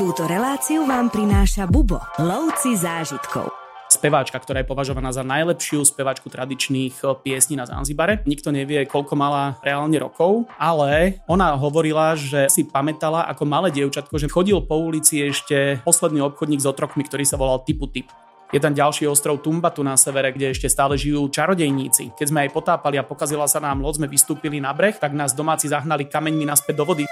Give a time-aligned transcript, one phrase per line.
[0.00, 3.52] Túto reláciu vám prináša Bubo, lovci zážitkov
[3.90, 8.24] speváčka, ktorá je považovaná za najlepšiu speváčku tradičných eh, piesní na Zanzibare.
[8.24, 14.16] Nikto nevie, koľko mala reálne rokov, ale ona hovorila, že si pamätala ako malé dievčatko,
[14.16, 18.08] že chodil po ulici ešte posledný obchodník s otrokmi, ktorý sa volal Typu Typ.
[18.56, 22.16] Je tam ďalší ostrov Tumbatu na severe, kde ešte stále žijú čarodejníci.
[22.16, 25.36] Keď sme aj potápali a pokazila sa nám loď, sme vystúpili na breh, tak nás
[25.36, 27.04] domáci zahnali kameňmi naspäť do vody.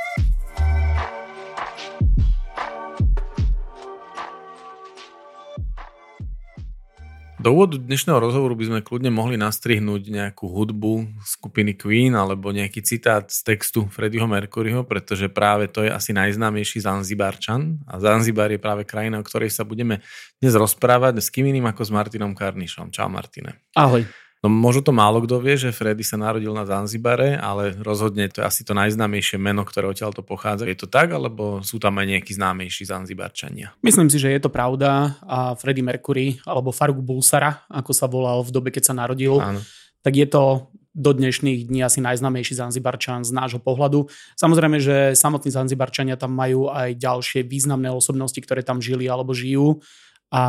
[7.39, 12.83] Do úvodu dnešného rozhovoru by sme kľudne mohli nastrihnúť nejakú hudbu skupiny Queen alebo nejaký
[12.83, 18.59] citát z textu Freddieho Mercuryho, pretože práve to je asi najznámejší Zanzibarčan a Zanzibar je
[18.59, 20.03] práve krajina, o ktorej sa budeme
[20.43, 22.91] dnes rozprávať s kým iným ako s Martinom Karnišom.
[22.91, 23.63] Čau Martine.
[23.79, 24.03] Ahoj.
[24.39, 28.39] No možno to málo kto vie, že Freddy sa narodil na Zanzibare, ale rozhodne to
[28.39, 30.71] je asi to najznámejšie meno, ktoré odtiaľ to pochádza.
[30.71, 33.75] Je to tak, alebo sú tam aj nejakí známejší Zanzibarčania?
[33.83, 38.47] Myslím si, že je to pravda a Freddie Mercury alebo Faruk Bulsara, ako sa volal
[38.47, 39.59] v dobe, keď sa narodil, Áno.
[40.07, 44.11] tak je to do dnešných dní asi najznamejší Zanzibarčan z nášho pohľadu.
[44.35, 49.79] Samozrejme, že samotní Zanzibarčania tam majú aj ďalšie významné osobnosti, ktoré tam žili alebo žijú
[50.29, 50.43] a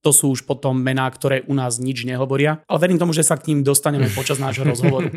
[0.00, 2.64] to sú už potom mená, ktoré u nás nič nehovoria.
[2.64, 5.12] Ale verím tomu, že sa k ním dostaneme počas nášho rozhovoru.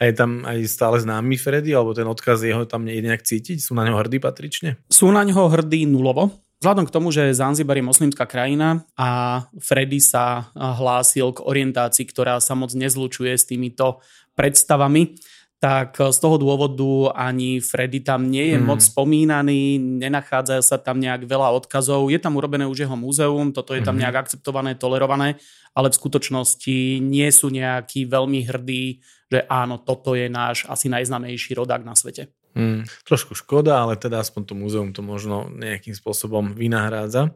[0.00, 3.60] A je tam aj stále známy Freddy, alebo ten odkaz jeho tam je nejak cítiť?
[3.60, 4.80] Sú na ňo hrdí patrične?
[4.88, 6.32] Sú na ňo hrdí nulovo.
[6.62, 12.38] Vzhľadom k tomu, že Zanzibar je moslimská krajina a Freddy sa hlásil k orientácii, ktorá
[12.38, 13.98] sa moc nezlučuje s týmito
[14.38, 15.18] predstavami,
[15.62, 18.66] tak z toho dôvodu ani Freddy tam nie je hmm.
[18.66, 22.10] moc spomínaný, nenachádza sa tam nejak veľa odkazov.
[22.10, 24.02] Je tam urobené už jeho múzeum, toto je tam hmm.
[24.02, 25.38] nejak akceptované, tolerované,
[25.70, 31.54] ale v skutočnosti nie sú nejakí veľmi hrdí, že áno, toto je náš asi najznamejší
[31.54, 32.34] rodák na svete.
[32.58, 32.82] Hmm.
[33.06, 37.30] Trošku škoda, ale teda aspoň to múzeum to možno nejakým spôsobom vynahrádza.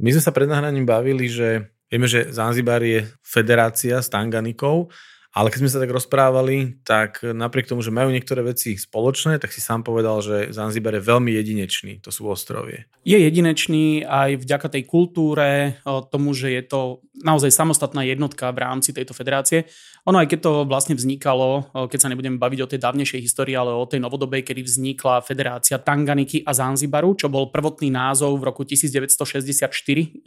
[0.00, 4.88] My sme sa pred nahraním bavili, že vieme, že Zanzibar je federácia s Tanganikou,
[5.32, 9.48] ale keď sme sa tak rozprávali, tak napriek tomu, že majú niektoré veci spoločné, tak
[9.48, 12.84] si sám povedal, že Zanzibar je veľmi jedinečný, to sú ostrovie.
[13.00, 15.80] Je jedinečný aj vďaka tej kultúre,
[16.12, 19.64] tomu, že je to naozaj samostatná jednotka v rámci tejto federácie.
[20.04, 23.72] Ono aj keď to vlastne vznikalo, keď sa nebudeme baviť o tej dávnejšej histórii, ale
[23.72, 28.68] o tej novodobej, kedy vznikla federácia Tanganiky a Zanzibaru, čo bol prvotný názov v roku
[28.68, 29.70] 1964,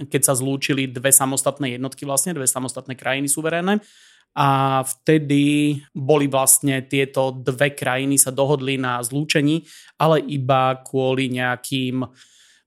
[0.10, 3.84] keď sa zlúčili dve samostatné jednotky, vlastne dve samostatné krajiny suverénne
[4.36, 9.64] a vtedy boli vlastne tieto dve krajiny sa dohodli na zlúčení,
[9.96, 12.04] ale iba kvôli nejakým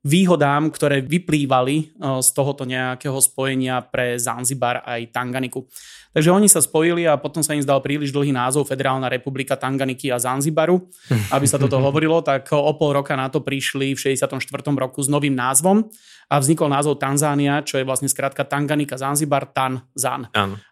[0.09, 1.85] výhodám, ktoré vyplývali e,
[2.25, 5.69] z tohoto nejakého spojenia pre Zanzibar aj Tanganiku.
[6.17, 10.09] Takže oni sa spojili a potom sa im zdal príliš dlhý názov Federálna republika Tanganiky
[10.09, 10.81] a Zanzibaru,
[11.37, 14.41] aby sa toto hovorilo, tak o pol roka na to prišli v 64.
[14.73, 15.85] roku s novým názvom
[16.33, 20.29] a vznikol názov Tanzánia, čo je vlastne skrátka Tanganika Zanzibar, Tan, Zan.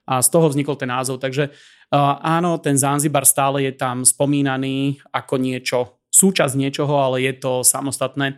[0.09, 1.21] A z toho vznikol ten názov.
[1.21, 1.53] Takže
[2.21, 5.79] áno, ten Zanzibar stále je tam spomínaný ako niečo,
[6.13, 8.37] súčasť niečoho, ale je to samostatné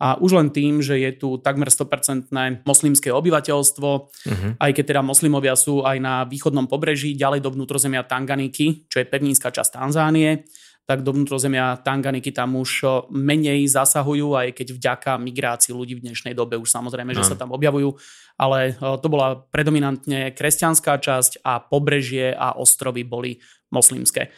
[0.00, 2.32] a už len tým, že je tu takmer 100%
[2.64, 4.50] moslimské obyvateľstvo, uh-huh.
[4.56, 9.06] aj keď teda moslimovia sú aj na východnom pobreží, ďalej do vnútrozemia Tanganiky, čo je
[9.06, 10.48] pevninská časť Tanzánie,
[10.88, 16.32] tak do vnútrozemia Tanganiky tam už menej zasahujú, aj keď vďaka migrácii ľudí v dnešnej
[16.32, 17.36] dobe už samozrejme, že uh-huh.
[17.36, 17.92] sa tam objavujú,
[18.40, 23.36] ale to bola predominantne kresťanská časť a pobrežie a ostrovy boli
[23.68, 24.32] moslimské.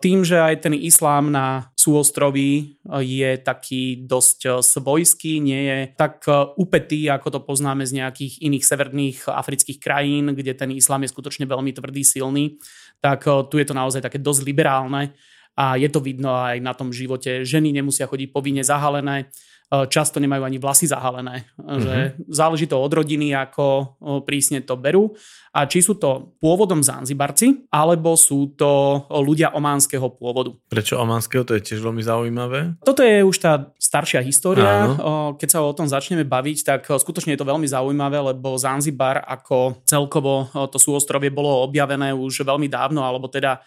[0.00, 2.64] Tým, že aj ten islám na súostroví e,
[3.04, 8.40] je taký dosť e, svojský, nie je tak e, upetý, ako to poznáme z nejakých
[8.40, 12.56] iných severných afrických krajín, kde ten islám je skutočne veľmi tvrdý, silný,
[13.04, 15.12] tak tu je to naozaj také dosť liberálne
[15.52, 17.44] a je to vidno aj na tom živote.
[17.44, 19.28] Ženy nemusia chodiť povinne zahalené,
[19.70, 21.46] často nemajú ani vlasy zahalené.
[21.54, 21.78] Mm-hmm.
[21.78, 21.94] Že
[22.26, 23.84] záleží to od rodiny, ako e,
[24.26, 25.14] prísne to berú.
[25.54, 30.54] A či sú to pôvodom Zanzibarci, alebo sú to ľudia ománskeho pôvodu.
[30.70, 31.46] Prečo ománskeho?
[31.46, 32.78] To je tiež veľmi zaujímavé.
[32.82, 34.90] Toto je už tá staršia história.
[34.90, 35.34] Áno.
[35.38, 39.82] Keď sa o tom začneme baviť, tak skutočne je to veľmi zaujímavé, lebo Zanzibar ako
[39.86, 43.58] celkovo to súostrovie bolo objavené už veľmi dávno, alebo teda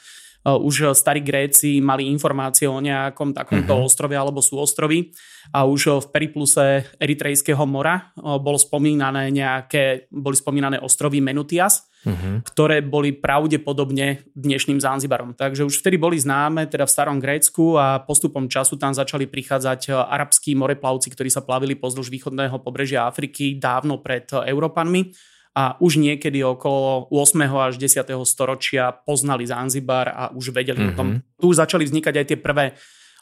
[0.44, 3.88] už starí Gréci mali informácie o nejakom takomto uh-huh.
[3.88, 5.16] ostrove alebo sú ostrovy
[5.56, 6.66] a už v peripluse
[7.00, 12.44] Eritrejského mora bolo spomínané nejaké, boli spomínané ostrovy Menutias, uh-huh.
[12.44, 15.32] ktoré boli pravdepodobne dnešným Zanzibarom.
[15.32, 19.96] Takže už vtedy boli známe teda v starom Grécku a postupom času tam začali prichádzať
[19.96, 26.42] arabskí moreplavci, ktorí sa plavili pozdĺž východného pobrežia Afriky dávno pred Európanmi a už niekedy
[26.42, 27.46] okolo 8.
[27.46, 28.10] až 10.
[28.26, 30.94] storočia poznali Zanzibar a už vedeli mm-hmm.
[30.94, 31.08] o tom.
[31.14, 31.20] Mhm.
[31.38, 32.66] Tu už začali vznikať aj tie prvé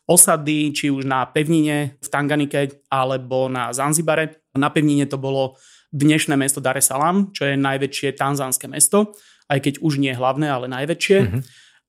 [0.08, 4.48] osady, či už na pevnine v Tanganike alebo na Zanzibare.
[4.56, 5.60] Na pevnine to bolo
[5.92, 9.12] dnešné mesto Dar es Salaam, čo je najväčšie tanzánske mesto,
[9.52, 11.20] aj keď už nie hlavné, ale najväčšie.
[11.20, 11.42] Mm-hmm.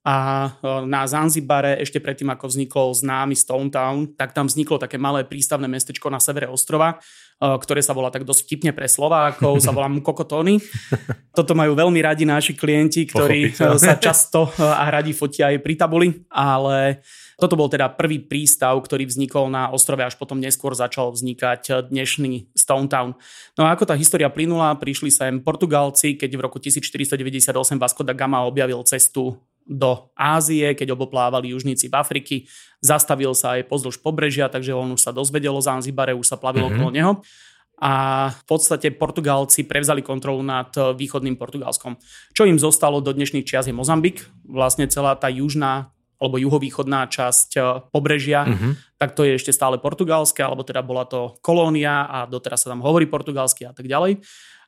[0.02, 0.14] A
[0.50, 0.50] e,
[0.90, 5.70] na Zanzibare, ešte predtým, ako vznikol známy Stone Town, tak tam vzniklo také malé prístavné
[5.70, 6.98] mestečko na severe ostrova,
[7.42, 10.62] ktoré sa volá tak dosť vtipne pre Slovákov, sa volá Kokotóny.
[11.38, 15.74] Toto majú veľmi radi naši klienti, ktorí e, sa často a radi fotia aj pri
[15.74, 17.00] tabuli, ale
[17.40, 22.54] toto bol teda prvý prístav, ktorý vznikol na ostrove, až potom neskôr začal vznikať dnešný
[22.54, 23.18] Stone Town.
[23.58, 27.18] No a ako tá história plynula, prišli sem Portugalci, keď v roku 1498
[27.82, 32.36] Vasco da Gama objavil cestu do Ázie, keď oboplávali južníci v Afriky.
[32.82, 36.66] Zastavil sa aj pozdĺž pobrežia, takže on už sa dozvedel o Zanzibare, už sa plavilo
[36.68, 36.78] mm-hmm.
[36.82, 37.12] okolo neho.
[37.82, 37.92] A
[38.30, 41.98] v podstate Portugálci prevzali kontrolu nad východným Portugalskom.
[42.30, 44.22] Čo im zostalo do dnešných čias je Mozambik.
[44.46, 45.90] Vlastne celá tá južná
[46.22, 47.50] alebo juhovýchodná časť
[47.90, 48.94] pobrežia, mm-hmm.
[48.94, 52.78] tak to je ešte stále portugalské, alebo teda bola to kolónia a doteraz sa tam
[52.86, 54.22] hovorí portugalsky a tak ďalej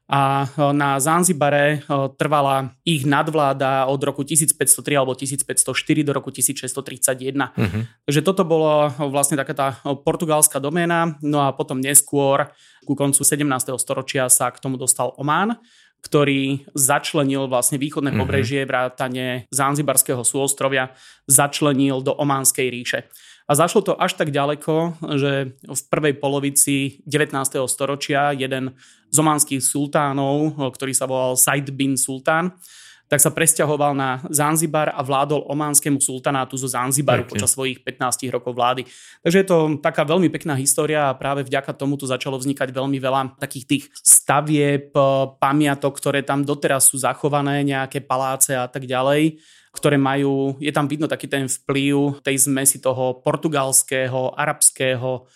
[0.05, 1.79] a e, na Zanzibare e,
[2.21, 7.33] trvala ich nadvláda od roku 1503 alebo 1504 do roku 1631.
[7.33, 7.49] Uh-huh.
[7.57, 7.81] Mhm.
[8.05, 9.69] Takže toto bolo vlastne taká tá
[10.05, 12.53] portugalská doména, no a potom neskôr
[12.85, 13.73] ku koncu 17.
[13.81, 15.57] storočia sa k tomu dostal Omán,
[16.05, 18.29] ktorý začlenil vlastne východné uh-huh.
[18.29, 20.93] pobrežie vrátane Zanzibarského súostrovia,
[21.25, 23.09] začlenil do Ománskej ríše.
[23.45, 27.37] A zašlo to až tak ďaleko, že v prvej polovici 19.
[27.69, 28.73] storočia jeden
[29.13, 32.57] z omanských sultánov, ktorý sa volal Said bin Sultán,
[33.05, 37.33] tak sa presťahoval na Zanzibar a vládol ománskemu sultanátu zo Zanzibaru Pekne.
[37.37, 38.89] počas svojich 15 rokov vlády.
[39.21, 42.97] Takže je to taká veľmi pekná história a práve vďaka tomu tu začalo vznikať veľmi
[42.97, 44.89] veľa takých tých stavieb,
[45.37, 49.37] pamiatok, ktoré tam doteraz sú zachované, nejaké paláce a tak ďalej
[49.75, 55.27] ktoré majú, je tam vidno taký ten vplyv tej zmesi toho portugalského, arabského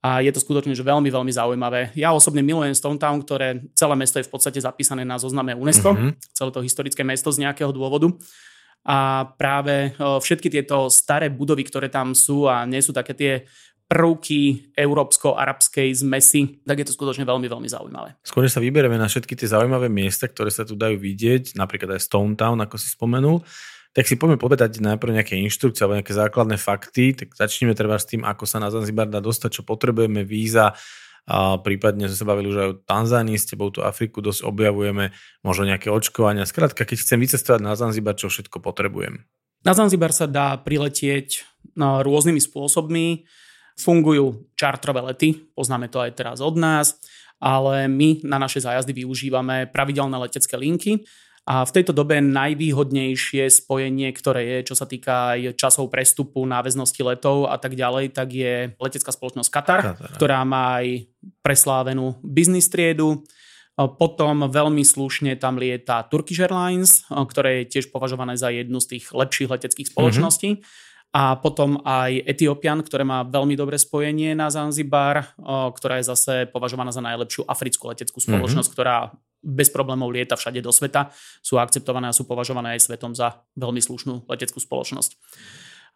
[0.00, 1.92] a je to skutočne že veľmi, veľmi zaujímavé.
[1.92, 5.92] Ja osobne milujem Stone Town, ktoré celé mesto je v podstate zapísané na zozname UNESCO,
[5.92, 6.12] mm-hmm.
[6.32, 8.08] celé to historické mesto z nejakého dôvodu.
[8.80, 13.32] A práve všetky tieto staré budovy, ktoré tam sú a nie sú také tie
[13.90, 18.16] prvky európsko-arabskej zmesi, tak je to skutočne veľmi, veľmi zaujímavé.
[18.22, 22.06] Skôr sa vyberieme na všetky tie zaujímavé miesta, ktoré sa tu dajú vidieť, napríklad aj
[22.06, 23.42] Stone Town, ako si spomenul,
[23.90, 28.06] tak si poďme povedať najprv nejaké inštrukcie alebo nejaké základné fakty, tak začneme treba s
[28.06, 30.78] tým, ako sa na Zanzibar dá dostať, čo potrebujeme, víza,
[31.30, 35.14] a prípadne sme sa bavili už aj o Tanzánii, s tebou tu Afriku dosť objavujeme,
[35.46, 36.48] možno nejaké očkovania.
[36.48, 39.22] Skrátka, keď chcem vycestovať na Zanzibar, čo všetko potrebujem?
[39.62, 41.44] Na Zanzibar sa dá priletieť
[41.76, 43.28] no, rôznymi spôsobmi.
[43.76, 46.98] Fungujú čartrové lety, poznáme to aj teraz od nás,
[47.40, 51.00] ale my na naše zájazdy využívame pravidelné letecké linky,
[51.48, 57.00] a v tejto dobe najvýhodnejšie spojenie, ktoré je, čo sa týka aj časov prestupu, náväznosti
[57.02, 60.10] letov a tak ďalej, tak je letecká spoločnosť Qatar, Qatar.
[60.14, 61.10] ktorá má aj
[61.42, 63.24] preslávenú biznis triedu.
[63.74, 69.08] Potom veľmi slušne tam lieta Turkish Airlines, ktoré je tiež považované za jednu z tých
[69.08, 70.60] lepších leteckých spoločností.
[70.60, 70.88] Mm-hmm.
[71.10, 76.94] A potom aj Ethiopian, ktoré má veľmi dobré spojenie na Zanzibar, ktorá je zase považovaná
[76.94, 78.76] za najlepšiu africkú leteckú spoločnosť, mm-hmm.
[78.78, 78.96] ktorá
[79.40, 81.10] bez problémov lieta všade do sveta,
[81.40, 85.16] sú akceptované a sú považované aj svetom za veľmi slušnú leteckú spoločnosť.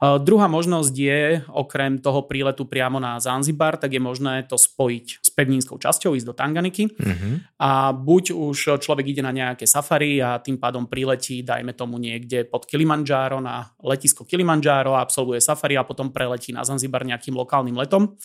[0.02, 5.30] Druhá možnosť je, okrem toho príletu priamo na Zanzibar, tak je možné to spojiť s
[5.30, 6.90] pevnínskou časťou, ísť do Tanganiky.
[6.90, 7.62] Mm-hmm.
[7.62, 12.42] A buď už človek ide na nejaké safari a tým pádom priletí, dajme tomu niekde
[12.42, 18.18] pod Kilimanjaro na letisko Kilimanjaro, absolvuje safari a potom preletí na Zanzibar nejakým lokálnym letom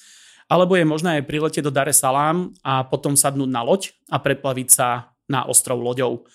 [0.49, 4.17] alebo je možné aj priletieť do Dar es Salaam a potom sadnúť na loď a
[4.17, 6.25] preplaviť sa na ostrov loďou.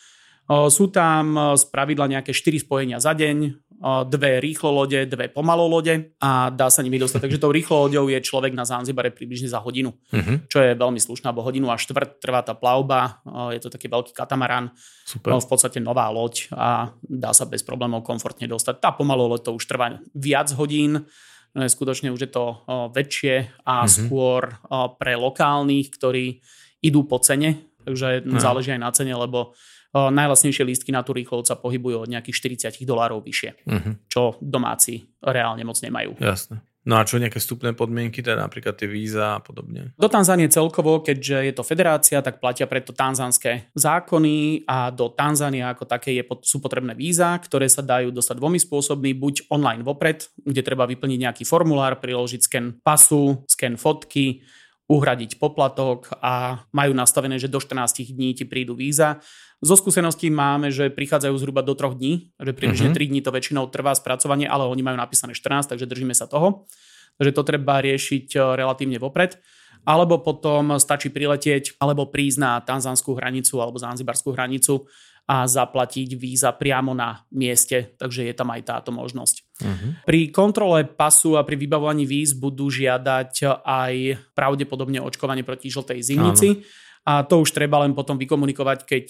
[0.71, 3.65] Sú tam z pravidla nejaké 4 spojenia za deň,
[4.07, 7.27] dve rýchlo lode, dve pomalo lode a dá sa nimi dostať.
[7.27, 10.45] Takže tou rýchlo loďou je človek na Zanzibare približne za hodinu, uh-huh.
[10.47, 13.25] čo je veľmi slušná, bo hodinu a štvrt trvá tá plavba.
[13.57, 14.69] Je to taký veľký katamaran,
[15.09, 15.41] Super.
[15.41, 18.85] v podstate nová loď a dá sa bez problémov komfortne dostať.
[18.85, 23.87] Tá pomalo loď to už trvá viac hodín, No skutočne už je to väčšie a
[23.87, 23.91] mm-hmm.
[23.91, 24.59] skôr
[24.99, 26.43] pre lokálnych, ktorí
[26.83, 28.43] idú po cene, takže no.
[28.43, 29.55] záleží aj na cene, lebo
[29.95, 33.95] najlasnejšie lístky na tú rýchlosť sa pohybujú od nejakých 40 dolárov vyššie, mm-hmm.
[34.11, 36.19] čo domáci reálne moc nemajú.
[36.19, 36.59] Jasne.
[36.85, 39.97] No a čo nejaké vstupné podmienky, teda napríklad tie víza a podobne?
[39.97, 45.65] Do Tanzánie celkovo, keďže je to federácia, tak platia preto tanzánske zákony a do Tanzánie
[45.65, 50.29] ako také je, sú potrebné víza, ktoré sa dajú dostať dvomi spôsobmi, buď online vopred,
[50.45, 54.45] kde treba vyplniť nejaký formulár, priložiť sken pasu, sken fotky,
[54.85, 59.25] uhradiť poplatok a majú nastavené, že do 14 dní ti prídu víza.
[59.65, 63.01] Zo skúseností máme, že prichádzajú zhruba do troch dní, že približne uh-huh.
[63.01, 66.69] 3 dní to väčšinou trvá spracovanie, ale oni majú napísané 14, takže držíme sa toho.
[67.17, 69.39] že to treba riešiť e, relatívne vopred.
[69.87, 74.89] Alebo potom stačí priletieť alebo prísť na tanzánskú hranicu alebo zanzibarskú hranicu
[75.29, 79.44] a zaplatiť víza priamo na mieste, takže je tam aj táto možnosť.
[79.55, 79.95] Uh-huh.
[80.03, 83.95] Pri kontrole pasu a pri vybavovaní víz budú žiadať aj
[84.35, 86.49] pravdepodobne očkovanie proti žltej zimnici.
[86.59, 86.63] Áno.
[87.05, 89.07] A to už treba len potom vykomunikovať, keď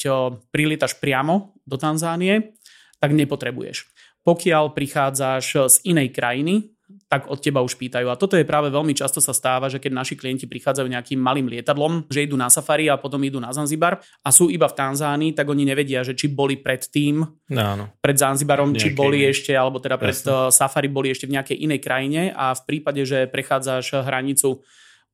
[0.51, 2.59] prilietaš priamo do Tanzánie,
[2.99, 3.87] tak nepotrebuješ.
[4.27, 6.74] Pokiaľ prichádzaš z inej krajiny,
[7.09, 8.09] tak od teba už pýtajú.
[8.11, 11.47] A toto je práve veľmi často sa stáva, že keď naši klienti prichádzajú nejakým malým
[11.49, 15.37] lietadlom, že idú na safari a potom idú na Zanzibar a sú iba v Tanzánii,
[15.37, 19.33] tak oni nevedia, že či boli predtým, no, pred Zanzibarom, či boli iné.
[19.33, 20.51] ešte, alebo teda pred Jasne.
[20.51, 24.65] safari boli ešte v nejakej inej krajine a v prípade, že prechádzaš hranicu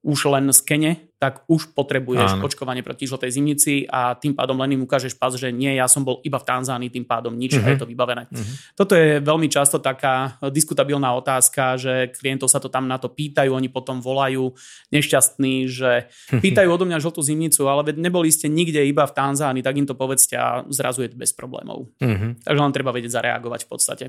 [0.00, 2.48] už len z Kene, tak už potrebuješ Áno.
[2.48, 6.00] očkovanie proti žltej zimnici a tým pádom len im ukážeš pas, že nie, ja som
[6.00, 7.68] bol iba v Tanzánii, tým pádom nič uh-huh.
[7.68, 7.82] a je mhm.
[7.84, 8.24] to vybavené.
[8.32, 8.54] Uh-huh.
[8.72, 13.52] Toto je veľmi často taká diskutabilná otázka, že klientov sa to tam na to pýtajú,
[13.52, 14.56] oni potom volajú
[14.96, 16.08] nešťastní, že
[16.44, 19.84] pýtajú odo mňa žltú zimnicu, ale veď neboli ste nikde iba v Tanzánii, tak im
[19.84, 21.92] to povedzte a zrazu je to bez problémov.
[22.00, 22.32] Uh-huh.
[22.40, 24.04] Takže len treba vedieť zareagovať v podstate.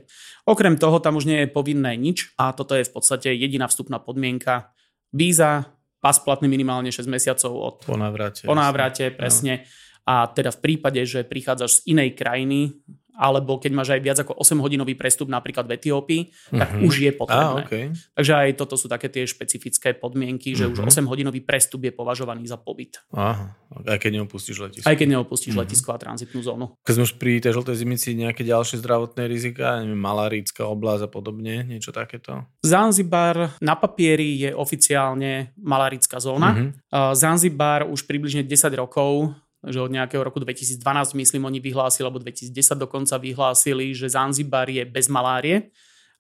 [0.48, 4.00] Okrem toho tam už nie je povinné nič a toto je v podstate jediná vstupná
[4.00, 4.72] podmienka.
[5.12, 8.50] Víza, pas platný minimálne 6 mesiacov od po návrate.
[8.50, 9.64] Po návrate, presne.
[9.64, 9.80] No.
[10.02, 12.74] A teda v prípade, že prichádzaš z inej krajiny,
[13.16, 16.60] alebo keď máš aj viac ako 8-hodinový prestup napríklad v Etiópii, mm-hmm.
[16.60, 16.82] tak mhm.
[16.88, 17.62] už je potrebné.
[17.62, 17.86] Ah, okay.
[18.16, 20.88] Takže aj toto sú také tie špecifické podmienky, že mm-hmm.
[20.88, 23.04] už 8-hodinový prestup je považovaný za pobyt.
[23.12, 23.54] Aha,
[23.86, 24.88] aj keď neopustíš letisko.
[24.88, 25.70] Aj keď neopustíš mm-hmm.
[25.70, 26.66] letisko a tranzitnú zónu.
[26.82, 31.10] Keď sme už pri tej žltej zimici nejaké ďalšie zdravotné rizika, neviem, malárická oblasť a
[31.12, 32.48] podobne, niečo takéto?
[32.64, 36.56] Zanzibar na papieri je oficiálne malárická zóna.
[36.56, 36.70] Mm-hmm.
[37.16, 40.82] Zanzibar už približne 10 rokov že od nejakého roku 2012,
[41.14, 45.70] myslím, oni vyhlásili, alebo 2010 dokonca vyhlásili, že Zanzibar je bez malárie,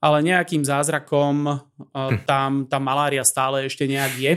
[0.02, 1.62] ale nejakým zázrakom
[1.94, 2.26] hm.
[2.30, 4.34] tam tá malária stále ešte nejak je.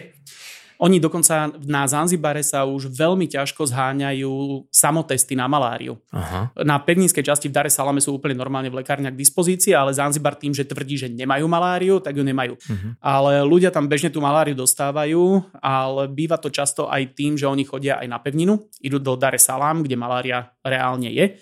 [0.82, 5.94] Oni dokonca na Zanzibare sa už veľmi ťažko zháňajú samotesty na maláriu.
[6.10, 6.50] Aha.
[6.66, 10.34] Na pevninskej časti v Dare Salame sú úplne normálne v lekárniach k dispozícii, ale Zanzibar
[10.34, 12.58] tým, že tvrdí, že nemajú maláriu, tak ju nemajú.
[12.58, 12.90] Uh-huh.
[12.98, 17.62] Ale ľudia tam bežne tú maláriu dostávajú, ale býva to často aj tým, že oni
[17.62, 21.38] chodia aj na pevninu, idú do Dare Salam, kde malária reálne je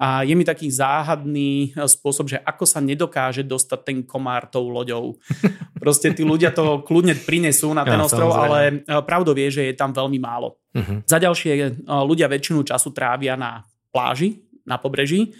[0.00, 4.72] a je mi taký záhadný eh, spôsob, že ako sa nedokáže dostať ten komár tou
[4.72, 5.20] loďou.
[5.82, 9.68] Proste tí ľudia to kľudne prinesú na ten ja, ostrov, ale eh, pravdou vie, že
[9.68, 10.56] je tam veľmi málo.
[10.72, 11.04] Uh-huh.
[11.04, 13.60] Za ďalšie, eh, ľudia väčšinu času trávia na
[13.92, 15.36] pláži, na pobreží.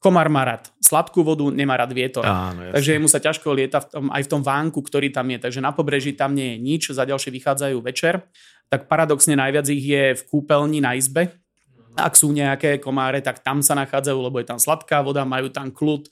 [0.00, 2.24] Komár má rád sladkú vodu, nemá rád vietor.
[2.24, 5.36] Áno, takže mu sa ťažko lieta v tom, aj v tom vánku, ktorý tam je.
[5.44, 8.24] Takže na pobreží tam nie je nič, za ďalšie vychádzajú večer.
[8.72, 11.36] Tak paradoxne najviac ich je v kúpeľni na izbe,
[12.00, 15.68] ak sú nejaké komáre, tak tam sa nachádzajú, lebo je tam sladká voda, majú tam
[15.68, 16.08] kľud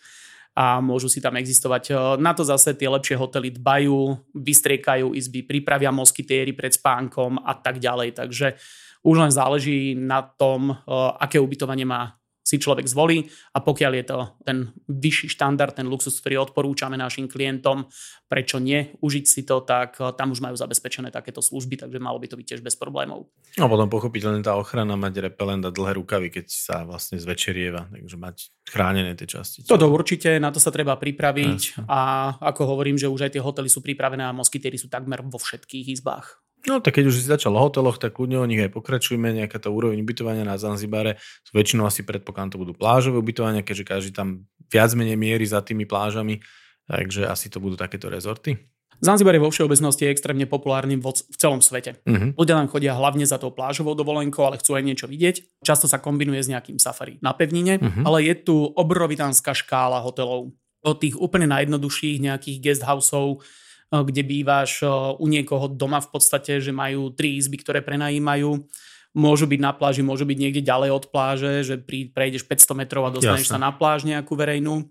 [0.59, 2.19] a môžu si tam existovať.
[2.19, 7.79] Na to zase tie lepšie hotely dbajú, vystriekajú izby, pripravia moskytéry pred spánkom a tak
[7.79, 8.19] ďalej.
[8.19, 8.59] Takže
[9.07, 10.75] už len záleží na tom,
[11.23, 12.18] aké ubytovanie má
[12.49, 17.29] si človek zvolí a pokiaľ je to ten vyšší štandard, ten luxus, ktorý odporúčame našim
[17.29, 17.85] klientom,
[18.25, 22.17] prečo nie užiť si to, tak eh, tam už majú zabezpečené takéto služby, takže malo
[22.17, 23.29] by to byť tiež bez problémov.
[23.61, 28.17] A potom pochopiteľne tá ochrana mať repelent a dlhé rukavy, keď sa vlastne zvečerieva, takže
[28.17, 29.69] mať chránené tie časti.
[29.69, 33.69] Toto určite, na to sa treba pripraviť a ako hovorím, že už aj tie hotely
[33.69, 36.41] sú pripravené a moskytéry sú takmer vo všetkých izbách.
[36.69, 39.33] No tak keď už si začal o hoteloch, tak kľudne o nich aj pokračujeme.
[39.33, 41.17] Nejaká tá úroveň ubytovania na Zanzibare,
[41.57, 45.89] väčšinou asi predpokladám to budú plážové ubytovania, keďže každý tam viac menej mierí za tými
[45.89, 46.45] plážami,
[46.85, 48.61] takže asi to budú takéto rezorty.
[48.99, 52.03] Zanzibar je vo všeobecnosti extrémne populárny v celom svete.
[52.03, 52.35] Uh-huh.
[52.35, 55.63] Ľudia tam chodia hlavne za tou plážovou dovolenkou, ale chcú aj niečo vidieť.
[55.63, 58.03] Často sa kombinuje s nejakým safari na pevnine, uh-huh.
[58.03, 60.51] ale je tu obrovitánska škála hotelov.
[60.83, 63.47] Od tých úplne najjednoduchších nejakých guesthouseov
[63.93, 68.69] kde bývaš eh, u niekoho doma v podstate, že majú tri izby, ktoré prenajímajú.
[69.17, 73.09] Môžu byť na pláži, môžu byť niekde ďalej od pláže, že pri, prejdeš 500 metrov
[73.09, 73.57] a dostaneš Jasne.
[73.57, 74.85] sa na pláž nejakú verejnú.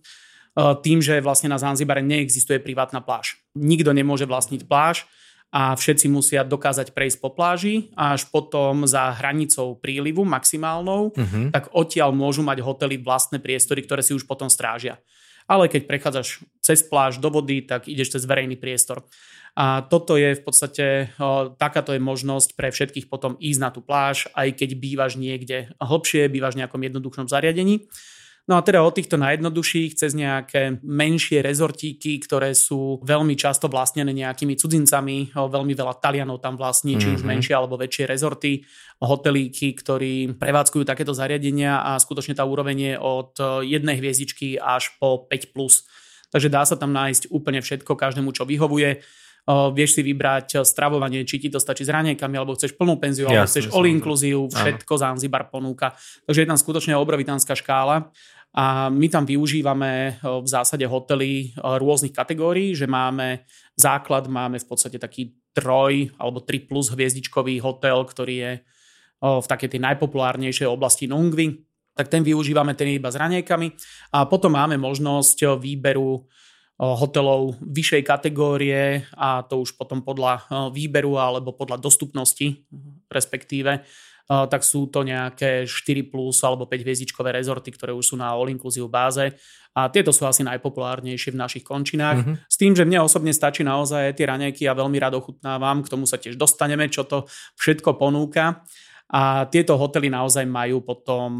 [0.57, 3.37] Eh, tým, že vlastne na Zanzibare neexistuje privátna pláž.
[3.53, 5.05] Nikto nemôže vlastniť pláž
[5.47, 11.55] a všetci musia dokázať prejsť po pláži a až potom za hranicou prílivu maximálnou, uh-huh.
[11.55, 14.99] tak odtiaľ môžu mať hotely vlastné priestory, ktoré si už potom strážia
[15.47, 19.07] ale keď prechádzaš cez pláž do vody, tak ideš cez verejný priestor.
[19.57, 20.85] A toto je v podstate,
[21.57, 26.29] takáto je možnosť pre všetkých potom ísť na tú pláž, aj keď bývaš niekde hlbšie,
[26.29, 27.89] bývaš v nejakom jednoduchnom zariadení.
[28.47, 34.15] No a teda od týchto najjednoduchších cez nejaké menšie rezortíky, ktoré sú veľmi často vlastnené
[34.15, 37.03] nejakými cudzincami, veľmi veľa Talianov tam vlastní, mm-hmm.
[37.03, 37.27] či už mhm.
[37.27, 38.63] menšie alebo väčšie rezorty,
[39.03, 43.31] hotelíky, ktorí prevádzkujú takéto zariadenia a skutočne tá úroveň je od
[43.67, 45.51] jednej hviezdičky až po 5+.
[45.51, 45.83] Plus.
[46.31, 49.01] takže dá sa tam nájsť úplne všetko, každému čo vyhovuje.
[49.47, 53.47] Vieš si vybrať stravovanie, či ti to stačí s raňajkami, alebo chceš plnú penziu, alebo
[53.47, 55.95] chceš all inclusive, všetko Zanzibar ponúka.
[56.27, 58.11] Takže je tam skutočne obrovitánska škála.
[58.57, 63.45] A my tam využívame v zásade hotely rôznych kategórií, že máme
[63.77, 68.51] základ, máme v podstate taký troj alebo tri plus hviezdičkový hotel, ktorý je
[69.21, 71.53] v takej tej najpopulárnejšej oblasti Nungvy,
[71.93, 73.77] tak ten využívame ten iba s ranejkami.
[74.17, 76.25] A potom máme možnosť výberu
[76.77, 82.53] hotelov vyššej kategórie a to už potom podľa výberu alebo podľa dostupnosti
[83.09, 83.81] respektíve
[84.27, 88.91] tak sú to nejaké 4 plus alebo 5 hviezdičkové rezorty, ktoré už sú na all-inclusive
[88.91, 89.31] báze
[89.77, 92.25] a tieto sú asi najpopulárnejšie v našich končinách.
[92.25, 92.35] Mm-hmm.
[92.49, 96.09] S tým, že mne osobne stačí naozaj tie raňajky a veľmi rád ochutnávam, k tomu
[96.09, 97.29] sa tiež dostaneme, čo to
[97.61, 98.65] všetko ponúka.
[99.07, 101.39] A tieto hotely naozaj majú potom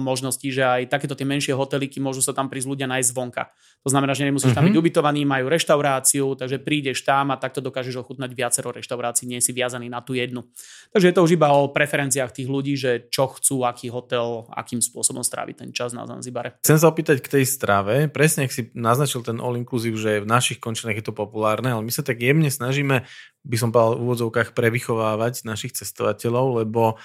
[0.00, 3.52] možnosti, že aj takéto tie menšie hoteliky môžu sa tam prísť ľudia nájsť zvonka.
[3.84, 4.80] To znamená, že nemusíš tam byť mhm.
[4.80, 9.92] ubytovaný, majú reštauráciu, takže prídeš tam a takto dokážeš ochutnať viacero reštaurácií, nie si viazaný
[9.92, 10.46] na tú jednu.
[10.94, 14.80] Takže je to už iba o preferenciách tých ľudí, že čo chcú, aký hotel, akým
[14.80, 16.56] spôsobom stráviť ten čas na Zanzibare.
[16.64, 18.08] Chcem sa opýtať k tej strave.
[18.08, 21.84] Presne, ak si naznačil ten all inclusive, že v našich končinách je to populárne, ale
[21.84, 23.04] my sa tak jemne snažíme
[23.42, 26.96] by som povedal v úvodzovkách prevychovávať našich cestovateľov, lebo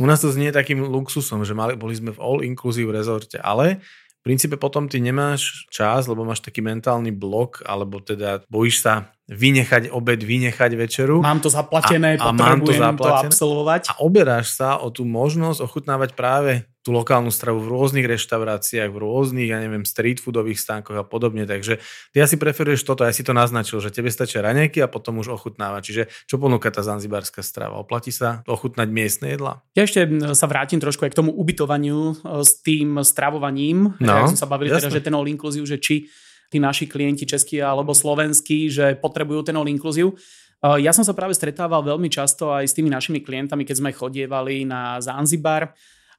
[0.00, 3.78] u nás to znie takým luxusom, že mali, boli sme v all-inclusive rezorte, ale
[4.24, 9.12] v princípe potom ty nemáš čas, lebo máš taký mentálny blok, alebo teda bojíš sa
[9.28, 11.20] vynechať obed, vynechať večeru.
[11.20, 13.82] Mám to zaplatené, a, a mám to, zaplatené, to absolvovať.
[13.92, 18.98] A oberáš sa o tú možnosť ochutnávať práve tú lokálnu stravu v rôznych reštauráciách, v
[19.00, 21.48] rôznych, ja neviem, street foodových stánkoch a podobne.
[21.48, 21.80] Takže
[22.12, 25.32] ty asi preferuješ toto, ja si to naznačil, že tebe stačia raňajky a potom už
[25.32, 25.80] ochutnávať.
[25.80, 27.80] Čiže čo ponúka tá zanzibárska strava?
[27.80, 29.64] Oplatí sa ochutnať miestne jedla?
[29.72, 30.04] Ja ešte
[30.36, 33.96] sa vrátim trošku aj k tomu ubytovaniu e, s tým stravovaním.
[33.96, 36.12] No, ja som sa bavili teda, že ten all inclusive, že či
[36.52, 40.12] tí naši klienti českí alebo slovenskí, že potrebujú ten all inclusive.
[40.60, 43.96] E, ja som sa práve stretával veľmi často aj s tými našimi klientami, keď sme
[43.96, 45.72] chodievali na Zanzibar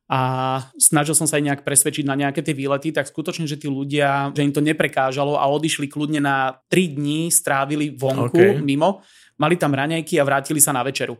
[0.05, 0.19] a
[0.77, 4.29] snažil som sa aj nejak presvedčiť na nejaké tie výlety, tak skutočne, že tí ľudia,
[4.37, 8.61] že im to neprekážalo a odišli kľudne na 3 dní, strávili vonku, okay.
[8.61, 9.01] mimo,
[9.41, 11.17] mali tam raňajky a vrátili sa na večeru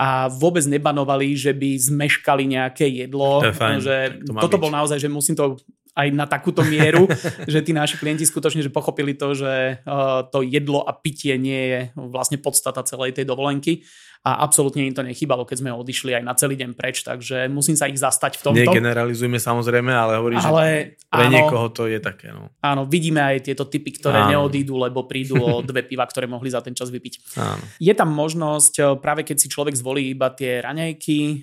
[0.00, 3.44] a vôbec nebanovali, že by zmeškali nejaké jedlo.
[3.44, 4.62] To fajn, že to toto byť.
[4.64, 5.60] bol naozaj, že musím to
[5.92, 7.04] aj na takúto mieru,
[7.52, 11.62] že tí naši klienti skutočne že pochopili to, že uh, to jedlo a pitie nie
[11.68, 13.84] je vlastne podstata celej tej dovolenky
[14.22, 17.74] a absolútne im to nechybalo, keď sme odišli aj na celý deň preč, takže musím
[17.74, 18.70] sa ich zastať v tomto.
[18.70, 22.30] Negeneralizujeme samozrejme, ale hovorí, ale, že pre áno, niekoho to je také.
[22.30, 22.54] No.
[22.62, 24.30] Áno, vidíme aj tieto typy, ktoré áno.
[24.30, 27.34] neodídu, lebo prídu o dve piva, ktoré mohli za ten čas vypiť.
[27.34, 27.66] Áno.
[27.82, 31.34] Je tam možnosť, e, práve keď si človek zvolí iba tie raňajky, e,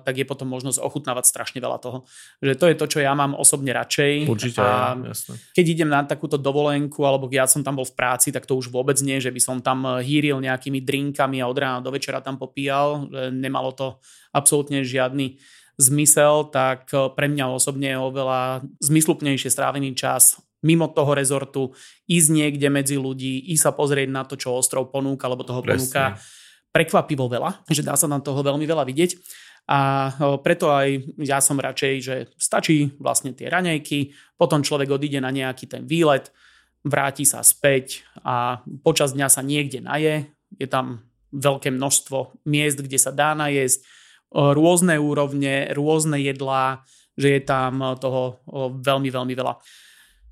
[0.00, 2.08] tak je potom možnosť ochutnávať strašne veľa toho.
[2.40, 4.24] Že to je to, čo ja mám osobne radšej.
[4.24, 5.36] Určite, a jasne.
[5.52, 8.72] Keď idem na takúto dovolenku, alebo ja som tam bol v práci, tak to už
[8.72, 12.21] vôbec nie, že by som tam e, hýril nejakými drinkami a od rána do večera
[12.22, 13.98] tam popíjal, že nemalo to
[14.32, 15.42] absolútne žiadny
[15.80, 21.74] zmysel, tak eh, pre mňa osobne je oveľa zmysluplnejšie strávený čas mimo toho rezortu,
[22.06, 25.82] ísť niekde medzi ľudí, ísť sa pozrieť na to, čo ostrov ponúka, lebo toho Presne.
[25.82, 26.04] ponúka
[26.70, 29.10] prekvapivo veľa, že dá sa tam toho veľmi veľa vidieť.
[29.66, 35.18] A eh, preto aj ja som radšej, že stačí vlastne tie raňajky, potom človek odíde
[35.18, 36.30] na nejaký ten výlet,
[36.82, 40.26] vráti sa späť a počas dňa sa niekde naje,
[40.58, 43.82] je tam veľké množstvo miest, kde sa dá najesť,
[44.32, 46.84] rôzne úrovne, rôzne jedlá,
[47.16, 48.40] že je tam toho
[48.80, 49.56] veľmi, veľmi veľa.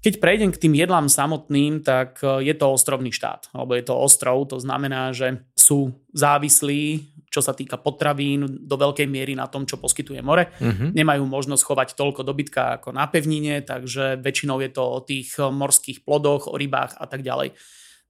[0.01, 4.49] Keď prejdem k tým jedlám samotným, tak je to ostrovný štát, alebo je to ostrov,
[4.49, 9.79] to znamená, že sú závislí, čo sa týka potravín, do veľkej miery na tom, čo
[9.79, 10.51] poskytuje more.
[10.57, 10.91] Uh-huh.
[10.91, 16.03] Nemajú možnosť chovať toľko dobytka ako na pevnine, takže väčšinou je to o tých morských
[16.03, 17.55] plodoch, o rybách a tak ďalej.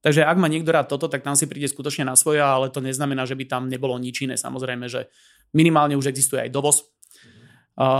[0.01, 2.81] Takže ak má niekto rád toto, tak tam si príde skutočne na svoje, ale to
[2.81, 4.41] neznamená, že by tam nebolo nič iné.
[4.41, 5.13] Samozrejme, že
[5.53, 6.89] minimálne už existuje aj dovoz.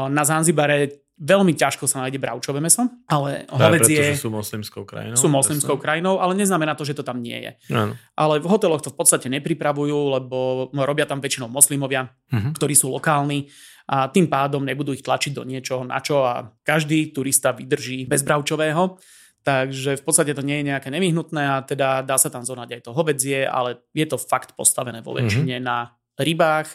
[0.09, 4.17] Na Zanzibare veľmi ťažko sa nájde bravčové meso, ale hovedzie...
[4.17, 5.21] sú moslimskou krajinou.
[5.21, 5.85] Sú moslimskou presne.
[5.85, 7.51] krajinou, ale neznamená to, že to tam nie je.
[7.77, 7.93] Ano.
[8.17, 12.57] Ale v hoteloch to v podstate nepripravujú, lebo robia tam väčšinou moslimovia, uh-huh.
[12.57, 13.53] ktorí sú lokálni
[13.93, 18.25] a tým pádom nebudú ich tlačiť do niečoho, na čo a každý turista vydrží bez
[18.25, 18.97] bravčového.
[19.41, 22.83] Takže v podstate to nie je nejaké nevyhnutné a teda dá sa tam zonať aj
[22.85, 25.69] to hovedzie, ale je to fakt postavené vo väčšine mm-hmm.
[25.69, 26.69] na rybách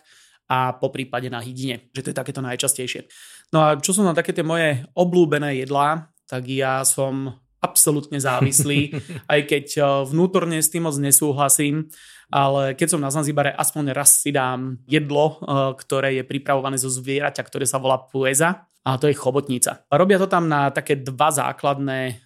[0.49, 3.05] a po prípade na hydine, že to je takéto najčastejšie.
[3.53, 8.93] No a čo sú na také tie moje oblúbené jedlá, tak ja som absolútne závislý,
[9.33, 11.89] aj keď eh, vnútorne s tým moc nesúhlasím,
[12.33, 16.89] ale keď som na Zanzibare, aspoň raz si dám jedlo, eh, ktoré je pripravované zo
[16.89, 19.81] zvieraťa, ktoré sa volá pueza a to je chobotnica.
[19.89, 22.24] Robia to tam na také dva základné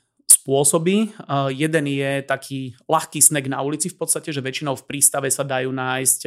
[0.49, 1.13] spôsoby.
[1.53, 5.69] Jeden je taký ľahký snack na ulici v podstate, že väčšinou v prístave sa dajú
[5.69, 6.21] nájsť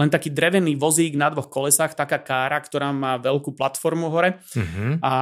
[0.00, 5.04] len taký drevený vozík na dvoch kolesách, taká kára, ktorá má veľkú platformu hore uh-huh.
[5.04, 5.12] a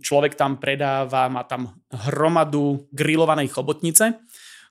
[0.00, 1.76] človek tam predáva, má tam
[2.08, 4.16] hromadu grillovanej chobotnice,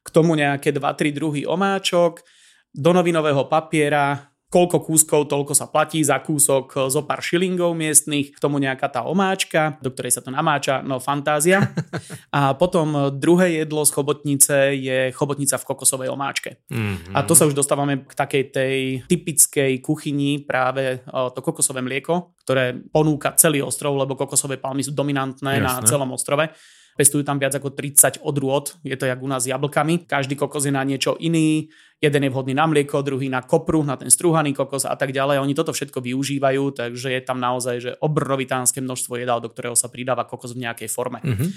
[0.01, 2.25] k tomu nejaké 2-3 druhy omáčok,
[2.73, 8.35] do novinového papiera, koľko kúskov, toľko sa platí za kúsok e, zo pár šilingov miestnych,
[8.35, 11.71] k tomu nejaká tá omáčka, do ktorej sa to namáča, no fantázia.
[12.35, 16.59] A potom e, druhé jedlo z chobotnice je chobotnica v kokosovej omáčke.
[16.67, 17.15] Mm-hmm.
[17.15, 22.35] A to sa už dostávame k takej tej typickej kuchyni, práve e, to kokosové mlieko,
[22.43, 25.63] ktoré ponúka celý ostrov, lebo kokosové palmy sú dominantné Jasne.
[25.63, 26.51] na celom ostrove.
[26.91, 30.03] Pestujú tam viac ako 30 odrôd, je to jak u nás s jablkami.
[30.11, 33.93] Každý kokos je na niečo iný, jeden je vhodný na mlieko, druhý na kopru, na
[33.93, 35.37] ten strúhaný kokos a tak ďalej.
[35.37, 39.87] Oni toto všetko využívajú, takže je tam naozaj že obrovitánske množstvo jedál, do ktorého sa
[39.87, 41.21] pridáva kokos v nejakej forme.
[41.21, 41.49] Mm-hmm.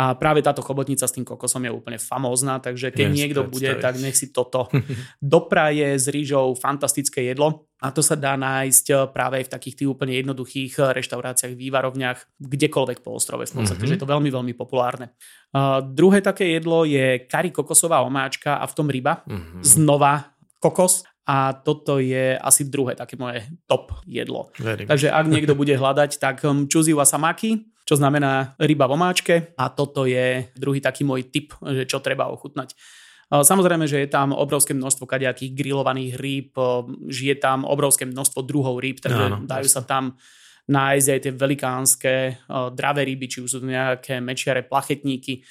[0.00, 3.68] A práve táto chobotnica s tým kokosom je úplne famózna, takže keď yes, niekto bude,
[3.82, 4.70] tak nech si toto
[5.20, 7.68] dopraje s rýžou fantastické jedlo.
[7.80, 12.18] A to sa dá nájsť eh, práve v takých tých úplne jednoduchých eh, reštauráciách, vývarovniach,
[12.38, 13.88] kdekoľvek po ostrove v podstate, mm-hmm.
[13.88, 15.12] že je to veľmi, veľmi populárne.
[15.50, 19.26] Uh, druhé také jedlo je kari kokosová omáčka a v tom ryba.
[19.26, 19.62] Mm-hmm.
[19.66, 20.30] Znova
[20.62, 24.50] kokos a toto je asi druhé také moje top jedlo.
[24.58, 24.86] Verím.
[24.90, 29.70] Takže ak niekto bude hľadať, tak hm, čuziu samaki, čo znamená ryba v omáčke a
[29.70, 32.74] toto je druhý taký môj tip, že čo treba ochutnať.
[33.30, 36.50] Samozrejme, že je tam obrovské množstvo kadejakých grillovaných rýb,
[37.06, 40.18] žije tam obrovské množstvo druhov rýb, takže Áno, dajú sa tam
[40.70, 42.12] nájsť aj tie velikánske
[42.48, 45.42] dravé ryby, či už sú to nejaké mečiare, plachetníky,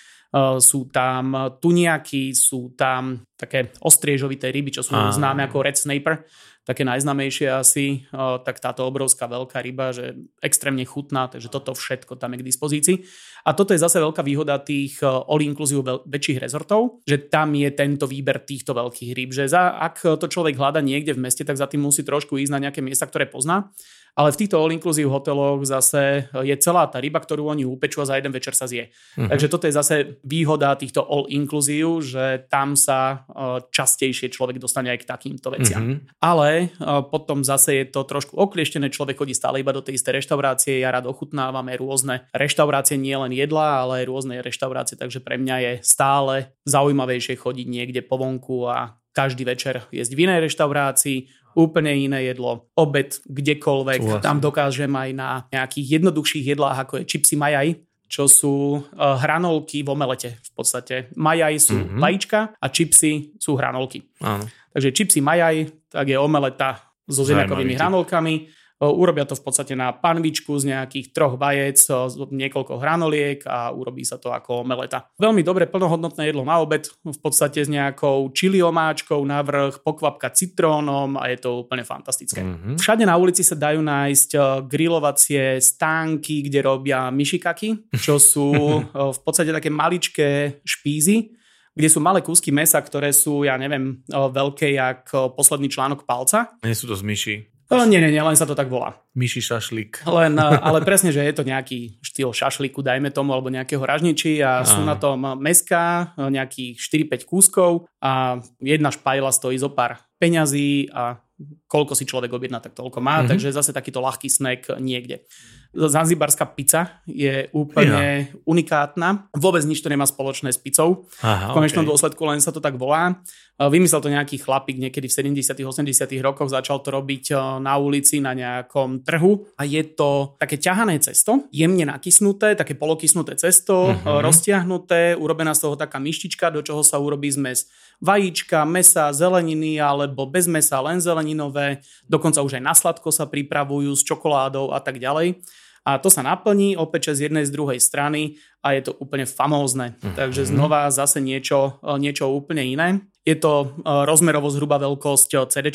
[0.63, 5.11] sú tam tuniaky, sú tam také ostriežovité ryby, čo sú Áno.
[5.11, 6.23] známe ako red snaper
[6.69, 8.05] také najznamejšie asi,
[8.45, 12.97] tak táto obrovská veľká ryba, že extrémne chutná, takže toto všetko tam je k dispozícii.
[13.41, 18.45] A toto je zase veľká výhoda tých all-inclusive väčších rezortov, že tam je tento výber
[18.45, 21.81] týchto veľkých rýb, že za, ak to človek hľada niekde v meste, tak za tým
[21.81, 23.73] musí trošku ísť na nejaké miesta, ktoré pozná.
[24.19, 28.19] Ale v týchto all-inclusive hoteloch zase je celá tá ryba, ktorú oni upečú a za
[28.19, 28.91] jeden večer sa zje.
[29.15, 29.31] Uh-huh.
[29.31, 33.23] Takže toto je zase výhoda týchto all-inclusive, že tam sa
[33.71, 36.03] častejšie človek dostane aj k takýmto veciam.
[36.03, 36.03] Uh-huh.
[36.19, 36.75] Ale
[37.07, 40.91] potom zase je to trošku oklieštené, človek chodí stále iba do tej istej reštaurácie, ja
[40.91, 45.71] rád ochutnávame rôzne reštaurácie, nie len jedla, ale aj rôzne reštaurácie, takže pre mňa je
[45.79, 52.29] stále zaujímavejšie chodiť niekde po vonku a každý večer jesť v inej reštaurácii, úplne iné
[52.29, 53.99] jedlo, obed kdekoľvek.
[54.01, 54.25] Súhlasím.
[54.25, 57.67] Tam dokážem aj na nejakých jednoduchších jedlách, ako je chipsy majaj,
[58.09, 60.95] čo sú uh, hranolky v omelete v podstate.
[61.13, 62.01] Majaj sú mm-hmm.
[62.01, 64.01] vajíčka a chipsy sú hranolky.
[64.21, 64.49] Áno.
[64.73, 70.55] Takže chipsy majaj, tak je omeleta so zemiakovými hranolkami Urobia to v podstate na panvičku
[70.55, 71.83] z nejakých troch vajec,
[72.31, 75.11] niekoľko hranoliek a urobí sa to ako meleta.
[75.19, 80.31] Veľmi dobre plnohodnotné jedlo na obed, v podstate s nejakou čili omáčkou na vrch, pokvapka
[80.31, 82.39] citrónom a je to úplne fantastické.
[82.39, 82.79] Mm-hmm.
[82.79, 88.47] Všade na ulici sa dajú nájsť grilovacie stánky, kde robia myšikaky, čo sú
[89.15, 91.35] v podstate také maličké špízy,
[91.75, 96.55] kde sú malé kúsky mesa, ktoré sú, ja neviem, veľké jak posledný článok palca.
[96.63, 97.58] Nie sú to z myši.
[97.69, 98.97] O, nie, nie, nie, len sa to tak volá.
[99.13, 100.01] Myši šašlík.
[100.09, 100.33] Len,
[100.67, 104.67] ale presne, že je to nejaký štýl šašlíku, dajme tomu, alebo nejakého ražniči a, a.
[104.67, 111.21] sú na tom meska, nejakých 4-5 kúskov a jedna špajla stojí zo pár peňazí a
[111.69, 113.29] koľko si človek objedná, tak toľko má, mm-hmm.
[113.31, 115.23] takže zase takýto ľahký snack niekde.
[115.69, 118.41] Zanzibarská pizza je úplne ja.
[118.49, 119.29] unikátna.
[119.37, 121.05] Vôbec nič to nemá spoločné s pizzou.
[121.21, 121.91] Aha, v konečnom okay.
[121.93, 123.21] dôsledku len sa to tak volá.
[123.59, 128.23] Vymyslel to nejaký chlapík niekedy v 70 80 rokoch, začal to robiť e, na ulici
[128.23, 134.23] na nejakom trhu a je to také ťahané cesto, jemne nakysnuté, také polokysnuté cesto, uh-huh.
[134.23, 137.67] roztiahnuté, urobená z toho taká myštička, do čoho sa urobí zmes
[137.99, 143.91] vajíčka, mesa, zeleniny alebo bez mesa, len zeleninové, dokonca už aj na sladko sa pripravujú
[143.91, 145.43] s čokoládou a tak ďalej.
[145.89, 149.97] A to sa naplní, opäť z jednej z druhej strany a je to úplne famózne.
[149.97, 150.13] Mm-hmm.
[150.13, 153.01] Takže znova zase niečo, niečo úplne iné.
[153.25, 153.67] Je to e,
[154.05, 155.67] rozmerovo zhruba veľkosť e, CD.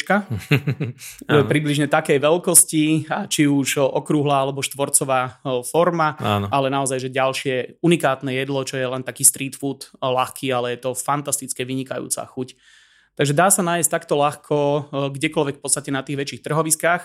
[1.50, 5.30] približne takej veľkosti, či už okrúhla alebo štvorcová e,
[5.66, 6.46] forma, Áno.
[6.54, 10.86] ale naozaj, že ďalšie unikátne jedlo, čo je len taký street food, ľahký, ale je
[10.86, 12.54] to fantastické, vynikajúca chuť.
[13.14, 14.56] Takže dá sa nájsť takto ľahko
[15.14, 17.02] kdekoľvek v podstate na tých väčších trhoviskách.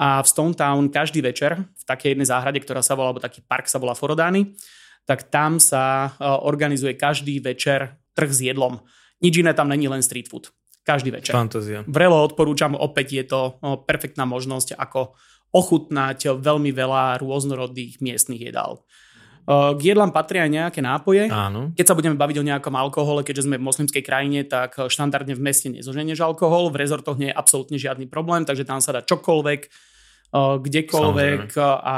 [0.00, 3.44] A v Stone Town každý večer v takej jednej záhrade, ktorá sa volá, alebo taký
[3.44, 4.56] park sa volá Forodány,
[5.04, 8.80] tak tam sa organizuje každý večer trh s jedlom.
[9.20, 10.48] Nič iné tam není len street food.
[10.80, 11.36] Každý večer.
[11.36, 11.84] Fantázia.
[11.84, 13.40] Vrelo odporúčam, opäť je to
[13.84, 15.12] perfektná možnosť, ako
[15.52, 18.88] ochutnať veľmi veľa rôznorodých miestnych jedál.
[19.50, 21.26] K jedlám patria aj nejaké nápoje.
[21.28, 21.76] Áno.
[21.76, 25.42] Keď sa budeme baviť o nejakom alkohole, keďže sme v moslimskej krajine, tak štandardne v
[25.42, 29.89] meste nezoženieš alkohol, v rezortoch nie je absolútne žiadny problém, takže tam sa dá čokoľvek,
[30.34, 31.82] kdekoľvek Samozrejme.
[31.82, 31.96] a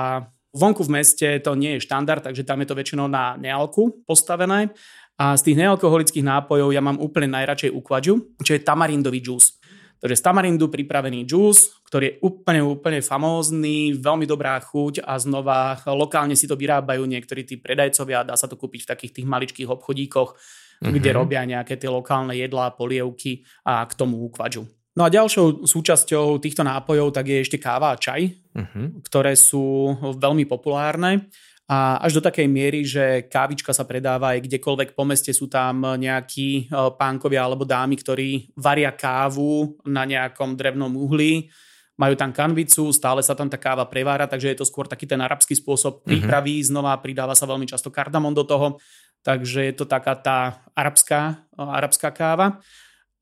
[0.52, 4.72] vonku v meste to nie je štandard, takže tam je to väčšinou na nealku postavené.
[5.20, 9.60] A z tých nealkoholických nápojov ja mám úplne najradšej ukvadžu, čo je tamarindový džús.
[10.02, 15.78] Takže z tamarindu pripravený džús, ktorý je úplne, úplne famózny, veľmi dobrá chuť a znova
[15.94, 19.70] lokálne si to vyrábajú niektorí tí predajcovia, dá sa to kúpiť v takých tých maličkých
[19.70, 20.90] obchodíkoch, mm-hmm.
[20.90, 21.16] kde mhm.
[21.16, 24.66] robia nejaké tie lokálne jedlá, polievky a k tomu ukvadžu.
[24.92, 29.00] No a ďalšou súčasťou týchto nápojov tak je ešte káva a čaj, uh-huh.
[29.08, 31.32] ktoré sú veľmi populárne.
[31.72, 35.96] A až do takej miery, že kávička sa predáva aj kdekoľvek po meste sú tam
[35.96, 41.48] nejakí e, pánkovia alebo dámy, ktorí varia kávu na nejakom drevnom uhli,
[41.96, 45.22] majú tam kanvicu, stále sa tam tá káva prevára, takže je to skôr taký ten
[45.24, 46.04] arabský spôsob mhm.
[46.04, 46.68] prípravy, mm-hmm.
[46.68, 48.76] znova pridáva sa veľmi často kardamon do toho,
[49.24, 50.38] takže je to taká tá
[50.76, 52.60] arabská, e, arabská káva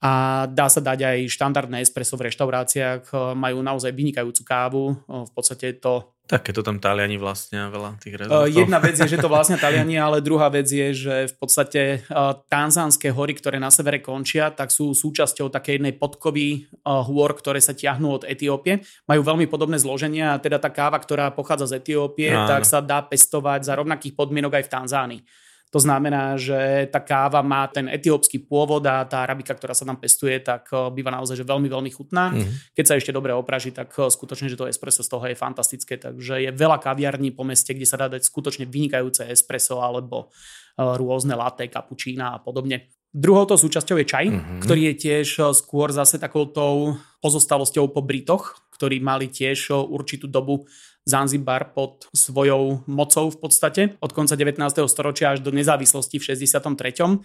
[0.01, 5.77] a dá sa dať aj štandardné espresso v reštauráciách, majú naozaj vynikajúcu kávu, v podstate
[5.77, 5.95] je to
[6.31, 8.55] tak keď to tam Taliani vlastnia veľa tých rezortov.
[8.55, 12.07] Jedna vec je, že to vlastne Taliani, ale druhá vec je, že v podstate
[12.47, 17.75] tanzánske hory, ktoré na severe končia, tak sú súčasťou takej jednej podkovy hôr, ktoré sa
[17.75, 18.87] ťahnú od Etiópie.
[19.11, 22.47] Majú veľmi podobné zloženia a teda tá káva, ktorá pochádza z Etiópie, Áno.
[22.47, 25.23] tak sa dá pestovať za rovnakých podmienok aj v Tanzánii.
[25.71, 30.03] To znamená, že tá káva má ten etiópsky pôvod a tá arabika, ktorá sa tam
[30.03, 32.35] pestuje, tak eh, býva naozaj že veľmi, veľmi chutná.
[32.35, 32.75] Mm-hmm.
[32.75, 35.95] Keď sa ešte dobre opraží, tak eh, skutočne, že to espresso z toho je fantastické.
[35.95, 40.35] Takže je veľa kaviarní po meste, kde sa dá dať skutočne vynikajúce espresso alebo
[40.75, 42.91] eh, rôzne latte, kapučína a podobne.
[43.11, 44.61] Druhou to súčasťou je čaj, mm-hmm.
[44.63, 50.65] ktorý je tiež skôr zase takoutou pozostalosťou po Britoch, ktorí mali tiež určitú dobu
[51.05, 54.57] Zanzibar pod svojou mocou v podstate od konca 19.
[54.89, 57.21] storočia až do nezávislosti v 63.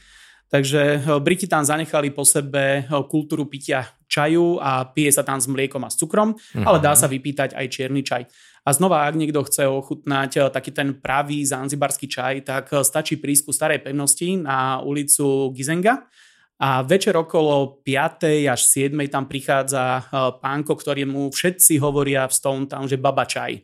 [0.46, 5.42] Takže eh, Briti tam zanechali po sebe eh, kultúru pitia čaju a pije sa tam
[5.42, 6.66] s mliekom a s cukrom, mm-hmm.
[6.68, 8.28] ale dá sa vypýtať aj čierny čaj.
[8.66, 13.44] A znova, ak niekto chce ochutnať eh, taký ten pravý zanzibarský čaj, tak stačí prísť
[13.50, 16.06] ku starej pevnosti na ulicu Gizenga
[16.56, 18.48] a večer okolo 5.
[18.48, 18.96] až 7.
[19.12, 20.02] tam prichádza e,
[20.40, 23.52] pánko, ktorému všetci hovoria v Stone Town, že baba čaj.
[23.52, 23.62] E,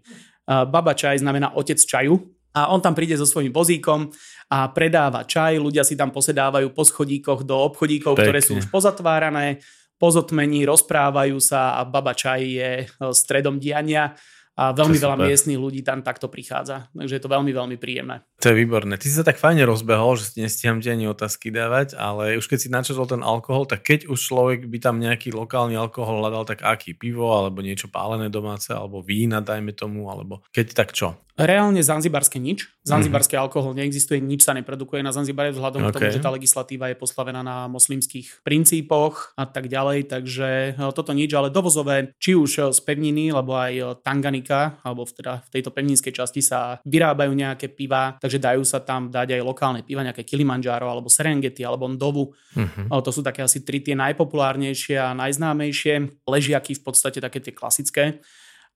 [0.67, 2.19] baba čaj znamená otec čaju.
[2.51, 4.11] A on tam príde so svojím vozíkom
[4.51, 8.27] a predáva čaj, ľudia si tam posedávajú po schodíkoch do obchodíkov, Pekne.
[8.27, 9.63] ktoré sú už pozatvárané,
[9.95, 14.19] pozotmení, rozprávajú sa a baba čaj je e, stredom diania
[14.59, 16.91] a veľmi veľa miestnych ľudí tam takto prichádza.
[16.91, 18.19] Takže je to veľmi, veľmi príjemné.
[18.41, 18.97] To je výborné.
[18.97, 22.57] Ty si sa tak fajne rozbehol, že nestíham ti ani otázky dávať, ale už keď
[22.57, 26.65] si načetol ten alkohol, tak keď už človek by tam nejaký lokálny alkohol hľadal, tak
[26.65, 26.97] aký?
[26.97, 31.21] Pivo, alebo niečo pálené domáce, alebo vína, dajme tomu, alebo keď tak čo?
[31.41, 32.69] Reálne zanzibarské nič.
[32.83, 33.45] Zanzibarský mm-hmm.
[33.45, 35.89] alkohol neexistuje, nič sa neprodukuje na Zanzibare vzhľadom okay.
[35.89, 40.81] k tomu, že tá legislatíva je postavená na moslimských princípoch a tak ďalej, takže e,
[40.91, 45.11] toto nič, ale dovozové, či už e, z pevniny, alebo aj e, Tanganika, alebo v,
[45.17, 49.41] teda v tejto pevninskej časti sa vyrábajú nejaké piva, takže dajú sa tam dať aj
[49.43, 52.31] lokálne piva, nejaké Kilimanjaro, alebo Serengeti, alebo Ndovu.
[52.55, 52.87] Mm-hmm.
[52.87, 56.23] To sú také asi tri tie najpopulárnejšie a najznámejšie.
[56.23, 58.23] Ležiaky v podstate také tie klasické.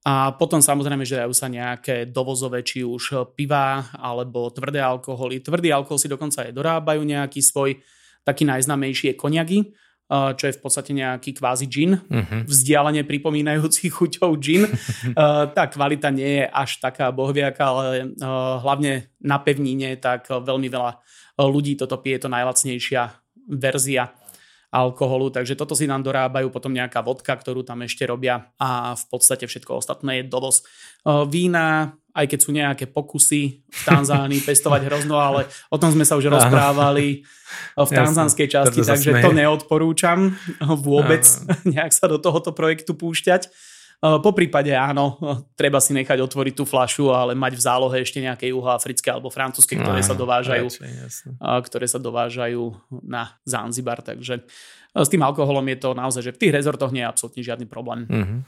[0.04, 5.40] A potom samozrejme, že dajú sa nejaké dovozové, či už piva alebo tvrdé alkoholy.
[5.40, 7.80] Tvrdý alkohol si dokonca aj dorábajú nejaký svoj,
[8.28, 9.58] taký najznamejší je koniagy,
[10.10, 12.46] čo je v podstate nejaký kvázi gin, uh-huh.
[12.46, 14.70] vzdialene pripomínajúci chuťou gin.
[15.56, 18.14] tá kvalita nie je až taká bohviaká, ale
[18.62, 21.02] hlavne na pevnine, tak veľmi veľa
[21.42, 23.02] ľudí toto pije, to najlacnejšia
[23.50, 24.14] verzia
[24.76, 29.04] alkoholu, takže toto si nám dorábajú potom nejaká vodka, ktorú tam ešte robia a v
[29.08, 30.66] podstate všetko ostatné je dovoz.
[31.06, 36.16] Vína, aj keď sú nejaké pokusy v Tanzánii pestovať hrozno, ale o tom sme sa
[36.16, 37.28] už rozprávali
[37.76, 40.32] v tanzánskej časti, takže to neodporúčam
[40.64, 41.22] vôbec
[41.76, 43.52] nejak sa do tohoto projektu púšťať.
[43.96, 45.16] Eh, po prípade áno,
[45.56, 49.72] treba si nechať otvoriť tú flašu, ale mať v zálohe ešte nejaké juhoafrické alebo francúzske,
[49.72, 52.76] ktoré sa dovážajú, eh, ktoré sa dovážajú
[53.08, 54.04] na Zanzibar.
[54.04, 57.40] Takže eh, s tým alkoholom je to naozaj, že v tých rezortoch nie je absolútne
[57.40, 58.04] žiadny problém.
[58.04, 58.40] Mm-hmm.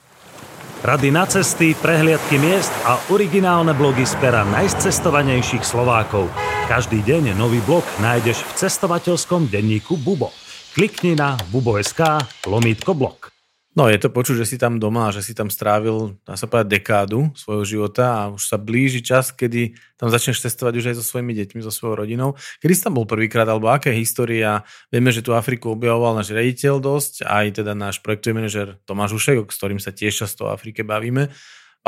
[0.79, 6.31] Rady na cesty, prehliadky miest a originálne blogy z pera najcestovanejších Slovákov.
[6.71, 10.31] Každý deň nový blog nájdeš v cestovateľskom denníku Bubo.
[10.79, 13.38] Klikni na bubo.sk lomítko blog.
[13.79, 16.83] No je to počuť, že si tam doma, že si tam strávil, dá sa povedať,
[16.83, 21.07] dekádu svojho života a už sa blíži čas, kedy tam začneš testovať už aj so
[21.07, 22.35] svojimi deťmi, so svojou rodinou.
[22.59, 24.67] Kedy si tam bol prvýkrát, alebo aké história?
[24.91, 29.47] Vieme, že tu Afriku objavoval náš rediteľ dosť, aj teda náš projektový manažer Tomáš Ušek,
[29.47, 31.31] s ktorým sa tiež často o Afrike bavíme.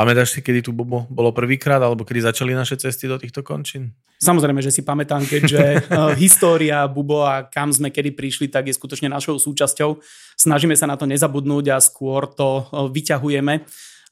[0.01, 3.93] Pamätáš si, kedy tu Bobo bolo prvýkrát, alebo kedy začali naše cesty do týchto končín?
[4.17, 5.61] Samozrejme, že si pamätám, keďže
[5.93, 10.01] uh, história Bubo a kam sme kedy prišli, tak je skutočne našou súčasťou.
[10.41, 13.61] Snažíme sa na to nezabudnúť a skôr to uh, vyťahujeme,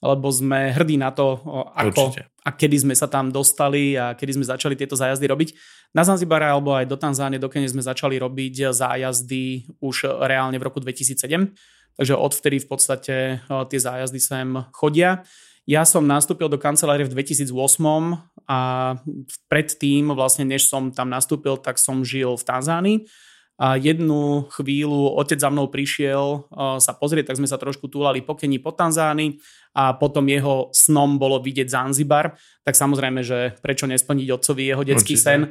[0.05, 2.21] lebo sme hrdí na to, uh, ako Určite.
[2.45, 5.49] a kedy sme sa tam dostali a kedy sme začali tieto zájazdy robiť.
[5.97, 10.69] Na Zanzibare alebo aj do Tanzánie, do Kene sme začali robiť zájazdy už reálne v
[10.69, 11.17] roku 2007.
[11.97, 15.25] Takže odvtedy v podstate tie zájazdy sem chodia.
[15.69, 17.53] Ja som nastúpil do kancelárie v 2008
[18.49, 18.59] a
[19.45, 22.97] predtým, vlastne než som tam nastúpil, tak som žil v Tanzánii.
[23.59, 26.49] A jednu chvíľu otec za mnou prišiel
[26.81, 29.37] sa pozrieť, tak sme sa trošku túlali po Keni, po Tanzánii
[29.77, 32.33] a potom jeho snom bolo vidieť Zanzibar.
[32.65, 35.27] Tak samozrejme, že prečo nesplniť otcovi jeho detský Určite.
[35.27, 35.41] sen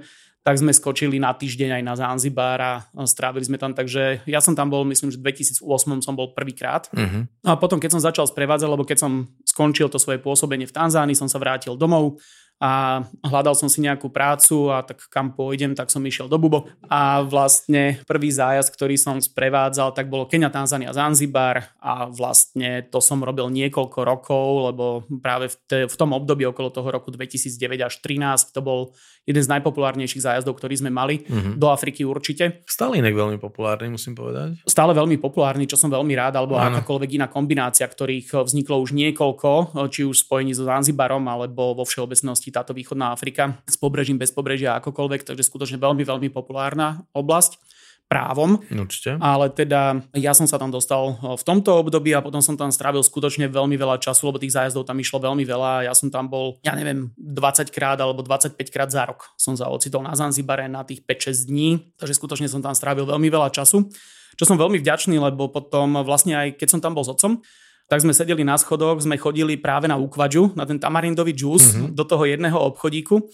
[0.46, 2.72] tak sme skočili na týždeň aj na Zanzibar a
[3.04, 5.60] strávili sme tam, takže ja som tam bol, myslím, že v 2008
[6.00, 6.88] som bol prvýkrát.
[6.88, 7.28] Uh-huh.
[7.44, 11.18] A potom, keď som začal sprevádzať, lebo keď som skončil to svoje pôsobenie v Tanzánii,
[11.18, 12.16] som sa vrátil domov
[12.58, 16.66] a hľadal som si nejakú prácu a tak kam pôjdem, tak som išiel do Bubo
[16.90, 22.98] a vlastne prvý zájazd, ktorý som sprevádzal, tak bolo Kenia, Tanzania, Zanzibar a vlastne to
[22.98, 27.86] som robil niekoľko rokov, lebo práve v, te, v tom období okolo toho roku 2009
[27.86, 28.80] až 2013 to bol
[29.28, 31.20] jeden z najpopulárnejších zájazdov, ktorý sme mali.
[31.20, 31.60] Mm-hmm.
[31.60, 32.64] Do Afriky určite.
[32.64, 34.64] Stále inak veľmi populárny, musím povedať.
[34.64, 36.80] Stále veľmi populárny, čo som veľmi rád, alebo ano.
[36.80, 42.47] akákoľvek iná kombinácia, ktorých vzniklo už niekoľko, či už spojení so Zanzibarom, alebo vo všeobecnosti
[42.50, 47.60] táto východná Afrika s pobrežím, bez pobrežia, akokoľvek, takže skutočne veľmi, veľmi populárna oblasť
[48.08, 48.56] právom.
[48.72, 49.20] Určite.
[49.20, 53.04] Ale teda ja som sa tam dostal v tomto období a potom som tam strávil
[53.04, 55.84] skutočne veľmi veľa času, lebo tých zájazdov tam išlo veľmi veľa.
[55.84, 59.68] Ja som tam bol, ja neviem, 20 krát alebo 25 krát za rok som sa
[59.68, 61.68] ocitol na Zanzibare na tých 5-6 dní,
[62.00, 63.92] takže skutočne som tam strávil veľmi veľa času.
[64.40, 67.44] Čo som veľmi vďačný, lebo potom vlastne aj keď som tam bol s otcom,
[67.88, 71.88] tak sme sedeli na schodoch, sme chodili práve na úkvadžu, na ten tamarindový džús, mm-hmm.
[71.96, 73.24] do toho jedného obchodíku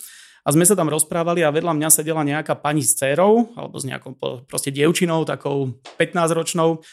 [0.44, 3.84] a sme sa tam rozprávali a vedľa mňa sedela nejaká pani s dcerou, alebo s
[3.88, 4.14] nejakou
[4.44, 6.84] proste dievčinou, takou 15-ročnou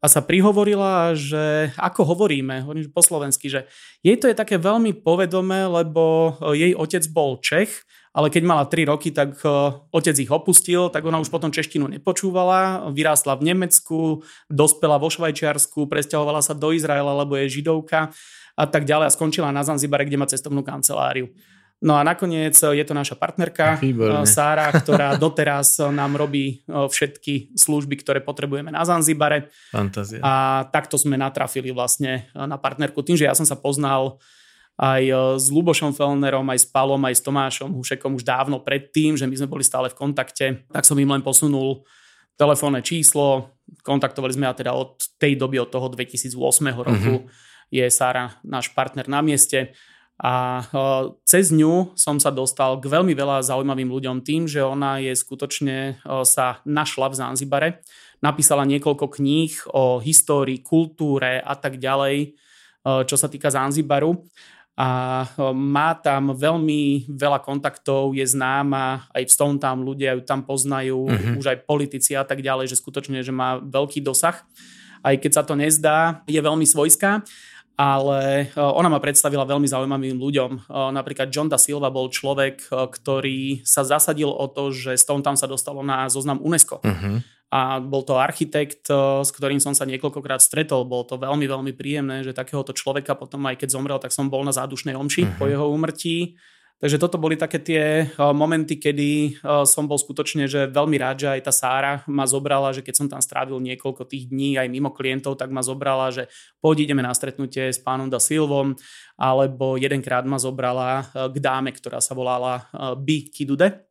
[0.00, 3.68] a sa prihovorila, že ako hovoríme, hovorím po slovensky, že
[4.00, 8.90] jej to je také veľmi povedomé, lebo jej otec bol Čech, ale keď mala 3
[8.90, 9.48] roky, tak e,
[9.94, 15.86] otec ich opustil, tak ona už potom češtinu nepočúvala, vyrástla v Nemecku, dospela vo Švajčiarsku,
[15.86, 18.10] presťahovala sa do Izraela, lebo je židovka
[18.58, 21.30] a tak ďalej a skončila na Zanzibare, kde má cestovnú kanceláriu.
[21.80, 24.22] No a nakoniec eh, je to naša partnerka Výborné.
[24.22, 29.48] Eh, Sára, ktorá doteraz eh, nám robí všetky služby, ktoré potrebujeme na Zanzibare.
[29.72, 30.20] Fantázia.
[30.20, 33.00] A takto sme natrafili vlastne na partnerku.
[33.00, 34.20] Tým, že ja som sa poznal
[34.80, 39.28] aj s Lubošom Felnerom, aj s Palom, aj s Tomášom Hušekom už dávno predtým, že
[39.28, 41.84] my sme boli stále v kontakte, tak som im len posunul
[42.40, 43.52] telefónne číslo,
[43.84, 46.32] kontaktovali sme a teda od tej doby, od toho 2008
[46.80, 47.68] roku mm-hmm.
[47.68, 49.76] je Sára náš partner na mieste
[50.20, 50.64] a
[51.24, 56.00] cez ňu som sa dostal k veľmi veľa zaujímavým ľuďom tým, že ona je skutočne
[56.28, 57.68] sa našla v Zanzibare.
[58.20, 62.36] Napísala niekoľko kníh o histórii, kultúre a tak ďalej,
[62.84, 64.28] čo sa týka Zanzibaru.
[64.80, 64.88] A
[65.52, 71.04] má tam veľmi veľa kontaktov, je známa, aj v Stone tam ľudia ju tam poznajú,
[71.04, 71.36] uh-huh.
[71.36, 74.40] už aj politici a tak ďalej, že skutočne, že má veľký dosah.
[75.04, 77.20] Aj keď sa to nezdá, je veľmi svojská
[77.80, 80.68] ale ona ma predstavila veľmi zaujímavým ľuďom.
[80.68, 85.48] Napríklad John da Silva bol človek, ktorý sa zasadil o to, že Stone tam sa
[85.48, 86.84] dostalo na zoznam UNESCO.
[86.84, 87.24] Uh-huh.
[87.50, 90.86] A bol to architekt, s ktorým som sa niekoľkokrát stretol.
[90.86, 94.46] Bolo to veľmi, veľmi príjemné, že takéhoto človeka potom aj keď zomrel, tak som bol
[94.46, 95.38] na zádušnej omši uh-huh.
[95.38, 96.38] po jeho úmrtí.
[96.80, 99.36] Takže toto boli také tie momenty, kedy
[99.68, 103.04] som bol skutočne že veľmi rád, že aj tá Sára ma zobrala, že keď som
[103.04, 106.32] tam strávil niekoľko tých dní aj mimo klientov, tak ma zobrala, že
[106.64, 108.80] poď ideme na stretnutie s pánom Da Silvom,
[109.20, 112.64] alebo jedenkrát ma zobrala k dáme, ktorá sa volala
[112.96, 113.90] Bi Kidude.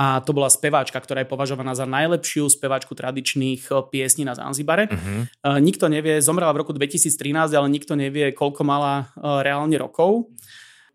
[0.00, 4.88] A to bola speváčka, ktorá je považovaná za najlepšiu speváčku tradičných piesní na Zanzibare.
[4.88, 5.28] Uh-huh.
[5.60, 10.32] Nikto nevie, zomrela v roku 2013, ale nikto nevie, koľko mala reálne rokov.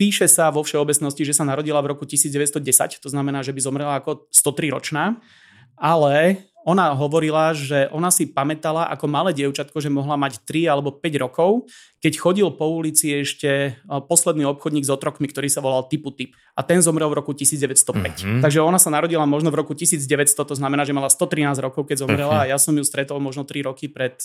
[0.01, 4.01] Píše sa vo všeobecnosti, že sa narodila v roku 1910, to znamená, že by zomrela
[4.01, 5.21] ako 103 ročná,
[5.77, 10.89] ale ona hovorila, že ona si pamätala ako malé dievčatko, že mohla mať 3 alebo
[10.89, 11.69] 5 rokov,
[12.01, 16.33] keď chodil po ulici ešte posledný obchodník s otrokmi, ktorý sa volal Typu Typ.
[16.57, 17.85] A ten zomrel v roku 1905.
[17.93, 18.41] Mm-hmm.
[18.41, 20.09] Takže ona sa narodila možno v roku 1900,
[20.41, 22.49] to znamená, že mala 113 rokov, keď zomrela mm-hmm.
[22.49, 24.17] a ja som ju stretol možno 3 roky pred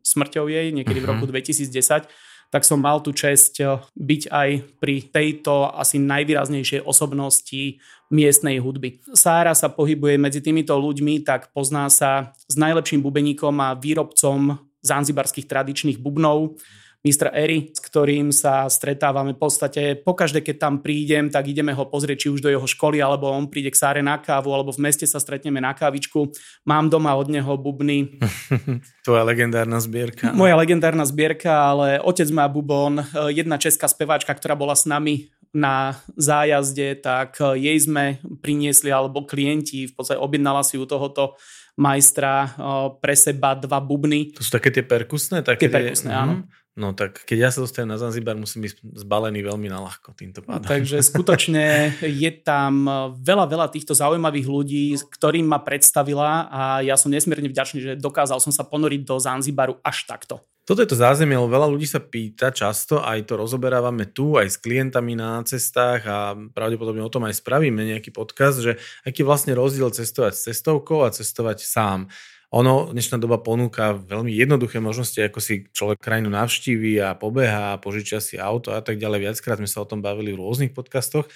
[0.00, 1.12] smrťou jej, niekedy mm-hmm.
[1.12, 2.08] v roku 2010
[2.52, 7.80] tak som mal tu čest eh, byť aj pri tejto asi najvýraznejšej osobnosti
[8.12, 9.00] miestnej hudby.
[9.16, 15.48] Sára sa pohybuje medzi týmito ľuďmi, tak pozná sa s najlepším bubeníkom a výrobcom zanzibarských
[15.48, 16.60] tradičných bubnov.
[17.02, 17.34] Mr.
[17.34, 22.26] Eri, s ktorým sa stretávame v podstate pokaždé, keď tam prídem, tak ideme ho pozrieť
[22.26, 25.02] či už do jeho školy, alebo on príde k Sáre na kávu, alebo v meste
[25.02, 26.30] sa stretneme na kávičku.
[26.62, 28.22] Mám doma od neho bubny.
[29.06, 30.30] Tvoja legendárna zbierka.
[30.30, 33.02] Moja legendárna zbierka, ale otec má bubon,
[33.34, 39.84] jedna česká speváčka, ktorá bola s nami na zájazde, tak jej sme priniesli, alebo klienti,
[39.88, 41.36] v podstate objednala si u tohoto
[41.76, 42.56] majstra
[43.00, 44.32] pre seba dva bubny.
[44.36, 45.44] To sú také tie perkusné?
[45.44, 46.18] Také tie perkusné, tie...
[46.18, 46.34] áno.
[46.40, 46.60] Mhm.
[46.72, 50.40] No tak keď ja sa dostanem na Zanzibar, musím byť zbalený veľmi na ľahko týmto
[50.40, 50.64] pádom.
[50.64, 57.12] Takže skutočne je tam veľa, veľa týchto zaujímavých ľudí, ktorým ma predstavila a ja som
[57.12, 60.40] nesmierne vďačný, že dokázal som sa ponoriť do Zanzibaru až takto.
[60.62, 64.46] Toto je to zázemie, lebo veľa ľudí sa pýta často, aj to rozoberávame tu, aj
[64.46, 69.58] s klientami na cestách a pravdepodobne o tom aj spravíme nejaký podcast, že aký vlastne
[69.58, 72.06] rozdiel cestovať s cestovkou a cestovať sám.
[72.52, 78.20] Ono, dnešná doba ponúka veľmi jednoduché možnosti, ako si človek krajinu navštíví a pobeha, požičia
[78.20, 79.24] si auto a tak ďalej.
[79.24, 81.26] Viackrát sme sa o tom bavili v rôznych podcastoch,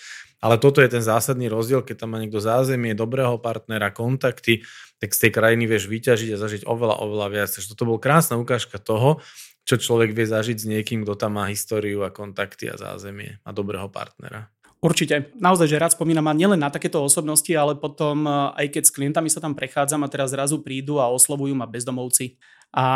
[0.40, 4.62] ale toto je ten zásadný rozdiel, keď tam má niekto zázemie, dobrého partnera, kontakty,
[5.00, 7.48] tak z tej krajiny vieš vyťažiť a zažiť oveľa, oveľa viac.
[7.52, 9.20] Takže toto bol krásna ukážka toho,
[9.66, 13.50] čo človek vie zažiť s niekým, kto tam má históriu a kontakty a zázemie a
[13.50, 14.52] dobrého partnera.
[14.76, 15.32] Určite.
[15.40, 18.94] Naozaj, že rád spomínam a nielen na takéto osobnosti, ale potom eh, aj keď s
[18.94, 22.38] klientami sa tam prechádzam a teraz zrazu prídu a oslovujú ma bezdomovci
[22.74, 22.86] a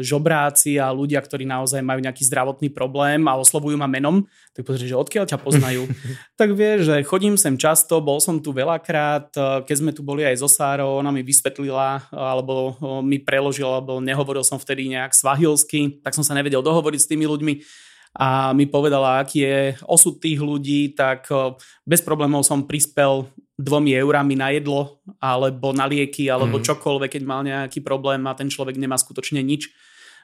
[0.00, 4.24] žobráci a ľudia, ktorí naozaj majú nejaký zdravotný problém a oslovujú ma menom,
[4.56, 5.84] tak pozri, že odkiaľ ťa poznajú.
[6.40, 10.24] tak vieš, že chodím sem často, bol som tu veľakrát, eh, keď sme tu boli
[10.24, 15.12] aj zo Sárou, ona mi vysvetlila, alebo eh, mi preložila, alebo nehovoril som vtedy nejak
[15.12, 17.54] svahilsky, tak som sa nevedel dohovoriť s tými ľuďmi
[18.16, 21.28] a mi povedala, aký je osud tých ľudí, tak
[21.84, 26.64] bez problémov som prispel dvomi eurami na jedlo alebo na lieky alebo mm.
[26.64, 29.72] čokoľvek, keď mal nejaký problém a ten človek nemá skutočne nič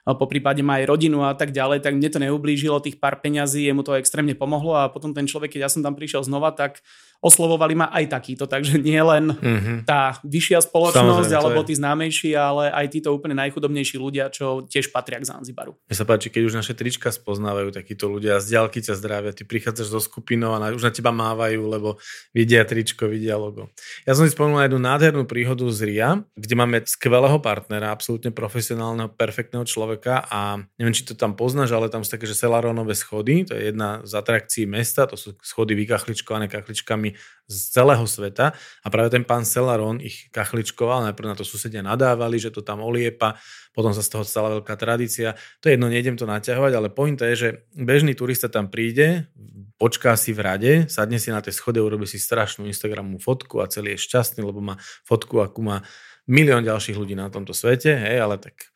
[0.03, 3.63] po prípade má aj rodinu a tak ďalej, tak mne to neublížilo tých pár peňazí,
[3.63, 6.83] jemu to extrémne pomohlo a potom ten človek, keď ja som tam prišiel znova, tak
[7.23, 9.87] oslovovali ma aj takýto, takže nie len mm-hmm.
[9.87, 14.91] tá vyššia spoločnosť Samozrejme, alebo tí známejší, ale aj títo úplne najchudobnejší ľudia, čo tiež
[14.91, 15.79] patria k Zanzibaru.
[15.87, 19.47] Mne sa páči, keď už naše trička spoznávajú takíto ľudia, z ďalky ťa zdravia, ty
[19.47, 22.03] prichádzaš zo skupinou a už na teba mávajú, lebo
[22.35, 23.71] vidia tričko, vidia logo.
[24.03, 29.15] Ja som si spomenul jednu nádhernú príhodu z RIA, kde máme skvelého partnera, absolútne profesionálneho,
[29.15, 33.47] perfektného človeka a neviem, či to tam poznáš, ale tam sú také, že Selaronové schody,
[33.47, 37.12] to je jedna z atrakcií mesta, to sú schody vykachličkované kachličkami
[37.47, 42.41] z celého sveta a práve ten pán Celaron ich kachličkoval, najprv na to susedia nadávali,
[42.41, 43.37] že to tam oliepa,
[43.77, 45.37] potom sa z toho stala veľká tradícia.
[45.61, 49.29] To je jedno, nejdem to naťahovať, ale pointa je, že bežný turista tam príde,
[49.77, 53.69] počká si v rade, sadne si na tej schode, urobí si strašnú Instagramovú fotku a
[53.69, 55.85] celý je šťastný, lebo má fotku, akú má
[56.25, 58.72] milión ďalších ľudí na tomto svete, hej, ale tak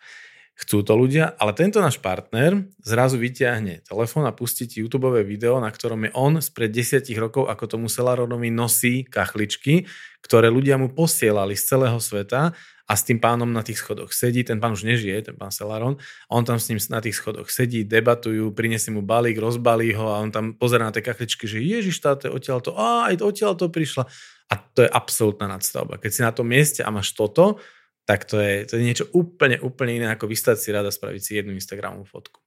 [0.57, 5.61] Chcú to ľudia, ale tento náš partner zrazu vyťahne telefón a pustí ti YouTube video,
[5.61, 9.85] na ktorom je on spred desiatich rokov, ako tomu Selaronovi nosí kachličky,
[10.25, 14.49] ktoré ľudia mu posielali z celého sveta a s tým pánom na tých schodoch sedí,
[14.49, 17.53] ten pán už nežije, ten pán Selaron, a on tam s ním na tých schodoch
[17.53, 21.61] sedí, debatujú, prinesie mu balík, rozbalí ho a on tam pozerá na tie kachličky, že
[21.61, 24.09] ježiš, táto odtiaľ to, a aj odtiaľ to prišla.
[24.47, 25.99] A to je absolútna nadstavba.
[25.99, 27.59] Keď si na tom mieste a máš toto,
[28.07, 31.33] tak to je, to je niečo úplne, úplne iné, ako vystať si rada spraviť si
[31.43, 32.39] jednu Instagramovú fotku.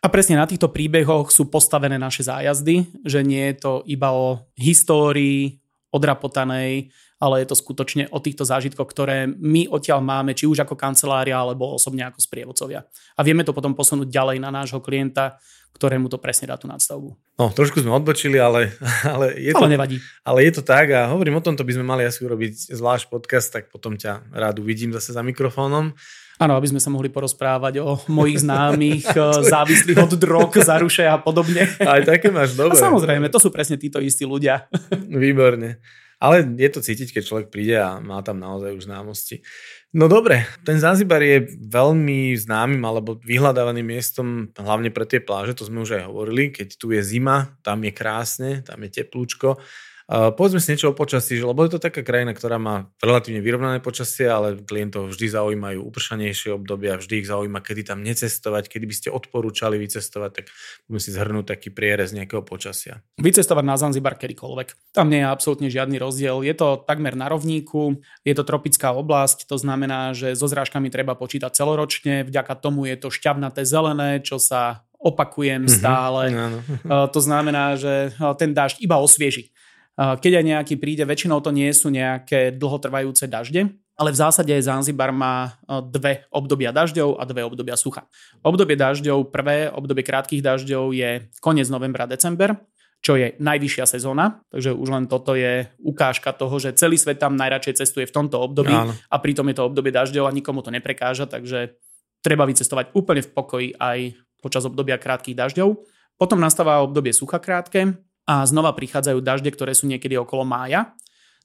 [0.00, 4.48] A presne na týchto príbehoch sú postavené naše zájazdy, že nie je to iba o
[4.56, 5.60] histórii
[5.92, 10.76] odrapotanej, ale je to skutočne o týchto zážitkoch, ktoré my odtiaľ máme, či už ako
[10.76, 12.84] kancelária, alebo osobne ako sprievodcovia.
[13.16, 15.40] A vieme to potom posunúť ďalej na nášho klienta,
[15.76, 17.12] ktorému to presne dá tú nadstavbu.
[17.36, 18.72] No, trošku sme odbočili, ale,
[19.04, 19.96] ale, je ale to, nevadí.
[20.24, 23.52] Ale je to tak a hovorím o tomto by sme mali asi urobiť zvlášť podcast,
[23.52, 25.92] tak potom ťa rád uvidím zase za mikrofónom.
[26.36, 31.20] Áno, aby sme sa mohli porozprávať o mojich známych, eh, závislých od drog, zaruše a
[31.20, 31.68] podobne.
[31.80, 32.76] Aj také máš, dobre.
[32.76, 34.68] A samozrejme, to sú presne títo istí ľudia.
[35.08, 35.80] Výborne.
[36.16, 39.44] Ale je to cítiť, keď človek príde a má tam naozaj už známosti.
[39.92, 45.68] No dobre, ten Zanzibar je veľmi známym alebo vyhľadávaným miestom hlavne pre tie pláže, to
[45.68, 49.60] sme už aj hovorili, keď tu je zima, tam je krásne, tam je teplúčko
[50.06, 54.30] povedzme si niečo o počasí, lebo je to taká krajina, ktorá má relatívne vyrovnané počasie,
[54.30, 59.08] ale klientov vždy zaujímajú upršanejšie obdobia, vždy ich zaujíma, kedy tam necestovať, kedy by ste
[59.10, 60.44] odporúčali vycestovať, tak
[60.86, 63.02] budeme si zhrnúť taký prierez nejakého počasia.
[63.18, 64.94] Vycestovať na Zanzibar kedykoľvek.
[64.94, 66.46] Tam nie je absolútne žiadny rozdiel.
[66.46, 71.18] Je to takmer na rovníku, je to tropická oblasť, to znamená, že so zrážkami treba
[71.18, 75.76] počítať celoročne, vďaka tomu je to šťavnaté zelené, čo sa opakujem mm-hmm.
[75.76, 76.22] stále.
[76.32, 76.58] Áno.
[77.14, 79.54] To znamená, že ten dážď iba osvieži.
[79.96, 85.08] Keď aj nejaký príde, väčšinou to nie sú nejaké dlhotrvajúce dažde, ale v zásade Zanzibar
[85.08, 85.56] má
[85.88, 88.04] dve obdobia dažďov a dve obdobia sucha.
[88.44, 92.60] Obdobie dažďov, prvé obdobie krátkých dažďov je koniec novembra, december,
[93.00, 97.32] čo je najvyššia sezóna, takže už len toto je ukážka toho, že celý svet tam
[97.40, 98.92] najradšej cestuje v tomto období Áno.
[98.92, 101.72] a pritom je to obdobie dažďov a nikomu to neprekáža, takže
[102.20, 104.12] treba vycestovať úplne v pokoji aj
[104.44, 105.72] počas obdobia krátkých dažďov.
[106.20, 107.96] Potom nastáva obdobie sucha krátke
[108.26, 110.92] a znova prichádzajú dažde, ktoré sú niekedy okolo mája.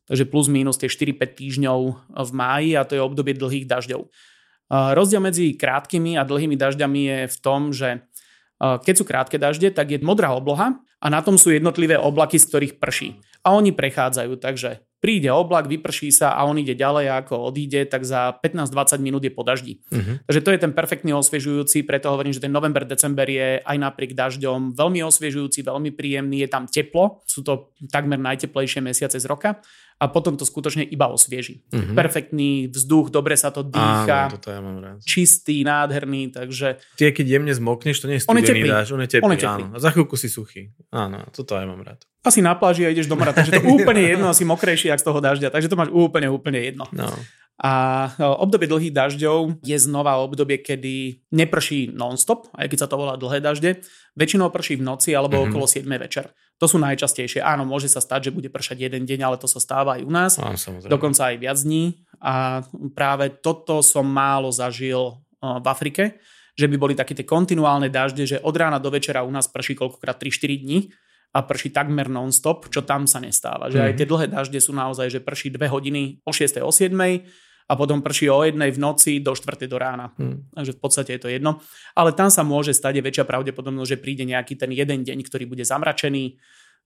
[0.10, 1.80] Takže plus minus tie 4-5 týždňov
[2.10, 4.10] v máji a to je obdobie dlhých dažďov.
[4.72, 8.04] Rozdiel medzi krátkými a dlhými dažďami je v tom, že
[8.60, 12.46] keď sú krátke dažde, tak je modrá obloha a na tom sú jednotlivé oblaky, z
[12.50, 13.10] ktorých prší.
[13.46, 17.90] A oni prechádzajú, takže príde oblak, vyprší sa a on ide ďalej a ako odíde,
[17.90, 19.82] tak za 15-20 minút je po daždi.
[19.90, 20.22] Uh-huh.
[20.30, 24.14] Takže to je ten perfektný osviežujúci, preto hovorím, že ten november, december je aj napriek
[24.14, 29.58] dažďom veľmi osviežujúci, veľmi príjemný, je tam teplo, sú to takmer najteplejšie mesiace z roka
[29.98, 31.66] a potom to skutočne iba osvieži.
[31.74, 31.98] Uh-huh.
[31.98, 35.02] Perfektný vzduch, dobre sa to dýcha, Áno, toto ja mám rád.
[35.02, 36.78] čistý, nádherný, takže...
[36.94, 39.64] Tie, keď jemne zmokneš, to nie je studený dáž, on je teplý, on je teplý.
[39.66, 39.74] áno.
[39.74, 40.70] A za chvíľku si suchý.
[40.94, 44.02] Áno, toto aj mám rád asi na pláži a ideš do mora, takže to úplne
[44.02, 46.86] jedno, asi mokrejší jak z toho dažďa, takže to máš úplne, úplne jedno.
[46.94, 47.10] No.
[47.62, 48.10] A
[48.42, 53.38] obdobie dlhých dažďov je znova obdobie, kedy neprší non-stop, aj keď sa to volá dlhé
[53.38, 53.86] dažde.
[54.18, 55.54] Väčšinou prší v noci alebo mm-hmm.
[55.54, 56.34] okolo 7 večer.
[56.58, 57.38] To sú najčastejšie.
[57.38, 60.10] Áno, môže sa stať, že bude pršať jeden deň, ale to sa stáva aj u
[60.10, 60.42] nás.
[60.42, 60.58] Áno,
[60.90, 62.02] dokonca aj viac dní.
[62.18, 62.66] A
[62.98, 66.18] práve toto som málo zažil v Afrike,
[66.58, 69.78] že by boli také tie kontinuálne dažde, že od rána do večera u nás prší
[69.78, 70.80] koľkokrát 3-4 dní
[71.32, 73.72] a prší takmer non-stop, čo tam sa nestáva.
[73.72, 74.12] Že aj tie mhm.
[74.12, 76.60] dlhé dažde sú naozaj, že prší 2 hodiny o 6.
[76.60, 76.92] o 7.
[77.72, 79.64] a potom prší o jednej v noci do 4.
[79.72, 80.12] do rána.
[80.20, 80.52] Mm.
[80.52, 81.64] Takže v podstate je to jedno.
[81.96, 85.48] Ale tam sa môže stať, je väčšia pravdepodobnosť, že príde nejaký ten jeden deň, ktorý
[85.48, 86.36] bude zamračený,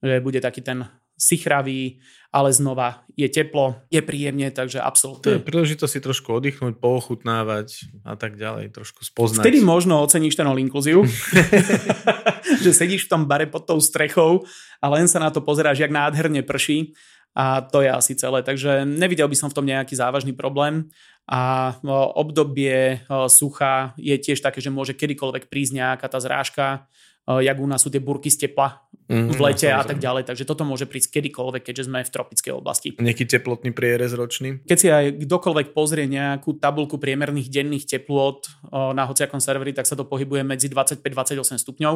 [0.06, 0.86] že bude taký ten
[1.16, 2.04] sichravý,
[2.36, 5.24] ale znova je teplo, je príjemne, takže absolútne.
[5.24, 9.48] To je príležitosť si trošku oddychnúť, poochutnávať a tak ďalej, trošku spoznať.
[9.48, 11.08] Vtedy možno oceníš ten all inclusive,
[12.64, 14.44] že sedíš v tom bare pod tou strechou
[14.84, 16.92] a len sa na to pozeráš, jak nádherne prší
[17.36, 18.44] a to je asi celé.
[18.44, 20.92] Takže nevidel by som v tom nejaký závažný problém
[21.28, 21.76] a
[22.16, 26.88] obdobie sucha je tiež také, že môže kedykoľvek prísť nejaká tá zrážka,
[27.26, 30.30] jak u nás sú tie burky z tepla mm, v lete no, a tak ďalej.
[30.30, 32.94] Takže toto môže prísť kedykoľvek, keďže sme v tropickej oblasti.
[33.02, 34.62] Nejaký teplotný prierez ročný?
[34.64, 39.98] Keď si aj kdokoľvek pozrie nejakú tabulku priemerných denných teplôt na hociakom serveri, tak sa
[39.98, 41.96] to pohybuje medzi 25-28 stupňov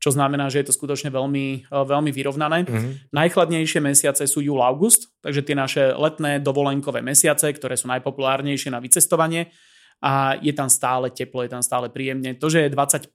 [0.00, 2.64] čo znamená, že je to skutočne veľmi, veľmi vyrovnané.
[2.64, 3.12] Mm-hmm.
[3.12, 8.80] Najchladnejšie mesiace sú júl, august, takže tie naše letné dovolenkové mesiace, ktoré sú najpopulárnejšie na
[8.80, 9.52] vycestovanie
[10.00, 12.32] a je tam stále teplo, je tam stále príjemne.
[12.40, 13.12] To, že je 25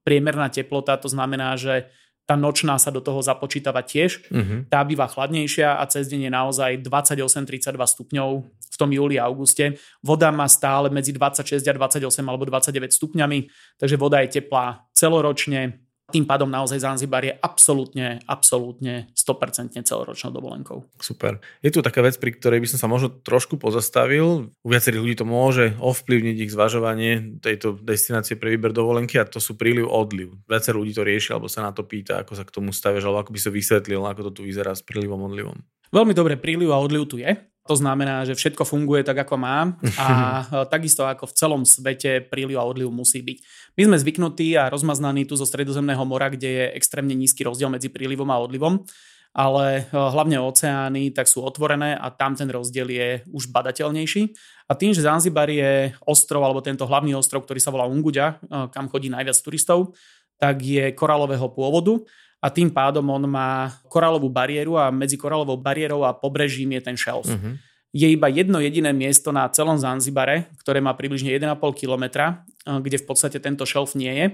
[0.00, 4.30] priemerná teplota, to znamená, že tá nočná sa do toho započítava tiež.
[4.30, 4.64] Uh-huh.
[4.70, 9.76] Tá býva chladnejšia a cez deň je naozaj 28-32 stupňov v tom júli a auguste.
[10.00, 13.38] Voda má stále medzi 26 a 28 alebo 29 stupňami,
[13.76, 20.84] takže voda je teplá celoročne tým pádom naozaj Zanzibar je absolútne, absolútne 100% celoročnou dovolenkou.
[21.00, 21.40] Super.
[21.64, 24.52] Je tu taká vec, pri ktorej by som sa možno trošku pozastavil.
[24.60, 29.40] U viacerých ľudí to môže ovplyvniť ich zvažovanie tejto destinácie pre výber dovolenky a to
[29.40, 30.36] sú príliv odliv.
[30.44, 33.24] Viacero ľudí to rieši alebo sa na to pýta, ako sa k tomu stavieš, alebo
[33.24, 35.56] ako by sa vysvetlil, ako to tu vyzerá s prílivom odlivom.
[35.92, 37.32] Veľmi dobre, príliv a odliv tu je.
[37.70, 40.06] To znamená, že všetko funguje tak, ako má a
[40.74, 43.38] takisto ako v celom svete príliv a odliv musí byť.
[43.72, 47.88] My sme zvyknutí a rozmaznaní tu zo Stredozemného mora, kde je extrémne nízky rozdiel medzi
[47.88, 48.84] prílivom a odlivom,
[49.32, 54.22] ale hlavne oceány tak sú otvorené a tam ten rozdiel je už badateľnejší.
[54.68, 58.44] A tým, že Zanzibar je ostrov, alebo tento hlavný ostrov, ktorý sa volá Unguďa,
[58.76, 59.96] kam chodí najviac turistov,
[60.36, 61.96] tak je koralového pôvodu
[62.44, 66.96] a tým pádom on má koralovú bariéru a medzi koralovou bariérou a pobrežím je ten
[66.98, 67.24] šelf.
[67.24, 67.56] Uh-huh.
[67.92, 72.96] Je iba jedno jediné miesto na celom Zanzibare, ktoré má približne 1,5 kilometra, eh, kde
[73.00, 74.26] v podstate tento šelf nie je.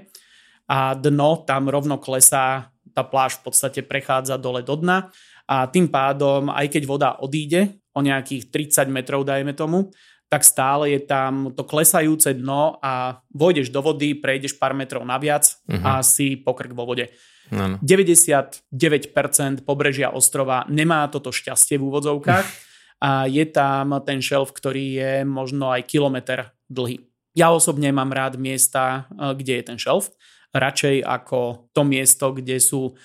[0.71, 5.11] A dno tam rovno klesá, tá pláž v podstate prechádza dole do dna
[5.49, 9.89] a tým pádom, aj keď voda odíde o nejakých 30 metrov, dajme tomu,
[10.29, 15.49] tak stále je tam to klesajúce dno a vojdeš do vody, prejdeš pár metrov naviac
[15.65, 15.81] uh-huh.
[15.81, 17.09] a si pokrk vo vode.
[17.49, 17.81] Ano.
[17.81, 22.47] 99% pobrežia ostrova nemá toto šťastie v úvodzovkách
[22.99, 27.07] a je tam ten šelf, ktorý je možno aj kilometr dlhý.
[27.39, 30.11] Ja osobne mám rád miesta, eh, kde je ten šelf,
[30.51, 32.99] radšej ako to miesto, kde sú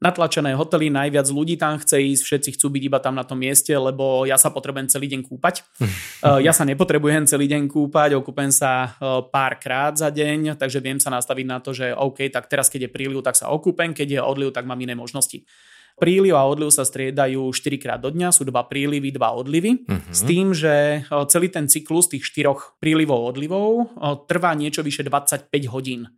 [0.00, 3.68] natlačené hotely, najviac ľudí tam chce ísť, všetci chcú byť iba tam na tom mieste,
[3.76, 5.64] lebo ja sa potrebujem celý deň kúpať.
[6.20, 10.84] Eh, ja sa nepotrebujem celý deň kúpať, okúpem sa eh, pár krát za deň, takže
[10.84, 13.96] viem sa nastaviť na to, že OK, tak teraz keď je príliv, tak sa okúpem,
[13.96, 15.40] keď je odliv, tak mám iné možnosti.
[16.00, 20.10] Príliv a odliv sa striedajú 4 krát do dňa, sú dva prílivy, dva odlivy, uh-huh.
[20.10, 23.92] s tým, že celý ten cyklus tých štyroch prílivov odlivov
[24.24, 26.08] trvá niečo vyše 25 hodín.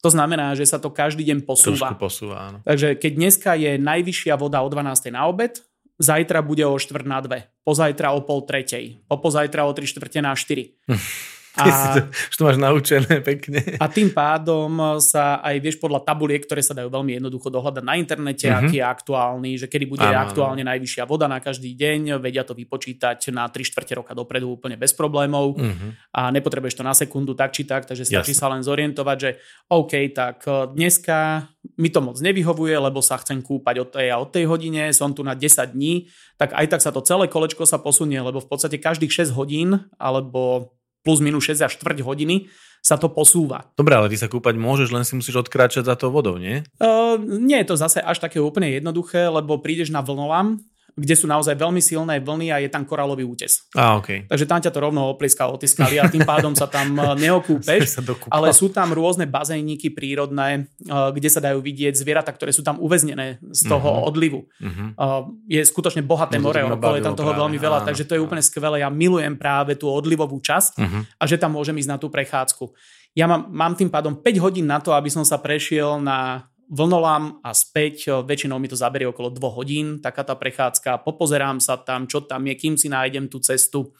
[0.00, 1.92] To znamená, že sa to každý deň posúva.
[1.96, 2.58] posúva áno.
[2.64, 5.12] Takže keď dneska je najvyššia voda o 12.
[5.12, 5.60] na obed,
[6.00, 10.32] zajtra bude o štvrt na dve, pozajtra o pol tretej, popozajtra o tri štvrte na
[10.32, 10.76] štyri.
[11.58, 11.98] A,
[12.30, 13.58] už to máš naučené pekne.
[13.82, 14.70] A tým pádom
[15.02, 18.70] sa aj vieš podľa tabuliek, ktoré sa dajú veľmi jednoducho dohľadať na internete, uh-huh.
[18.70, 22.54] aký je aktuálny, že kedy bude ano, aktuálne najvyššia voda na každý deň, vedia to
[22.54, 25.90] vypočítať na 3 štvrte roka dopredu úplne bez problémov uh-huh.
[26.14, 28.40] a nepotrebuješ to na sekundu tak či tak, takže stačí Jasne.
[28.40, 29.30] sa len zorientovať, že
[29.74, 34.16] OK, tak e, dneska mi to moc nevyhovuje, lebo sa chcem kúpať od tej a
[34.22, 36.06] od tej hodine, som tu na 10 dní,
[36.38, 39.76] tak aj tak sa to celé kolečko sa posunie, lebo v podstate každých 6 hodín
[40.00, 40.72] alebo
[41.04, 43.68] plus minus 6 až 4 hodiny sa to posúva.
[43.76, 46.64] Dobre, ale ty sa kúpať môžeš, len si musíš odkráčať za tou vodou, nie?
[46.80, 50.56] Uh, nie je to zase až také úplne jednoduché, lebo prídeš na vlnolam,
[50.96, 53.66] kde sú naozaj veľmi silné vlny a je tam koralový útes.
[53.76, 54.26] A, okay.
[54.26, 58.00] Takže tam ťa to rovno opliska otiskali a tým pádom sa tam e, neokúpeš.
[58.34, 62.78] ale sú tam rôzne bazéniky prírodné, e, kde sa dajú vidieť zvieratá, ktoré sú tam
[62.78, 64.08] uväznené z toho uh-huh.
[64.10, 64.46] odlivu.
[64.60, 65.30] Uh-huh.
[65.46, 67.40] Je skutočne bohaté no, more, okolo je tam toho práve.
[67.46, 68.26] veľmi veľa, áno, takže to je áno.
[68.26, 68.82] úplne skvelé.
[68.82, 71.02] Ja milujem práve tú odlivovú časť uh-huh.
[71.18, 72.70] a že tam môžem ísť na tú prechádzku.
[73.18, 77.42] Ja mám, mám tým pádom 5 hodín na to, aby som sa prešiel na vlnolám
[77.42, 82.06] a späť, väčšinou mi to zaberie okolo 2 hodín, taká tá prechádzka, popozerám sa tam,
[82.06, 83.90] čo tam je, kým si nájdem tú cestu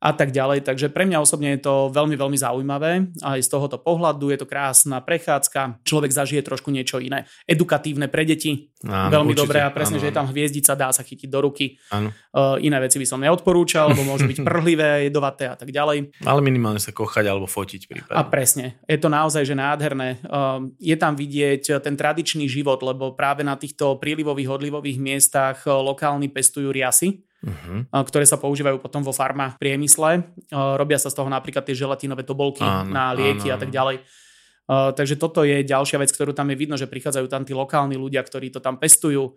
[0.00, 0.64] a tak ďalej.
[0.64, 3.12] Takže pre mňa osobne je to veľmi, veľmi zaujímavé.
[3.20, 5.84] Aj z tohoto pohľadu je to krásna prechádzka.
[5.84, 7.28] Človek zažije trošku niečo iné.
[7.44, 8.72] Edukatívne pre deti.
[8.88, 9.44] Áno, veľmi určite.
[9.44, 11.76] dobré a presne, áno, že je tam hviezdica, dá sa chytiť do ruky.
[11.92, 12.16] Áno.
[12.32, 16.16] Uh, iné veci by som neodporúčal, lebo môžu byť prhlivé, jedovaté a tak ďalej.
[16.24, 18.16] Ale minimálne sa kochať alebo fotiť prípadne.
[18.16, 18.80] A presne.
[18.88, 20.24] Je to naozaj že nádherné.
[20.24, 26.32] Uh, je tam vidieť ten tradičný život, lebo práve na týchto prílivových, odlivových miestach lokálni
[26.32, 28.04] pestujú riasy uh-huh.
[28.04, 30.24] ktoré sa používajú potom vo farma priemysle.
[30.52, 33.96] Robia sa z toho napríklad tie želatinové tobolky áno, na lieky áno, a tak ďalej.
[34.70, 38.22] Takže toto je ďalšia vec, ktorú tam je vidno, že prichádzajú tam tí lokálni ľudia,
[38.22, 39.34] ktorí to tam pestujú.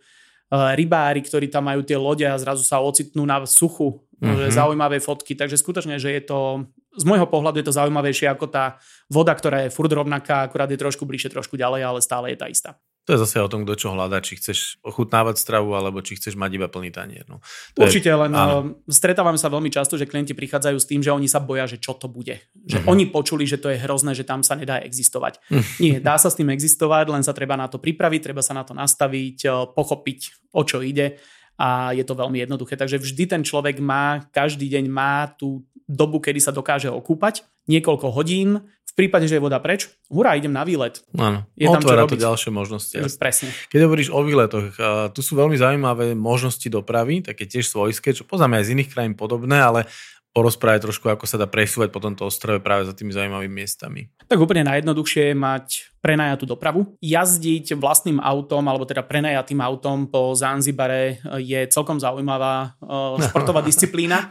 [0.53, 4.05] Rybári, ktorí tam majú tie lode a zrazu sa ocitnú na suchu.
[4.21, 4.51] Uh-huh.
[4.53, 5.33] Zaujímavé fotky.
[5.33, 8.77] Takže skutočne, že je to z môjho pohľadu je to zaujímavejšie ako tá
[9.09, 12.45] voda, ktorá je furt rovnaká, akurát je trošku bližšie, trošku ďalej, ale stále je tá
[12.45, 12.77] istá.
[13.03, 16.39] To je zase o tom, kto čo hľadá, či chceš ochutnávať stravu, alebo či chceš
[16.39, 17.27] mať iba plný tanier.
[17.27, 17.43] No.
[17.75, 18.79] Určite, je, len áno.
[18.87, 21.83] Eh, stretávame sa veľmi často, že klienti prichádzajú s tým, že oni sa boja, že
[21.83, 22.39] čo to bude.
[22.63, 22.91] Že uh-huh.
[22.95, 25.43] oni počuli, že to je hrozné, že tam sa nedá existovať.
[25.51, 25.63] Uh-huh.
[25.83, 28.63] Nie, dá sa s tým existovať, len sa treba na to pripraviť, treba sa na
[28.63, 30.19] to nastaviť, eh, pochopiť,
[30.55, 31.19] o čo ide
[31.59, 32.77] a je to veľmi jednoduché.
[32.77, 38.07] Takže vždy ten človek má, každý deň má tú dobu, kedy sa dokáže okúpať, niekoľko
[38.11, 41.01] hodín, v prípade, že je voda preč, hurá, idem na výlet.
[41.17, 42.93] Áno, je tam otvára to ďalšie možnosti.
[42.93, 43.17] Jasne.
[43.17, 43.49] Presne.
[43.73, 44.69] Keď hovoríš o výletoch,
[45.17, 49.17] tu sú veľmi zaujímavé možnosti dopravy, také tiež svojské, čo poznáme aj z iných krajín
[49.17, 49.89] podobné, ale
[50.33, 54.13] porozprávať trošku, ako sa dá presúvať po tomto ostrove práve za tými zaujímavými miestami.
[54.29, 56.99] Tak úplne najjednoduchšie je mať prenajatú dopravu.
[56.99, 64.27] Jazdiť vlastným autom, alebo teda prenajatým autom po Zanzibare je celkom zaujímavá uh, športová disciplína,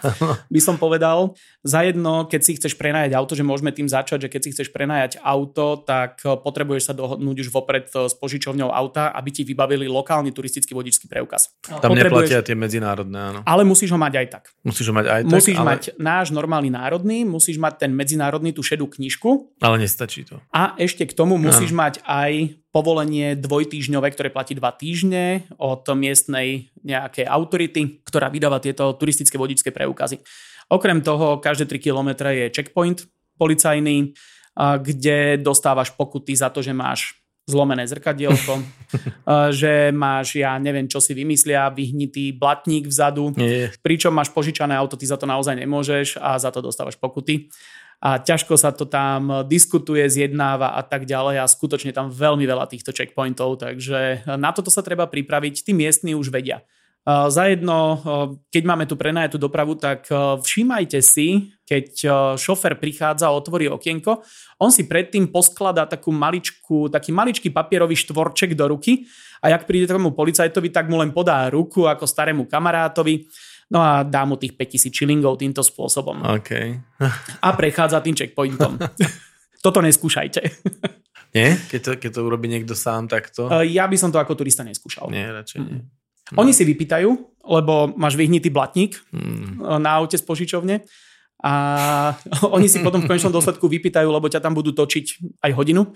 [0.53, 1.33] by som povedal.
[1.65, 5.25] Zajedno, keď si chceš prenajať auto, že môžeme tým začať, že keď si chceš prenajať
[5.25, 10.77] auto, tak potrebuješ sa dohodnúť už vopred s požičovňou auta, aby ti vybavili lokálny turistický
[10.77, 11.57] vodičský preukaz.
[11.81, 13.41] Tam neplatia tie medzinárodné, áno.
[13.49, 14.45] Ale musíš ho mať aj tak.
[14.67, 15.33] Musíš ho mať aj tak.
[15.33, 15.69] Musíš ale...
[15.73, 19.57] mať náš normálny národný, musíš mať ten medzinárodný, tú šedú knižku.
[19.63, 20.43] Ale nestačí to.
[20.51, 22.33] A ešte k tomu musíš musíš mať aj
[22.75, 29.71] povolenie dvojtýžňové, ktoré platí dva týždne od miestnej nejakej autority, ktorá vydáva tieto turistické vodičské
[29.71, 30.19] preukazy.
[30.73, 33.05] Okrem toho, každé 3 km je checkpoint
[33.37, 34.17] policajný,
[34.57, 38.63] kde dostávaš pokuty za to, že máš zlomené zrkadielko,
[39.61, 43.75] že máš, ja neviem, čo si vymyslia, vyhnitý blatník vzadu, Nie.
[43.83, 47.51] pričom máš požičané auto, ty za to naozaj nemôžeš a za to dostávaš pokuty
[48.03, 51.39] a ťažko sa to tam diskutuje, zjednáva a tak ďalej.
[51.39, 56.19] A skutočne tam veľmi veľa týchto checkpointov, takže na toto sa treba pripraviť, tí miestni
[56.19, 56.67] už vedia.
[57.07, 57.99] Zajedno,
[58.47, 60.07] keď máme tu prenajatú dopravu, tak
[60.43, 61.87] všímajte si, keď
[62.39, 64.23] šofer prichádza a otvorí okienko,
[64.63, 69.11] on si predtým poskladá takú maličku, taký maličký papierový štvorček do ruky
[69.43, 73.27] a jak príde tomu policajtovi, tak mu len podá ruku ako starému kamarátovi
[73.73, 76.21] No a dá mu tých 5000 šilingov týmto spôsobom.
[76.41, 76.77] Okay.
[77.41, 78.77] a prechádza tým checkpointom.
[79.65, 80.43] Toto neskúšajte.
[81.33, 81.57] Nie?
[81.57, 83.49] Keď to, keď to urobí niekto sám takto?
[83.49, 85.09] E, ja by som to ako turista neskúšal.
[85.09, 85.81] Nie, radšej nie.
[86.33, 86.45] No.
[86.45, 87.09] Oni si vypýtajú,
[87.49, 89.81] lebo máš vyhnitý blatník mm.
[89.81, 90.85] na aute z požičovne
[91.41, 91.53] a
[92.57, 95.89] oni si potom v konečnom dôsledku vypýtajú, lebo ťa tam budú točiť aj hodinu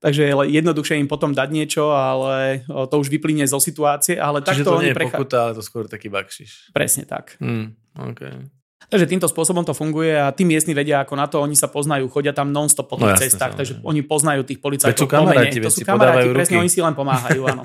[0.00, 4.16] takže je jednoduchšie im potom dať niečo, ale to už vyplynie zo situácie.
[4.16, 6.72] Ale Čiže takto to nie je precha- pokuta, ale to skôr taký bakšiš.
[6.72, 7.36] Presne tak.
[7.38, 8.48] Hmm, okay.
[8.90, 12.10] Takže týmto spôsobom to funguje a tí miestni vedia ako na to, oni sa poznajú,
[12.10, 15.04] chodia tam non-stop po tých No jasne, cestách, takže oni poznajú tých policajtov.
[15.04, 16.62] sú kamaráti, to sú kamaráti, presne, ruky.
[16.66, 17.62] oni si len pomáhajú, áno.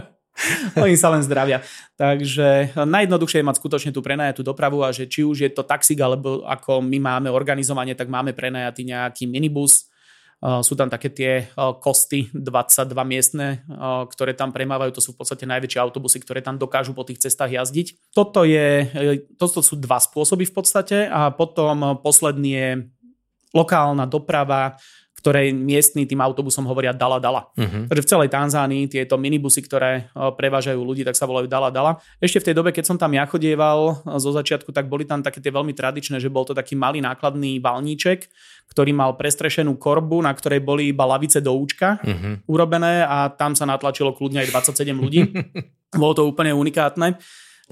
[0.88, 1.60] oni sa len zdravia.
[2.00, 6.00] Takže najjednoduchšie je mať skutočne tú prenajatú dopravu a že či už je to taxík,
[6.00, 9.91] alebo ako my máme organizovanie, tak máme prenajatý nejaký minibus,
[10.42, 14.98] sú tam také tie uh, kosty 22 miestne, uh, ktoré tam premávajú.
[14.98, 18.10] To sú v podstate najväčšie autobusy, ktoré tam dokážu po tých cestách jazdiť.
[18.10, 18.90] Toto, je,
[19.38, 22.68] toto sú dva spôsoby v podstate a potom posledný je
[23.54, 24.80] lokálna doprava,
[25.22, 27.46] ktorej miestni tým autobusom hovoria dala dala.
[27.54, 27.86] Uh-huh.
[27.86, 32.02] Takže v celej Tanzánii tieto minibusy, ktoré prevážajú ľudí, tak sa volajú dala dala.
[32.18, 35.38] Ešte v tej dobe, keď som tam ja chodieval zo začiatku, tak boli tam také
[35.38, 38.26] tie veľmi tradičné, že bol to taký malý nákladný valníček,
[38.74, 42.40] ktorý mal prestrešenú korbu, na ktorej boli iba lavice do účka Uh-huh.
[42.50, 45.22] urobené a tam sa natlačilo kľudne aj 27 ľudí.
[46.00, 47.20] Bolo to úplne unikátne.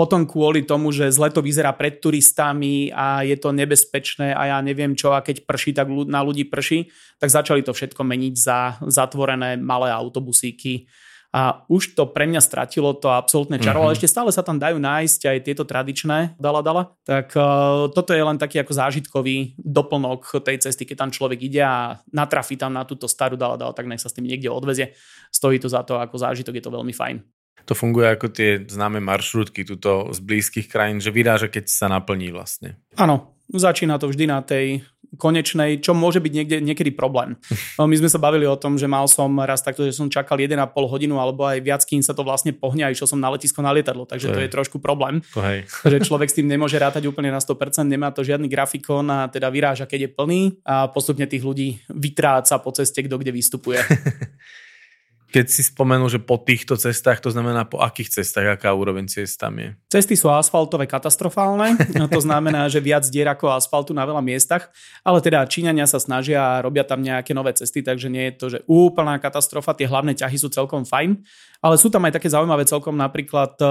[0.01, 4.59] Potom kvôli tomu, že zle to vyzerá pred turistami a je to nebezpečné a ja
[4.65, 6.89] neviem čo, a keď prší, tak na ľudí prší,
[7.21, 10.89] tak začali to všetko meniť za zatvorené malé autobusíky.
[11.37, 13.85] A už to pre mňa stratilo to absolútne čaro, Mhm.
[13.87, 16.97] ale ešte stále sa tam dajú nájsť aj tieto tradičné dala dala.
[17.05, 21.61] Tak uh, toto je len taký ako zážitkový doplnok tej cesty, keď tam človek ide
[21.61, 24.97] a natrafí tam na túto starú dala dala, tak nech sa s tým niekde odvezie.
[25.31, 27.40] Stojí to za to ako zážitok, je to veľmi fajn.
[27.67, 32.31] To funguje ako tie známe maršrutky tuto z blízkych krajín, že vyráža, keď sa naplní
[32.31, 32.81] vlastne.
[32.95, 34.83] Áno, začína to vždy na tej
[35.19, 37.35] konečnej, čo môže byť niekde, niekedy problém.
[37.79, 40.39] No, My sme sa bavili o tom, že mal som raz takto, že som čakal
[40.39, 40.55] 1,5
[40.87, 43.75] hodinu alebo aj viac, kým sa to vlastne pohne a išiel som na letisko na
[43.75, 45.67] lietadlo, takže To to je- je trošku problém, To hej.
[45.91, 49.51] že človek s tým nemôže rátať úplne na 100%, nemá to žiadny grafikon a teda
[49.51, 53.83] vyráža, keď je plný a postupne tých ľudí vytráca po ceste, kto kde vystupuje.
[55.31, 59.39] Keď si spomenul, že po týchto cestách, to znamená po akých cestách, aká úroveň ciest
[59.39, 59.79] tam je?
[59.87, 61.79] Cesty sú asfaltové katastrofálne,
[62.15, 64.75] to znamená, že viac dier ako asfaltu na veľa miestach,
[65.07, 68.47] ale teda Číňania sa snažia a robia tam nejaké nové cesty, takže nie je to,
[68.51, 71.23] že úplná katastrofa, tie hlavné ťahy sú celkom fajn,
[71.61, 73.69] ale sú tam aj také zaujímavé celkom napríklad eh,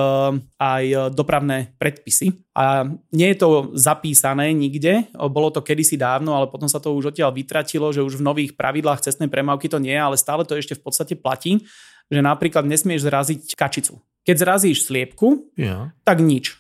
[0.62, 0.84] aj
[1.14, 6.78] dopravné predpisy a nie je to zapísané nikde, bolo to kedysi dávno, ale potom sa
[6.78, 10.18] to už odtiaľ vytratilo, že už v nových pravidlách cestnej premávky to nie je, ale
[10.22, 11.66] stále to ešte v podstate platí,
[12.10, 14.02] že napríklad nesmieš zraziť kačicu.
[14.26, 15.96] Keď zrazíš sliepku, Ja.
[16.06, 16.58] tak nič.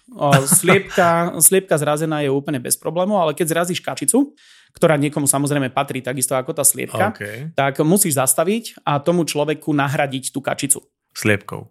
[0.48, 4.34] Sliepka, sliepka zrazená je úplne bez problémov, ale keď zrazíš kačicu,
[4.74, 7.54] ktorá niekomu samozrejme patrí takisto ako tá sliepka, OK.
[7.58, 10.82] tak musíš zastaviť a tomu človeku nahradiť tú kačicu.
[11.20, 11.67] Sliepkou.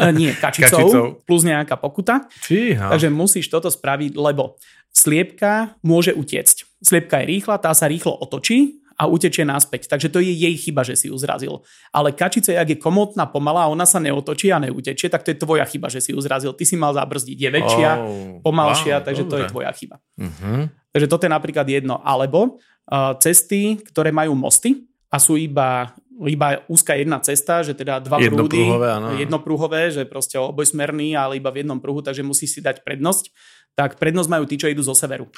[0.00, 1.04] E, nie, kačicou, Kačicou.
[1.28, 2.24] plus nejaká pokuta.
[2.32, 2.88] Fíha.
[2.88, 4.56] Takže musíš toto spraviť, lebo
[4.90, 6.80] sliepka môže utiecť.
[6.80, 9.92] Sliepka je rýchla, tá sa rýchlo otočí a utečie naspäť.
[9.92, 11.60] Takže to je jej chyba, že si ju zrazil.
[11.92, 15.68] Ale kačica, ak je komotná, pomalá ona sa neotočí a neutečie, tak to je tvoja
[15.68, 16.56] chyba, že si ju zrazil.
[16.56, 17.36] Ty si mal zabrzdiť.
[17.36, 19.52] Je väčšia, Oh, pomalšia, wow, takže to je dobre.
[19.52, 20.00] tvoja chyba.
[20.16, 20.72] Uh-huh.
[20.96, 22.00] Takže toto je napríklad jedno.
[22.00, 25.92] Alebo uh, cesty, ktoré majú mosty a sú iba,
[26.24, 29.20] iba úzka jedna cesta, že teda dva prúdy, áno.
[29.20, 33.28] jednoprúhové, že proste obojsmerný, ale iba v jednom pruhu, takže musíš si dať prednosť.
[33.76, 35.28] Tak prednosť majú tí, čo idú zo severu.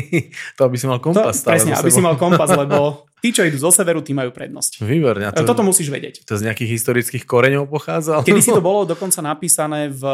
[0.60, 3.48] to aby si mal To, kompas stále presne, aby si mal kompas, lebo tí, čo
[3.48, 4.84] idú zo severu, tí majú prednosť.
[4.84, 5.32] Výborne.
[5.32, 5.40] To...
[5.40, 6.28] To, Toto musíš vedieť.
[6.28, 8.20] to z nejakých historických koreňov pochádza?
[8.20, 10.04] Kedy si to bolo dokonca napísané v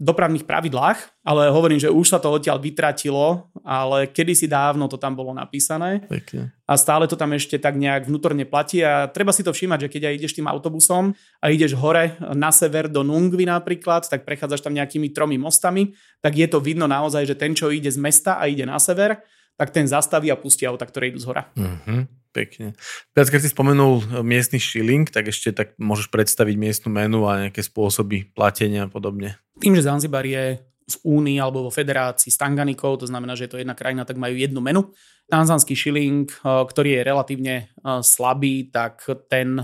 [0.00, 5.12] dopravných pravidlách, ale hovorím, že už sa to odtiaľ vytratilo, ale kedysi dávno to tam
[5.12, 6.50] bolo napísané Pekne.
[6.64, 9.92] a stále to tam ešte tak nejak vnútorne platí a treba si to všímať, že
[9.92, 14.64] keď aj ideš tým autobusom a ideš hore na sever do Nungvy napríklad, tak prechádzaš
[14.64, 15.92] tam nejakými tromi mostami,
[16.24, 19.20] tak je to vidno naozaj, že ten, čo ide z mesta a ide na sever,
[19.60, 21.46] tak ten zastaví a pustí auta, ktoré idú z hora.
[21.52, 22.08] Uh-huh.
[22.32, 22.72] Pekne.
[23.12, 27.46] Teraz, keď si spomenul e, miestny shilling, tak ešte tak môžeš predstaviť miestnu menu a
[27.46, 29.36] nejaké spôsoby platenia a podobne.
[29.60, 30.56] Tým, že Zanzibar je
[30.88, 34.16] v Únii alebo vo federácii s Tanganikou, to znamená, že je to jedna krajina, tak
[34.16, 34.90] majú jednu menu.
[35.28, 39.60] Tanzanský šiling, ktorý je relatívne eh, slabý, tak ten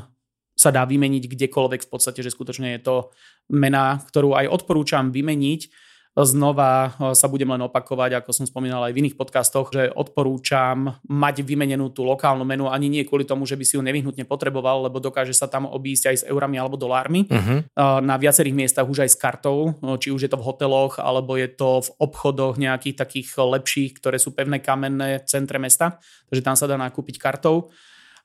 [0.59, 2.97] sa dá vymeniť kdekoľvek v podstate, že skutočne je to
[3.55, 5.88] mena, ktorú aj odporúčam vymeniť.
[6.25, 10.99] Znova eh, sa budem len opakovať, ako som spomínal aj v iných podcastoch, že odporúčam
[11.07, 14.89] mať vymenenú tú lokálnu menu ani nie kvôli tomu, že by si ju nevyhnutne potreboval,
[14.89, 17.61] lebo dokáže sa tam obísť aj s eurami alebo dolármi Uh-huh.
[18.01, 21.51] na viacerých miestach už aj s kartou, či už je to v hoteloch, alebo je
[21.51, 26.01] to v obchodoch nejakých takých lepších, ktoré sú pevné kamenné v centre mesta,
[26.31, 27.69] takže tam sa dá nakúpiť kartou.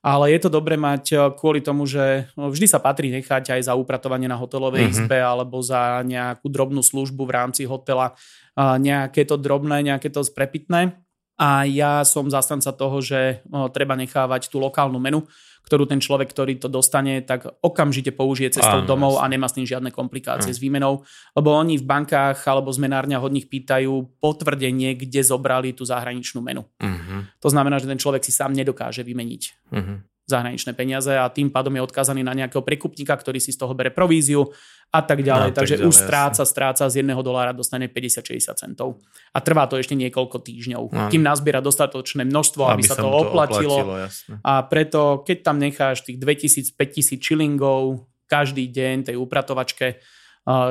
[0.03, 3.73] Ale je to dobre mať eh, kvôli tomu, že vždy sa patrí nechať aj za
[3.79, 4.91] upratovanie na hotelovej Mhm.
[4.91, 8.13] izbe alebo za nejakú drobnú službu v rámci hotela,
[8.59, 10.93] nejaké to drobné, nejaké to sprepitné.
[11.37, 13.41] A ja som zastanca toho, že
[13.73, 15.25] treba nechávať tú lokálnu menu,
[15.63, 19.55] ktorú ten človek, ktorý to dostane, tak okamžite použije cestou Áno, domov a nemá s
[19.55, 20.57] tým žiadne komplikácie Áno.
[20.59, 20.93] s výmenou,
[21.33, 26.67] lebo oni v bankách alebo zmenárniach od nich pýtajú potvrdenie, kde zobrali tú zahraničnú menu.
[26.83, 27.23] Uh-huh.
[27.39, 29.43] To znamená, že ten človek si sám nedokáže vymeniť.
[29.71, 33.75] Uh-huh zahraničné peniaze a tým pádom je odkázaný na nejakého prekupníka, ktorý si z toho
[33.75, 34.47] bere províziu
[34.93, 35.51] a tak ďalej.
[35.51, 39.03] No, Takže tak už stráca, stráca z jedného dolára dostane 50-60 centov.
[39.35, 41.09] A trvá to ešte niekoľko týždňov, no.
[41.11, 43.77] kým nazbiera dostatočné množstvo, aby, aby sa to oplatilo.
[43.77, 49.99] To oplatilo a preto, keď tam necháš tých 2000-5000 čilingov každý deň tej upratovačke,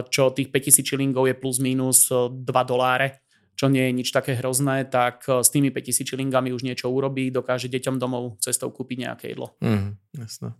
[0.08, 3.24] čo tých 5000 čilingov je plus minus 2 doláre,
[3.62, 7.30] čo nie je nič také hrozné, tak eh, s tými 5000 šilingami už niečo urobí,
[7.30, 9.54] dokáže deťom domov cestou kúpiť nejaké jedlo.
[9.62, 10.58] Mm, jasné.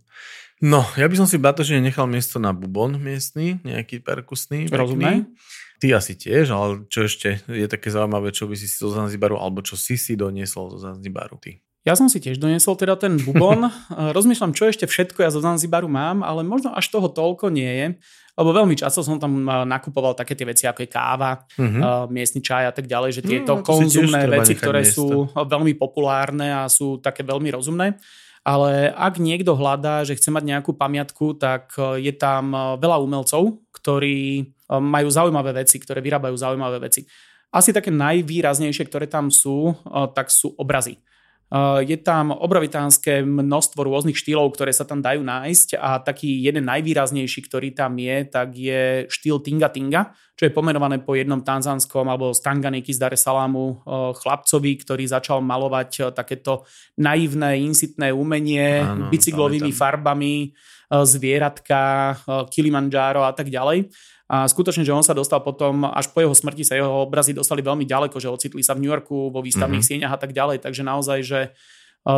[0.63, 4.71] No, ja by som si batožne nechal miesto na bubon miestny, nejaký perkusný.
[4.71, 5.35] Rozumiem.
[5.83, 9.35] Ty asi tiež, ale čo ešte je také zaujímavé, čo by si si zo Zanzibaru,
[9.35, 11.59] alebo čo si si doniesol zo Zanzibaru ty?
[11.83, 13.67] Ja som si tiež doniesol teda ten bubon.
[14.15, 17.87] Rozmýšľam, čo ešte všetko ja zo Zanzibaru mám, ale možno až toho toľko nie je.
[18.33, 21.61] Lebo veľmi často som tam nakupoval také tie veci, ako je káva, uh-huh.
[21.61, 25.29] uh, miestny čaj a tak ďalej, že mm, tieto no, konzumné veci, ktoré miesto.
[25.29, 28.01] sú veľmi populárne a sú také veľmi rozumné.
[28.43, 34.51] Ale ak niekto hľadá, že chce mať nejakú pamiatku, tak je tam veľa umelcov, ktorí
[34.67, 37.07] majú zaujímavé veci, ktoré vyrábajú zaujímavé veci.
[37.55, 39.71] Asi také najvýraznejšie, ktoré tam sú,
[40.11, 40.99] tak sú obrazy.
[41.53, 46.65] Eh, je tam obrovitánske množstvo rôznych štýlov, ktoré sa tam dajú nájsť a taký jeden
[46.65, 52.09] najvýraznejší, ktorý tam je, tak je štýl Tinga Tinga, čo je pomenované po jednom tanzánskom
[52.09, 56.65] alebo z Tanganiky z Dare Salamu eh, chlapcovi, ktorý začal malovať eh, takéto
[56.97, 60.57] naivné, insitné umenie Áno, bicyklovými farbami,
[60.93, 62.13] zvieratka,
[62.53, 63.89] Kilimanjaro a tak ďalej.
[64.31, 67.59] A skutočne, že on sa dostal potom, až po jeho smrti sa jeho obrazy dostali
[67.59, 69.99] veľmi ďaleko, že ocitli sa v New Yorku, vo výstavných mm-hmm.
[69.99, 70.63] sieňach a tak ďalej.
[70.63, 71.49] Takže naozaj, že e,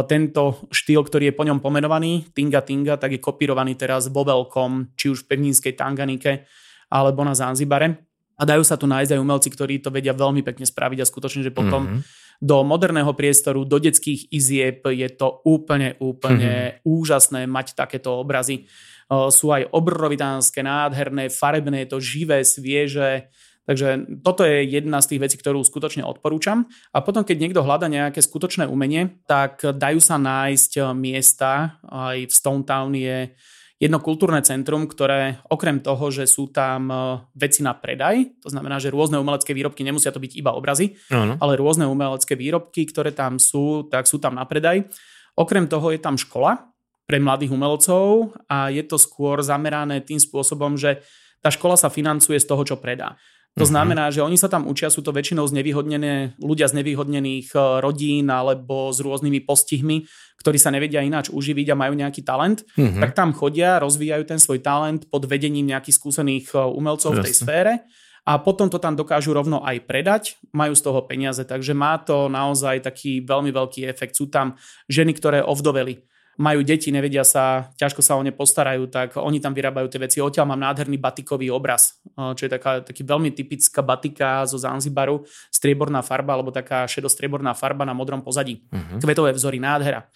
[0.05, 4.93] tento štýl, ktorý je po ňom pomenovaný, Tinga Tinga, tak je kopírovaný teraz vo veľkom,
[4.93, 6.45] či už v pevninskej Tanganike
[6.93, 8.05] alebo na Zanzibare.
[8.37, 11.41] A dajú sa tu nájsť aj umelci, ktorí to vedia veľmi pekne spraviť a skutočne,
[11.41, 12.01] že potom mm-hmm.
[12.37, 16.85] do moderného priestoru, do detských izieb je to úplne, úplne mm-hmm.
[16.85, 18.69] úžasné mať takéto obrazy
[19.09, 23.29] sú aj obrovitánske, nádherné, farebné, to živé, svieže.
[23.65, 26.69] Takže toto je jedna z tých vecí, ktorú skutočne odporúčam.
[26.93, 31.81] A potom, keď niekto hľada nejaké skutočné umenie, tak dajú sa nájsť miesta.
[31.81, 33.33] Aj v Stone Town je
[33.75, 36.87] jedno kultúrne centrum, ktoré okrem toho, že sú tam
[37.35, 41.35] veci na predaj, to znamená, že rôzne umelecké výrobky, nemusia to byť iba obrazy, ano.
[41.43, 44.87] ale rôzne umelecké výrobky, ktoré tam sú, tak sú tam na predaj.
[45.35, 46.71] Okrem toho je tam škola,
[47.05, 51.05] pre mladých umelcov a je to skôr zamerané tým spôsobom, že
[51.39, 53.13] tá škola sa financuje z toho, čo predá.
[53.55, 53.71] To uh-huh.
[53.71, 58.27] znamená, že oni sa tam učia, sú to väčšinou znevýhodnené ľudia z nevýhodnených e, rodín
[58.27, 60.03] alebo s rôznymi postihmi,
[60.43, 62.99] ktorí sa nevedia ináč uživiť a majú nejaký talent, uh-huh.
[62.99, 67.21] tak tam chodia, rozvíjajú ten svoj talent pod vedením nejakých skúsených e, umelcov Jasne.
[67.21, 67.73] v tej sfére
[68.27, 72.27] a potom to tam dokážu rovno aj predať, majú z toho peniaze, takže má to
[72.27, 74.19] naozaj taký veľmi veľký efekt.
[74.19, 74.57] Sú tam
[74.91, 76.03] ženy, ktoré ovdoveli
[76.36, 80.17] majú deti, nevedia sa, ťažko sa o ne postarajú, tak oni tam vyrábajú tie veci.
[80.19, 86.03] Odtiaľ mám nádherný batikový obraz, čo je taká taký veľmi typická batika zo Zanzibaru, strieborná
[86.03, 88.67] farba, alebo taká šedostrieborná farba na modrom pozadí.
[88.67, 88.99] Uh-huh.
[88.99, 90.11] Kvetové vzory, nádhera.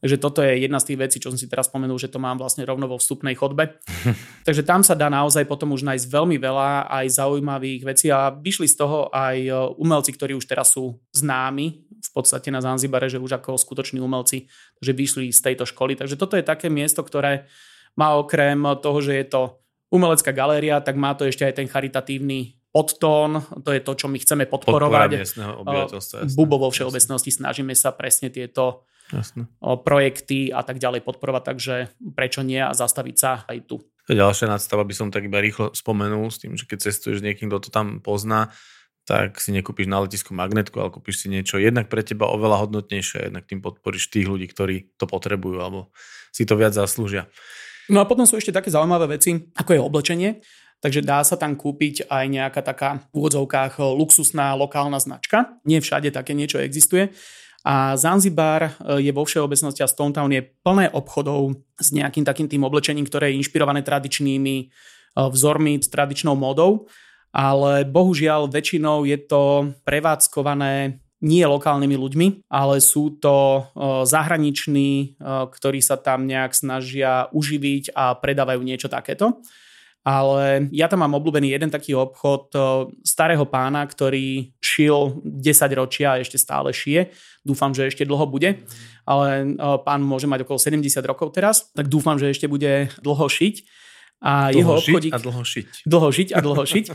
[0.00, 2.36] Takže toto je jedna z tých vecí, čo som si teraz spomenul, že to mám
[2.36, 3.80] vlastne rovno vo vstupnej chodbe.
[4.46, 8.68] Takže tam sa dá naozaj potom už nájsť veľmi veľa aj zaujímavých vecí a vyšli
[8.68, 13.16] z toho aj e, umelci, ktorí už teraz sú známi v podstate na Zanzibare, že
[13.16, 14.44] už ako skutoční umelci,
[14.84, 15.96] že vyšli z tejto školy.
[15.96, 17.48] Takže toto je také miesto, ktoré
[17.96, 19.42] má okrem toho, že je to
[19.88, 24.18] umelecká galéria, tak má to ešte aj ten charitatívny podtón, to je to, čo my
[24.18, 25.38] chceme podporovať.
[26.34, 28.82] Bubo vo všeobecnosti snažíme sa presne tieto
[29.12, 29.50] Jasne.
[29.60, 31.74] projekty a tak ďalej podporovať, takže
[32.16, 33.76] prečo nie a zastaviť sa aj tu.
[34.08, 37.48] Ďalšia nadstava by som tak iba rýchlo spomenul s tým, že keď cestuješ s niekým,
[37.48, 38.52] kto to tam pozná,
[39.04, 43.28] tak si nekúpiš na letisku magnetku, ale kúpiš si niečo jednak pre teba oveľa hodnotnejšie,
[43.28, 45.92] jednak tým podporíš tých ľudí, ktorí to potrebujú alebo
[46.32, 47.28] si to viac zaslúžia.
[47.92, 50.30] No a potom sú ešte také zaujímavé veci, ako je oblečenie.
[50.80, 55.56] Takže dá sa tam kúpiť aj nejaká taká v úvodzovkách luxusná lokálna značka.
[55.64, 57.08] Nie všade také niečo existuje.
[57.64, 62.44] A Zanzibar e, je vo všeobecnosti a Stone Town je plné obchodov s nejakým takým
[62.44, 64.64] tým oblečením, ktoré je inšpirované tradičnými e,
[65.16, 66.92] vzormi, tradičnou módou,
[67.32, 73.60] ale bohužiaľ väčšinou je to prevádzkované nie lokálnymi ľuďmi, ale sú to e,
[74.04, 79.40] zahraniční, ktorí sa tam nejak snažia uživiť a predávajú niečo takéto.
[80.04, 82.60] Ale ja tam mám obľúbený jeden taký obchod e,
[83.00, 87.08] starého pána, ktorý šil 10 ročia a ešte stále šije.
[87.40, 88.68] Dúfam, že ešte dlho bude,
[89.08, 93.24] ale e, pán môže mať okolo 70 rokov teraz, tak dúfam, že ešte bude dlho
[93.24, 93.64] šiť.
[94.20, 95.12] A dlho jeho obchodík...
[95.12, 95.68] a dlho šiť.
[95.88, 96.86] Dlho žiť a dlho šiť.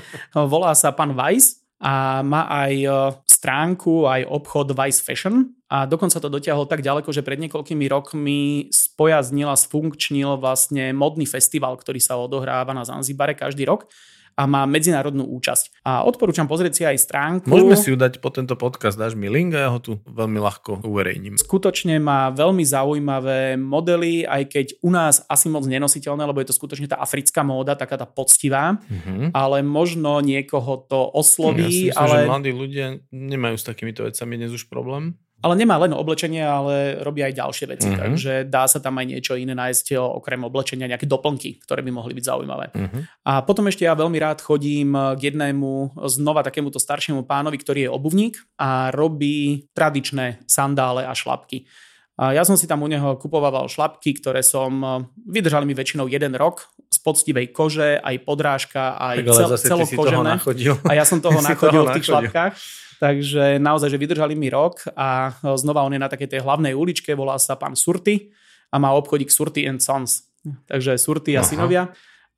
[0.45, 2.89] Volá sa pán Weiss a má aj e,
[3.23, 5.55] stránku, aj obchod Vice Fashion.
[5.71, 11.23] A dokonca to dotiahol tak ďaleko, že pred niekoľkými rokmi spojaznil a sfunkčnil vlastne modný
[11.23, 13.88] festival, ktorý sa odohráva na Zanzibare každý rok
[14.39, 15.83] a má medzinárodnú účasť.
[15.83, 17.51] A odporúčam pozrieť si aj stránku.
[17.51, 20.39] Môžeme si ju dať po tento podcast, dáš mi link a ja ho tu veľmi
[20.39, 21.35] ľahko uverejním.
[21.35, 26.55] Skutočne má veľmi zaujímavé modely, aj keď u nás asi moc nenositeľné, lebo je to
[26.55, 29.35] skutočne tá africká móda, taká tá poctivá, mm-hmm.
[29.35, 31.91] ale možno niekoho to osloví.
[31.91, 32.15] Ja si myslím, ale...
[32.15, 35.19] že mladí ľudia nemajú s takýmito vecami dnes už problém.
[35.39, 37.87] Ale nemá len oblečenie, ale robí aj ďalšie veci.
[37.87, 37.99] Uh-huh.
[37.99, 42.11] Takže dá sa tam aj niečo iné nájsť okrem oblečenia, nejaké doplnky, ktoré by mohli
[42.11, 42.65] byť zaujímavé.
[42.75, 43.01] Uh-huh.
[43.23, 47.93] A potom ešte ja veľmi rád chodím k jednému znova takémuto staršiemu pánovi, ktorý je
[47.93, 51.63] obuvník a robí tradičné sandále a šlapky.
[52.20, 56.67] Ja som si tam u neho kupoval šlapky, ktoré som, vydržali mi väčšinou jeden rok
[56.91, 60.36] z poctivej kože, aj podrážka, aj cel, celokožené.
[60.84, 62.53] A ja som toho nachodil v tých šlapkách.
[62.99, 67.15] Takže naozaj, že vydržali mi rok a znova on je na takej tej hlavnej uličke,
[67.15, 68.36] volá sa pán Surty
[68.67, 70.28] a má obchodík Surty and Sons.
[70.67, 71.47] Takže Surty a Aha.
[71.47, 71.84] synovia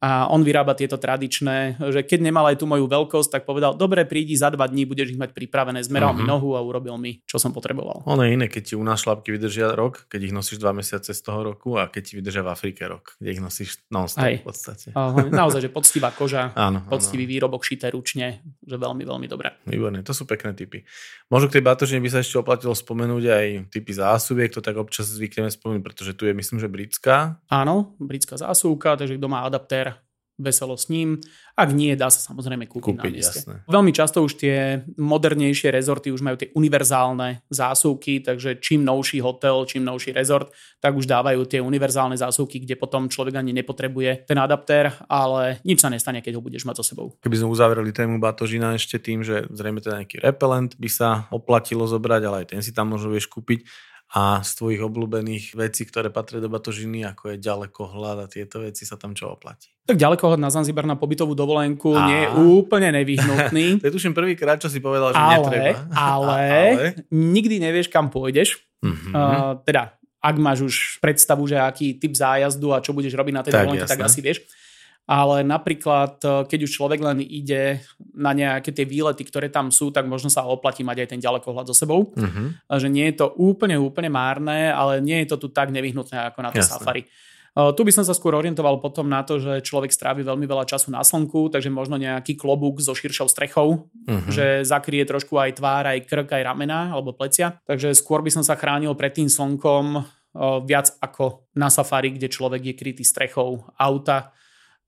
[0.01, 4.01] a on vyrába tieto tradičné, že keď nemal aj tú moju veľkosť, tak povedal, dobre,
[4.09, 6.17] prídi za dva dní, budeš ich mať pripravené, zmeral uh-huh.
[6.17, 6.31] mi mhm.
[6.33, 8.01] nohu a urobil mi, čo som potreboval.
[8.09, 11.13] Ono je iné, keď ti u nás šlapky vydržia rok, keď ich nosíš dva mesiace
[11.13, 14.35] z toho roku a keď ti vydržia v Afrike rok, kde ich nosíš non-stop aj.
[14.41, 14.87] v podstate.
[14.97, 17.31] Uh, naozaj, že poctivá koža, áno, poctivý áno.
[17.37, 19.53] výrobok šité ručne, že veľmi, veľmi dobré.
[19.69, 20.81] Výborné, to sú pekné typy.
[21.29, 25.13] Možno k tej batožine by sa ešte oplatilo spomenúť aj typy zásubiek, to tak občas
[25.13, 27.37] zvykneme spomenúť, pretože tu je myslím, že britská.
[27.53, 29.90] Áno, britská zásuvka, takže kto má adaptér,
[30.41, 31.21] veselo s ním.
[31.53, 33.39] Ak nie, dá sa samozrejme kúpiť, kúpiť na mieste.
[33.45, 33.55] Jasné.
[33.69, 39.61] Veľmi často už tie modernejšie rezorty už majú tie univerzálne zásuvky, takže čím novší hotel,
[39.69, 40.49] čím novší rezort,
[40.81, 45.85] tak už dávajú tie univerzálne zásuvky, kde potom človek ani nepotrebuje ten adaptér, ale nič
[45.85, 47.13] sa nestane, keď ho budeš mať so sebou.
[47.21, 51.85] Keby sme uzavreli tému batožina ešte tým, že zrejme teda nejaký repelent by sa oplatilo
[51.85, 56.11] zobrať, ale aj ten si tam možno vieš kúpiť a z tvojich obľúbených vecí, ktoré
[56.11, 59.71] patria do batožiny, ako je ďalekohľad a tieto veci sa tam čo oplatí?
[59.87, 62.11] Tak ďalekohľad na Zanzibar na pobytovú dovolenku a...
[62.11, 63.65] nie je úplne nevyhnutný.
[63.81, 65.71] to je tuším prvýkrát, čo si povedal, že ale, netreba.
[65.95, 68.59] Ale, ale nikdy nevieš, kam pôjdeš.
[68.83, 69.13] Mm-hmm.
[69.15, 73.41] Uh, teda, ak máš už predstavu, že aký typ zájazdu a čo budeš robiť na
[73.47, 74.43] tej dovolenke, tak asi vieš
[75.09, 77.83] ale napríklad, e, keď už človek len ide
[78.13, 81.65] na nejaké tie výlety, ktoré tam sú, tak možno sa oplatí mať aj ten ďalekohľad
[81.67, 82.13] so sebou.
[82.13, 82.55] Uh-huh.
[82.69, 86.39] Že nie je to úplne, úplne márne, ale nie je to tu tak nevyhnutné ako
[86.45, 86.73] na to Jasne.
[86.79, 87.03] safari.
[87.51, 90.63] Uh, tu by som sa skôr orientoval potom na to, že človek strávi veľmi veľa
[90.63, 94.31] času na slnku, takže možno nejaký klobúk so širšou strechou, uh-huh.
[94.31, 97.59] že zakrie trošku aj tvár, aj krk, aj ramena alebo plecia.
[97.67, 102.31] Takže skôr by som sa chránil pred tým slnkom uh, viac ako na safari, kde
[102.31, 104.31] človek je krytý strechou auta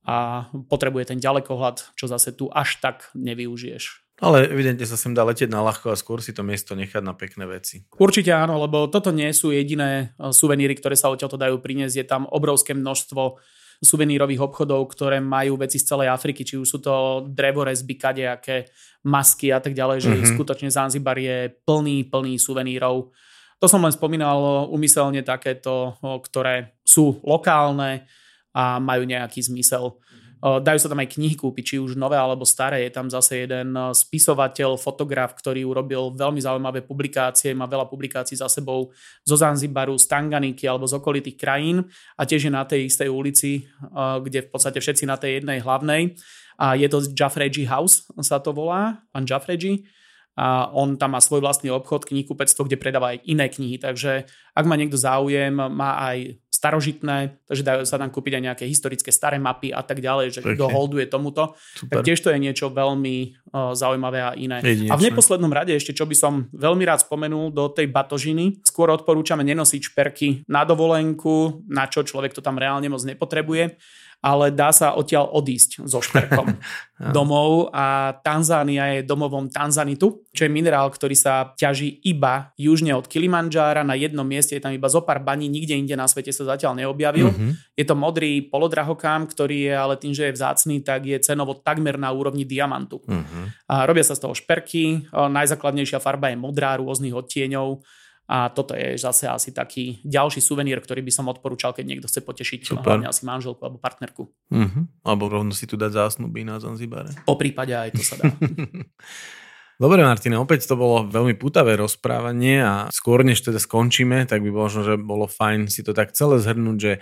[0.03, 4.03] a potrebuje ten ďalekohľad, čo zase tu až tak nevyužiješ.
[4.21, 7.17] Ale evidentne sa sem dá letieť na ľahko a skôr si to miesto nechať na
[7.17, 7.83] pekné veci.
[7.97, 11.95] Určite áno, lebo toto nie sú jediné e, suveníry, ktoré sa odtiaľto dajú priniesť.
[11.97, 13.41] Je tam obrovské množstvo
[13.83, 18.71] suvenírových obchodov, ktoré majú veci z celej Afriky, či už sú to drevorezby, kadejaké
[19.03, 20.31] masky a tak ďalej, že mm-hmm.
[20.39, 23.11] skutočne Zanzibar je plný, plný suvenírov.
[23.59, 28.07] To som len spomínal umyselne takéto, ktoré sú lokálne,
[28.53, 29.97] a majú nejaký zmysel.
[30.43, 32.83] Dajú sa tam aj knihy kúpiť, či už nové alebo staré.
[32.83, 38.51] Je tam zase jeden spisovateľ, fotograf, ktorý urobil veľmi zaujímavé publikácie, má veľa publikácií za
[38.51, 38.91] sebou
[39.23, 41.87] zo Zanzibaru, z Tanganiky alebo z okolitých krajín
[42.19, 46.19] a tiež je na tej istej ulici, kde v podstate všetci na tej jednej hlavnej.
[46.59, 49.87] A je to Jaffregi House, sa to volá, pán Jaffregi
[50.35, 54.65] a on tam má svoj vlastný obchod, knihkupectvo, kde predáva aj iné knihy, takže ak
[54.67, 59.35] má niekto záujem, má aj starožitné, takže dajú sa tam kúpiť aj nejaké historické staré
[59.35, 61.99] mapy a tak ďalej, že kto holduje tomuto, Super.
[61.99, 64.63] tak tiež to je niečo veľmi uh, zaujímavé a iné.
[64.63, 64.95] Jedinečné.
[64.95, 68.87] A v neposlednom rade ešte, čo by som veľmi rád spomenul do tej batožiny, skôr
[68.95, 73.75] odporúčame nenosiť šperky na dovolenku, na čo človek to tam reálne moc nepotrebuje
[74.23, 76.55] ale dá sa odtiaľ odísť so šperkom
[77.15, 83.11] domov a Tanzánia je domovom tanzanitu, čo je minerál, ktorý sa ťaží iba južne od
[83.11, 86.55] Kilimanjára na jednom mieste, je tam iba zo pár baní, nikde inde na svete sa
[86.55, 87.35] zatiaľ neobjavil.
[87.35, 87.51] Mm-hmm.
[87.75, 91.99] Je to modrý polodrahokám, ktorý je ale tým, že je vzácný, tak je cenovo takmer
[91.99, 93.03] na úrovni diamantu.
[93.03, 93.67] Mm-hmm.
[93.67, 97.83] A robia sa z toho šperky, najzákladnejšia farba je modrá rôznych odtieňov
[98.23, 102.23] A toto je zase asi taký ďalší suvenír, ktorý by som odporúčal, keď niekto chce
[102.23, 102.95] potešiť Super.
[102.95, 104.31] hlavne asi manželku alebo partnerku.
[104.31, 104.83] Uh-huh.
[105.03, 107.11] Alebo rovno si tu dať zásnuby na Zanzibare.
[107.27, 108.31] Po prípade aj to sa dá.
[109.83, 114.53] Dobre, Martine, opäť to bolo veľmi putavé rozprávanie a skôr než teda skončíme, tak by
[114.53, 116.93] možno, že bolo fajn si to tak celé zhrnúť, že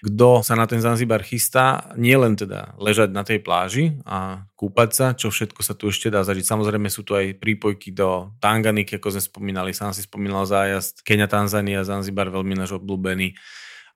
[0.00, 4.90] kto sa na ten Zanzibar chystá, nie len teda ležať na tej pláži a kúpať
[4.96, 6.48] sa, čo všetko sa tu ešte dá zažiť.
[6.48, 11.28] Samozrejme sú tu aj prípojky do Tanganiky, ako sme spomínali, sám si spomínal zájazd Kenia,
[11.28, 13.36] Tanzania, Zanzibar, veľmi náš obľúbený.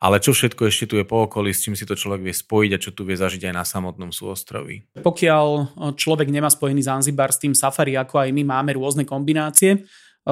[0.05, 2.71] Ale čo všetko ešte tu je po okolí, s čím si to človek vie spojiť
[2.77, 4.85] a čo tu vie zažiť aj na samotnom súostroví?
[5.01, 5.47] Pokiaľ
[5.97, 9.81] človek nemá spojený Zanzibar s tým safari, ako aj my máme rôzne kombinácie,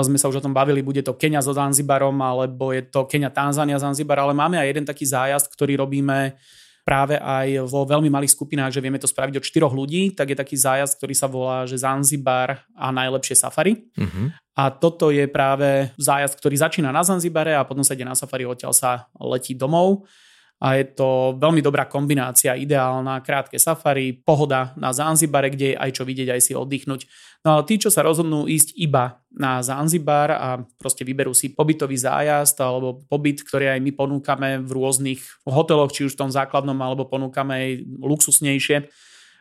[0.01, 3.29] sme sa už o tom bavili, bude to Kenia so Zanzibarom, alebo je to Kenia,
[3.29, 6.41] Tanzania, Zanzibar, ale máme aj jeden taký zájazd, ktorý robíme
[6.83, 10.37] práve aj vo veľmi malých skupinách, že vieme to spraviť od 4 ľudí, tak je
[10.41, 13.87] taký zájazd, ktorý sa volá, že Zanzibar a najlepšie safari.
[13.95, 14.35] Uh-huh.
[14.59, 18.49] A toto je práve zájazd, ktorý začína na Zanzibare a potom sa ide na safari,
[18.49, 20.09] odtiaľ sa letí domov
[20.63, 25.91] a je to veľmi dobrá kombinácia, ideálna, krátke safari, pohoda na Zanzibare, kde je aj
[25.91, 27.03] čo vidieť, aj si oddychnúť.
[27.43, 31.99] No a tí, čo sa rozhodnú ísť iba na Zanzibar a proste vyberú si pobytový
[31.99, 36.79] zájazd alebo pobyt, ktorý aj my ponúkame v rôznych hoteloch, či už v tom základnom,
[36.79, 38.87] alebo ponúkame aj luxusnejšie,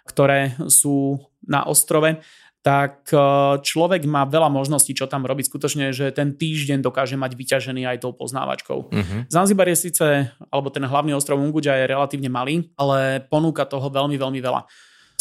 [0.10, 2.18] ktoré sú na ostrove,
[2.62, 3.18] tak e,
[3.66, 5.50] človek má veľa možností, čo tam robiť.
[5.50, 8.80] Skutočne, že ten týždeň dokáže mať vyťažený aj tou poznávačkou.
[8.94, 9.20] Uh-huh.
[9.34, 10.06] Zanzibar je síce,
[10.54, 14.62] alebo ten hlavný ostrov Unguja je relatívne malý, ale ponúka toho veľmi, veľmi veľa.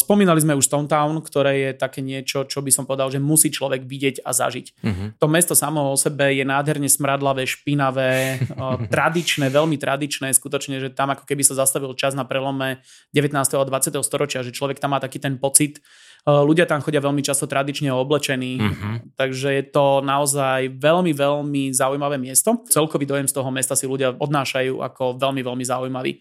[0.00, 3.52] Spomínali sme už Stone Town, ktoré je také niečo, čo by som povedal, že musí
[3.52, 4.66] človek vidieť a zažiť.
[4.80, 5.08] Uh-huh.
[5.20, 8.40] To mesto samo o sebe je nádherne smradlavé, špinavé,
[8.94, 10.32] tradičné, veľmi tradičné.
[10.32, 12.80] Skutočne, že tam ako keby sa zastavil čas na prelome
[13.12, 13.36] 19.
[13.36, 13.96] a 20.
[14.00, 15.84] storočia, že človek tam má taký ten pocit,
[16.28, 19.16] ľudia tam chodia veľmi často tradične oblečení, uh-huh.
[19.16, 22.60] takže je to naozaj veľmi, veľmi zaujímavé miesto.
[22.68, 26.20] Celkový dojem z toho mesta si ľudia odnášajú ako veľmi, veľmi zaujímavý.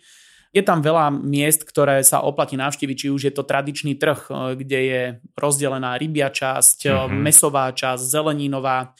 [0.50, 4.36] Je tam veľa miest, ktoré sa oplatí navštíviť, či už je to tradičný trh, eh,
[4.56, 5.02] kde je
[5.36, 7.12] rozdelená rybia časť, uh-huh.
[7.12, 8.96] mesová časť, zeleninová,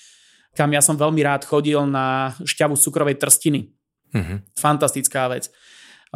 [0.54, 3.72] kam ja som veľmi rád chodil na šťavu cukrovej trstiny.
[4.12, 4.44] Uh-huh.
[4.60, 5.48] Fantastická vec.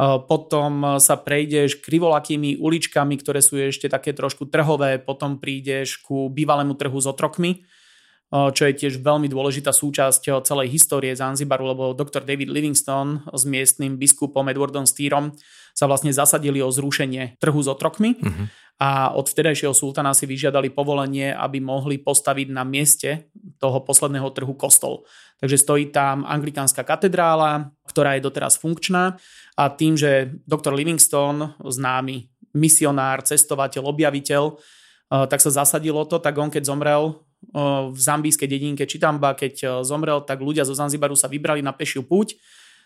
[0.00, 6.74] Potom sa prejdeš krivolakými uličkami, ktoré sú ešte také trošku trhové, potom prídeš ku bývalému
[6.74, 7.62] trhu s otrokmi,
[8.34, 13.94] čo je tiež veľmi dôležitá súčasť celej histórie Zanzibaru, lebo doktor David Livingstone s miestnym
[13.94, 15.30] biskupom Edwardom Stýrom
[15.70, 18.46] sa vlastne zasadili o zrušenie trhu s otrokmi uh-huh.
[18.82, 23.30] a od vtedajšieho sultana si vyžiadali povolenie, aby mohli postaviť na mieste
[23.62, 25.06] toho posledného trhu kostol.
[25.38, 29.14] Takže stojí tam anglikánska katedrála, ktorá je doteraz funkčná
[29.54, 36.38] a tým, že doktor Livingstone, známy misionár, cestovateľ, objaviteľ, eh, tak sa zasadilo to, tak
[36.38, 41.18] on keď zomrel eh, v zambijskej dedinke Čitamba, keď eh, zomrel, tak ľudia zo Zanzibaru
[41.18, 42.38] sa vybrali na pešiu púť.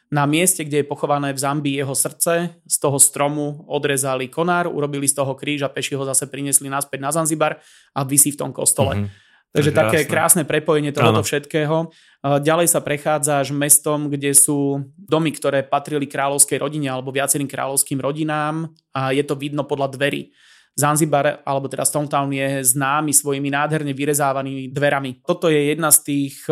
[0.08, 5.04] Na mieste, kde je pochované v Zambii jeho srdce, z toho stromu odrezali konár, urobili
[5.04, 7.60] z toho kríž a peši ho zase priniesli naspäť na Zanzibar
[7.92, 8.96] a vysí v tom kostole.
[8.96, 9.27] Mm-hmm.
[9.48, 9.80] Takže krásne.
[9.80, 11.88] také krásne prepojenie tohoto všetkého.
[12.20, 18.68] Ďalej sa prechádzaš mestom, kde sú domy, ktoré patrili kráľovskej rodine alebo viacerým kráľovským rodinám
[18.92, 20.36] a je to vidno podľa dverí.
[20.78, 25.26] Zanzibar, alebo teda Stone Town je známy svojimi nádherne vyrezávanými dverami.
[25.26, 26.46] Toto je jedna z tých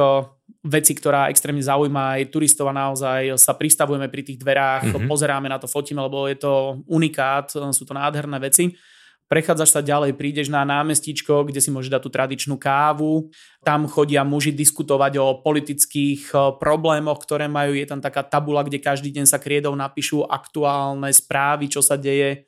[0.67, 5.07] vecí, ktorá extrémne zaujíma aj turistov a naozaj sa pristavujeme pri tých dverách, mm-hmm.
[5.07, 8.75] pozeráme na to, fotíme, lebo je to unikát, sú to nádherné veci.
[9.27, 13.27] Prechádzaš sa ďalej, prídeš na námestíčko, kde si môžeš dať tú tradičnú kávu.
[13.67, 17.75] Tam chodia muži diskutovať o politických eh, problémoch, ktoré majú.
[17.75, 22.47] Je tam taká tabula, kde každý deň sa kriedou napíšu aktuálne správy, čo sa deje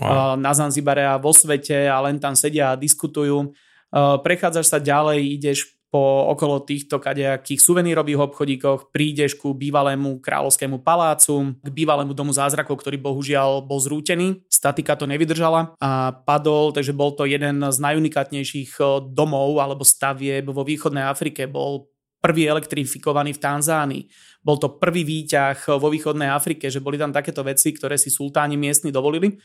[0.00, 0.34] wow.
[0.34, 3.52] Eh, na Zanzibare a vo svete a len tam sedia a diskutujú.
[3.92, 10.84] Eh, prechádzaš sa ďalej, ideš po okolo týchto kadejakých suvenírových obchodíkoch prídeš ku bývalému kráľovskému
[10.84, 14.44] palácu, k bývalému domu zázrakov, ktorý bohužiaľ bol zrútený.
[14.52, 20.44] Statika to nevydržala a padol, takže bol to jeden z najunikátnejších eh, domov alebo stavieb
[20.52, 21.48] vo východnej Afrike.
[21.48, 21.88] Bol
[22.20, 24.02] prvý elektrifikovaný v Tanzánii.
[24.42, 28.58] Bol to prvý výťah vo východnej Afrike, že boli tam takéto veci, ktoré si sultáni
[28.58, 29.38] miestni dovolili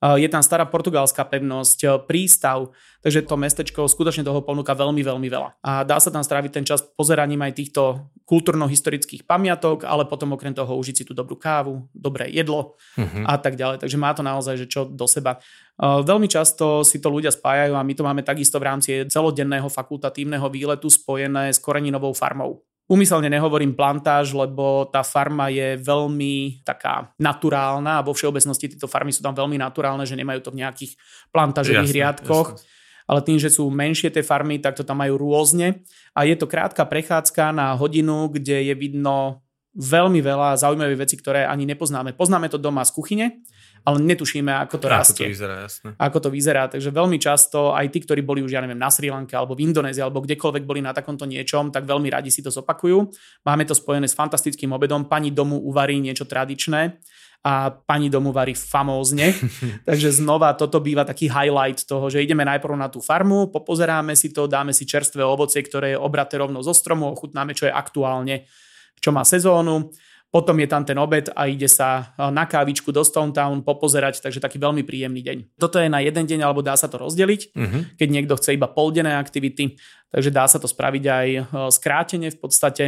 [0.00, 2.72] je tam stará portugalská pevnosť, e, prístav,
[3.04, 5.60] takže to mestečko skutočne toho ponúka veľmi, veľmi veľa.
[5.60, 10.56] A dá sa tam stráviť ten čas pozeraním aj týchto kultúrno-historických pamiatok, ale potom okrem
[10.56, 13.28] toho užiť si tú dobrú kávu, dobré jedlo uh-huh.
[13.28, 13.84] a tak ďalej.
[13.84, 15.36] Takže má to naozaj, že čo do seba.
[15.36, 19.68] E, veľmi často si to ľudia spájajú a my to máme takisto v rámci celodenného
[19.68, 22.64] fakultatívneho výletu spojené s koreninovou farmou.
[22.90, 29.14] Umyselne nehovorím plantáž, lebo tá farma je veľmi taká naturálna a vo všeobecnosti tieto farmy
[29.14, 30.98] sú tam veľmi naturálne, že nemajú to v nejakých
[31.30, 32.48] plantážových jasne, riadkoch.
[32.58, 32.66] Jasne.
[33.06, 35.86] ale tým, že sú menšie tie farmy, tak to tam majú rôzne
[36.18, 39.46] a je to krátka prechádzka na hodinu, kde je vidno
[39.78, 42.18] veľmi veľa zaujímavých vecí, ktoré ani nepoznáme.
[42.18, 43.26] Poznáme to doma z kuchyne,
[43.80, 45.24] ale netušíme, ako to rastie.
[45.24, 45.88] Ako to vyzerá, jasné.
[45.96, 46.62] Ako to vyzerá.
[46.68, 49.64] Takže veľmi často aj tí, ktorí boli už, ja neviem, na Sri Lanke alebo v
[49.72, 53.08] Indonézii alebo kdekoľvek boli na takomto niečom, tak veľmi radi si to zopakujú.
[53.48, 55.08] Máme to spojené s fantastickým obedom.
[55.08, 57.00] Pani domu uvarí niečo tradičné
[57.40, 59.32] a pani domu varí famózne.
[59.88, 64.28] Takže znova toto býva taký highlight toho, že ideme najprv na tú farmu, popozeráme si
[64.28, 68.44] to, dáme si čerstvé ovocie, ktoré je obraté rovno zo stromu, ochutnáme, čo je aktuálne,
[69.00, 69.88] čo má sezónu
[70.30, 74.22] potom je tam ten obed a ide sa e, na kávičku do Stone Town popozerať,
[74.22, 75.38] takže taký veľmi príjemný deň.
[75.58, 77.82] Toto je na jeden deň, alebo dá sa to rozdeliť, uh-huh.
[77.98, 79.74] keď niekto chce iba poldené aktivity,
[80.14, 81.40] takže dá sa to spraviť aj e,
[81.74, 82.84] skrátene v podstate.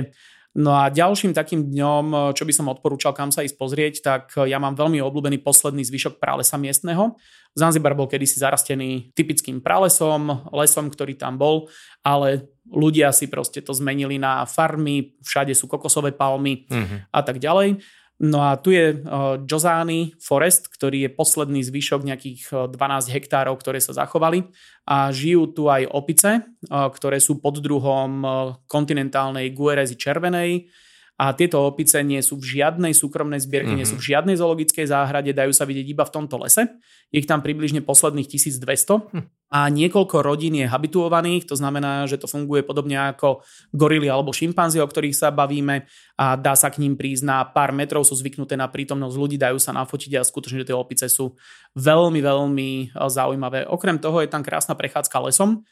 [0.53, 4.37] No a ďalším takým dňom, e, čo by som odporúčal, kam sa ísť pozrieť, tak
[4.37, 7.17] ja mám veľmi obľúbený posledný zvyšok pralesa miestneho.
[7.53, 11.69] Zanzibar bol kedysi zarastený typickým pralesom, lesom, ktorý tam bol,
[12.01, 17.13] ale ľudia si proste to zmenili na farmy, všade sú kokosové palmy uh-huh.
[17.13, 17.77] a tak ďalej.
[18.23, 19.03] No a tu je
[19.51, 24.47] Jozani Forest, ktorý je posledný zvyšok nejakých 12 hektárov, ktoré sa zachovali
[24.87, 28.33] a žijú tu aj opice, ktoré sú pod druhom uh,
[28.71, 30.71] kontinentálnej guerezy červenej,
[31.23, 33.79] a tieto opice nie sú v žiadnej súkromnej zbierke, mm-hmm.
[33.79, 34.11] nie sú v mhm.
[34.11, 36.67] žiadnej zoologickej záhrade, dajú sa vidieť iba v tomto lese.
[37.15, 38.67] Je ich tam približne posledných 1200
[39.13, 39.23] hm.
[39.53, 43.45] A niekoľko rodín je habituovaných, to znamená, že to funguje podobne ako
[43.77, 45.85] gorily alebo šimpanzi, o ktorých sa bavíme
[46.17, 49.61] a dá sa k ním prísť na pár metrov, sú zvyknuté na prítomnosť ľudí, dajú
[49.61, 51.37] sa nafotiť a skutočne, že tie opice sú
[51.77, 53.69] veľmi, veľmi eh, zaujímavé.
[53.69, 55.69] Okrem toho je tam krásna prechádzka lesom,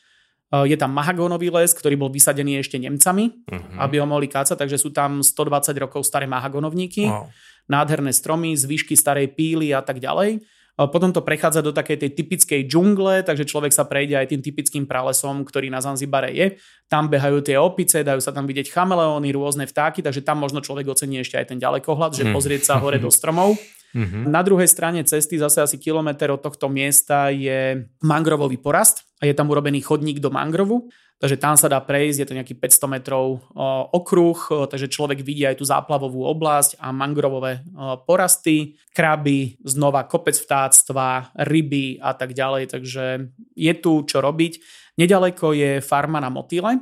[0.50, 3.86] Eh, je tam mahagónový les, ktorý bol vysadený ešte Nemcami, uh-huh.
[3.86, 7.30] aby ho mohli kácať, takže sú tam 120 rokov staré mahagónovníky, wow.
[7.70, 10.42] nádherné stromy, zvyšky starej píly a tak ďalej.
[10.76, 14.84] Potom to prechádza do takej tej typickej džungle, takže človek sa prejde aj tým typickým
[14.88, 16.56] pralesom, ktorý na Zanzibare je.
[16.88, 20.88] Tam behajú tie opice, dajú sa tam vidieť chameleóny, rôzne vtáky, takže tam možno človek
[20.88, 22.32] ocení ešte aj ten ďalekohľad, že mhm.
[22.32, 23.58] pozrieť sa hore do stromov.
[23.90, 24.30] Mm-hmm.
[24.30, 29.34] Na druhej strane cesty, zase asi kilometr od tohto miesta, je mangrovový porast a je
[29.34, 30.86] tam urobený chodník do mangrovu.
[31.20, 33.44] Takže tam sa dá prejsť, je to nejaký 500 metrov
[33.92, 37.60] okruh, takže človek vidí aj tú záplavovú oblasť a mangrovové
[38.08, 42.72] porasty, kraby, znova kopec vtáctva, ryby a tak ďalej.
[42.72, 43.04] Takže
[43.52, 44.64] je tu čo robiť.
[44.96, 46.80] Nedaleko je farma na motýle,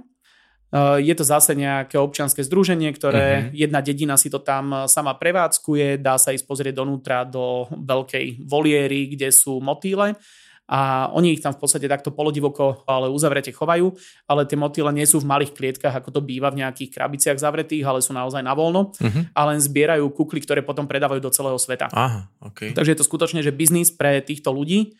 [1.02, 3.56] je to zase nejaké občianske združenie, ktoré uh-huh.
[3.56, 9.16] jedna dedina si to tam sama prevádzkuje, dá sa ísť pozrieť donútra do veľkej voliery,
[9.16, 10.14] kde sú motýle
[10.68, 13.88] a oni ich tam v podstate takto polodivoko, ale uzavrete chovajú,
[14.28, 17.88] ale tie motýle nie sú v malých klietkach, ako to býva v nejakých krabiciach zavretých,
[17.88, 19.22] ale sú naozaj na voľno uh-huh.
[19.32, 21.88] a len zbierajú kukly, ktoré potom predávajú do celého sveta.
[21.88, 22.76] Aha, okay.
[22.76, 24.92] Takže je to skutočne, že biznis pre týchto ľudí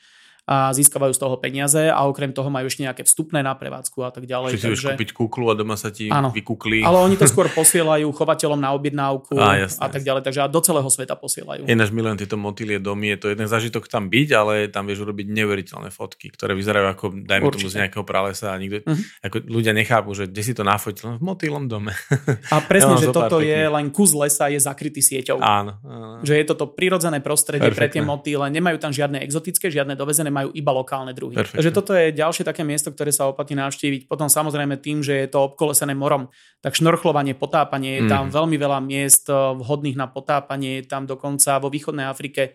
[0.48, 4.08] a získavajú z toho peniaze a okrem toho majú ešte nejaké vstupné na prevádzku a
[4.08, 4.56] tak ďalej.
[4.56, 4.88] Čiže takže...
[4.96, 6.80] kúpiť kuklu a doma sa ti áno, vykukli.
[6.80, 10.48] Ale oni to skôr posielajú chovateľom na objednávku a, jasné, a tak ďalej, takže a
[10.48, 11.68] do celého sveta posielajú.
[11.68, 15.28] Náš milujem tieto motilie domy, je to jeden zážitok tam byť, ale tam vieš urobiť
[15.28, 17.60] neuveriteľné fotky, ktoré vyzerajú ako, dajme Určite.
[17.60, 19.28] tomu z nejakého pralesa a nikto, uh-huh.
[19.28, 21.92] ako ľudia nechápu, že kde si to nafotil, v motýlom dome.
[22.48, 25.38] A presne, ja že toto je len kus lesa, je zakrytý sieťou.
[25.44, 26.24] Áno, áno.
[26.24, 27.84] Že je toto prirodzené prostredie Perfektne.
[27.84, 31.34] pre tie motýle, nemajú tam žiadne exotické, žiadne dovezené, majú iba lokálne druhy.
[31.34, 31.58] Perfect.
[31.58, 34.06] Takže toto je ďalšie také miesto, ktoré sa oplatí navštíviť.
[34.06, 36.30] Potom samozrejme tým, že je to obkolesené morom,
[36.62, 38.34] tak šnorchlovanie, potápanie, je tam mm.
[38.34, 42.54] veľmi veľa miest eh, vhodných na potápanie, je tam dokonca vo východnej Afrike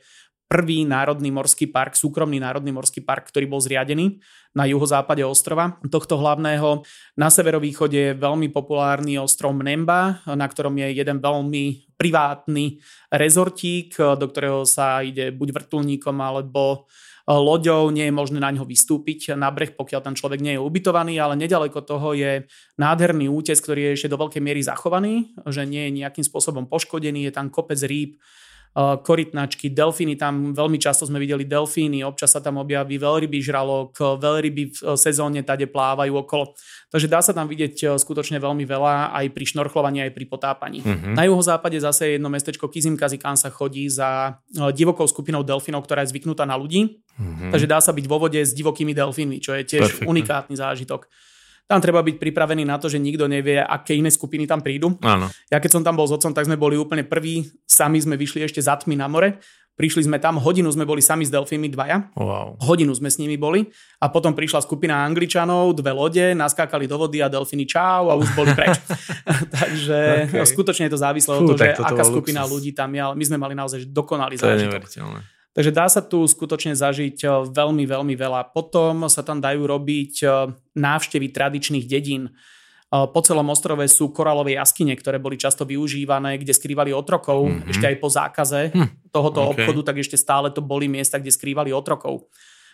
[0.54, 4.22] prvý národný morský park, súkromný národný morský park, ktorý bol zriadený
[4.54, 6.86] na juhozápade ostrova tohto hlavného.
[7.18, 12.78] Na severovýchode je veľmi populárny ostrov Mnemba, na ktorom je jeden veľmi privátny
[13.10, 16.86] rezortík, do ktorého sa ide buď vrtulníkom alebo
[17.28, 21.16] loďou, nie je možné na ňo vystúpiť na breh, pokiaľ tam človek nie je ubytovaný,
[21.24, 22.44] ale nedaleko toho je
[22.76, 27.28] nádherný útes, ktorý je ešte do veľkej miery zachovaný, že nie je nejakým spôsobom poškodený,
[27.28, 28.43] je tam kopec rýb, Eh,
[28.74, 34.64] korytnačky, delfíny, tam veľmi často sme videli delfíny, občas sa tam objaví veľryby žralok, veľryby
[34.74, 36.58] v eh, sezóne tade plávajú okolo.
[36.90, 40.82] Takže dá sa tam vidieť eh, skutočne veľmi veľa aj pri šnorchlovaní, aj pri potápaní.
[40.82, 41.14] Uh-huh.
[41.14, 44.42] Na juhozápade zase jedno mestečko Kizimkazi, kam sa chodí za
[44.74, 46.98] divokou skupinou delfínov, ktorá je zvyknutá na ľudí.
[47.14, 47.54] Uh-huh.
[47.54, 50.10] Takže dá sa byť vo vode s divokými delfínmi, čo je tiež Perfect.
[50.10, 51.06] unikátny zážitok.
[51.64, 55.00] Tam treba byť pripravený na to, že nikto nevie, aké iné skupiny tam prídu.
[55.00, 55.32] Áno.
[55.48, 57.48] Ja keď som tam bol s otcom, tak sme boli úplne prví.
[57.64, 59.40] Sami sme vyšli ešte za tmy na more.
[59.74, 62.14] Prišli sme tam, hodinu sme boli sami s delfínmi dvaja.
[62.14, 62.62] Wow.
[62.62, 63.66] Hodinu sme s nimi boli.
[63.98, 68.38] A potom prišla skupina Angličanov, dve lode, naskákali do vody a delfíny čau a už
[68.38, 68.78] boli preč.
[69.58, 70.46] Takže okay.
[70.46, 72.54] skutočne je to závislé od toho, že aká skupina luxus.
[72.54, 74.94] ľudí tam je, ale my sme mali naozaj dokonalý zážitok.
[75.54, 78.50] Takže dá sa tu skutočne zažiť e, veľmi, veľmi veľa.
[78.58, 80.28] Potom sa tam dajú robiť e,
[80.74, 82.26] návštevy tradičných dedín.
[82.26, 82.32] E,
[82.90, 87.46] po celom ostrove sú koralové jaskyne, ktoré boli často využívané, kde skrývali otrokov.
[87.46, 87.70] Mm-hmm.
[87.70, 89.14] Ešte aj po zákaze hm.
[89.14, 89.50] tohoto okay.
[89.54, 92.26] obchodu, tak ešte stále to boli miesta, kde skrývali otrokov.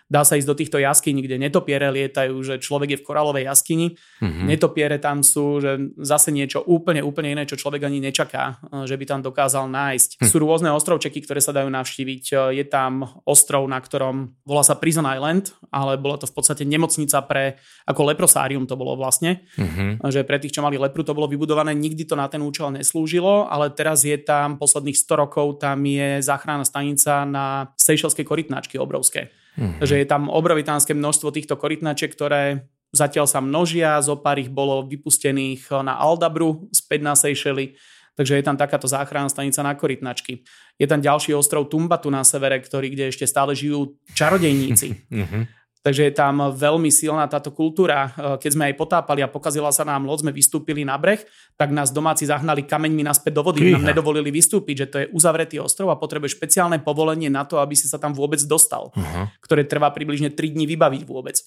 [0.10, 3.94] Dá sa ísť do týchto jaskyní, kde netopiere lietajú, že človek je v koralovej jaskyni.
[4.26, 4.46] Mm-hmm.
[4.50, 8.58] Netopiere tam sú, že zase niečo úplne, úplne iné, čo človek ani nečaká,
[8.90, 10.18] že by tam dokázal nájsť.
[10.18, 10.26] Hm.
[10.26, 12.54] Sú rôzne ostrovčeky, ktoré sa dajú navštíviť.
[12.58, 17.22] Je tam ostrov, na ktorom volá sa Prison Island, ale bola to v podstate nemocnica
[17.30, 19.46] pre, ako leprosárium to bolo vlastne.
[19.62, 20.02] Mm-hmm.
[20.10, 23.46] Že pre tých, čo mali lepru, to bolo vybudované, nikdy to na ten účel neslúžilo,
[23.46, 29.30] ale teraz je tam posledných 100 rokov, tam je záchranná stanica na Seychelskej korytnáčky obrovské.
[29.58, 29.82] Mm-hmm.
[29.82, 34.86] Že je tam obrovitánske množstvo týchto korytnačiek, ktoré zatiaľ sa množia, zo pár ich bolo
[34.86, 37.78] vypustených na Aldabru, späť na Seychely,
[38.18, 40.42] takže je tam takáto záchranná stanica na korytnačky.
[40.80, 45.08] Je tam ďalší ostrov Tumbatu na severe, ktorý, kde ešte stále žijú čarodejníci.
[45.10, 45.44] Mm-hmm.
[45.80, 48.12] Takže je tam veľmi silná táto kultúra.
[48.44, 51.24] Keď sme aj potápali a pokazila sa nám loď, sme vystúpili na breh,
[51.56, 53.64] tak nás domáci zahnali kameňmi naspäť do vody.
[53.64, 53.80] Kýha.
[53.80, 57.80] Nám nedovolili vystúpiť, že to je uzavretý ostrov a potrebuje špeciálne povolenie na to, aby
[57.80, 59.32] si sa tam vôbec dostal, uh-huh.
[59.40, 61.40] ktoré trvá približne 3 dní vybaviť vôbec.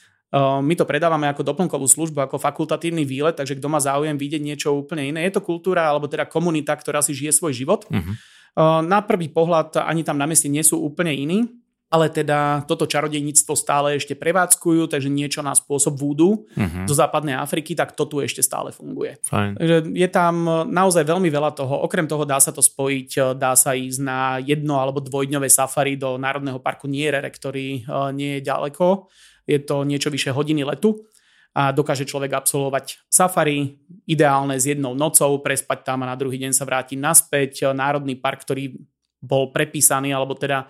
[0.65, 4.73] My to predávame ako doplnkovú službu, ako fakultatívny výlet, takže kto má záujem vidieť niečo
[4.73, 5.29] úplne iné.
[5.29, 7.85] Je to kultúra alebo teda komunita, ktorá si žije svoj život.
[7.93, 8.17] Uh-huh.
[8.81, 11.53] Na prvý pohľad ani tam na mieste nie sú úplne iní,
[11.93, 16.89] ale teda toto čarodejníctvo stále ešte prevádzkujú, takže niečo na spôsob vúdu uh-huh.
[16.89, 19.21] zo západnej Afriky, tak to tu ešte stále funguje.
[19.29, 19.61] Fajn.
[19.61, 21.85] Takže je tam naozaj veľmi veľa toho.
[21.85, 26.17] Okrem toho dá sa to spojiť, dá sa ísť na jedno alebo dvojdňové safari do
[26.17, 29.13] Národného parku Nierere, ktorý e, nie je ďaleko.
[29.45, 31.05] Je to niečo vyše hodiny letu
[31.53, 33.77] a dokáže človek absolvovať safari,
[34.09, 37.53] ideálne s jednou nocou, prespať tam a na druhý deň sa vrátiť naspäť.
[37.77, 38.81] Národný park, ktorý
[39.21, 40.67] bol prepísaný, alebo teda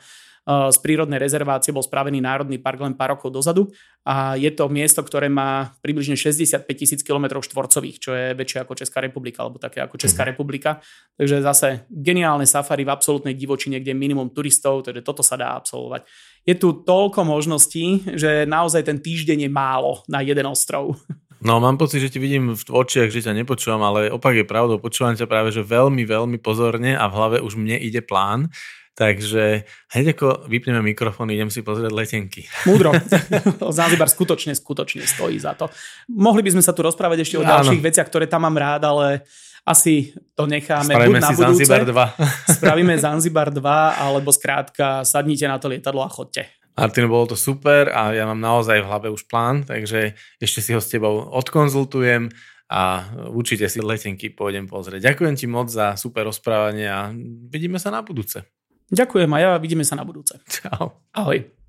[0.47, 3.71] z prírodnej rezervácie bol spravený Národný park len pár rokov dozadu
[4.03, 8.75] a je to miesto, ktoré má približne 65 tisíc km štvorcových, čo je väčšie ako
[8.75, 10.31] Česká republika, alebo také ako Česká mhm.
[10.35, 10.83] republika.
[11.15, 15.55] Takže zase geniálne safari v absolútnej divočine, kde je minimum turistov, takže toto sa dá
[15.55, 16.11] absolvovať.
[16.43, 20.99] Je tu toľko možností, že naozaj ten týždeň je málo na jeden ostrov.
[21.43, 24.79] No, mám pocit, že ti vidím v očiach, že ťa nepočúvam, ale opak je pravdou.
[24.79, 28.47] Počúvam ťa práve, že veľmi, veľmi pozorne a v hlave už mne ide plán.
[28.93, 29.65] Takže
[29.97, 32.45] hneď ako vypneme mikrofón, idem si pozrieť letenky.
[32.69, 32.93] Múdro.
[33.81, 35.73] Zanzibar skutočne, skutočne stojí za to.
[36.13, 37.89] Mohli by sme sa tu rozprávať ešte o ďalších Áno.
[37.89, 39.25] veciach, ktoré tam mám rád, ale
[39.65, 41.65] asi to necháme Spravíme buď na si budúce.
[41.65, 42.29] Zanzibar 2.
[42.61, 43.65] Spravíme Zanzibar 2,
[43.97, 46.45] alebo skrátka sadnite na to lietadlo a chodte.
[46.77, 50.73] Martin, bolo to super a ja mám naozaj v hlave už plán, takže ešte si
[50.73, 52.33] ho s tebou odkonzultujem
[52.73, 55.13] a určite si letenky pôjdem pozrieť.
[55.13, 57.13] Ďakujem ti moc za super rozprávanie a
[57.53, 58.41] vidíme sa na budúce.
[58.93, 60.37] Ďakujem a ja vidíme sa na budúce.
[60.45, 61.01] Čau.
[61.17, 61.62] Ahoj.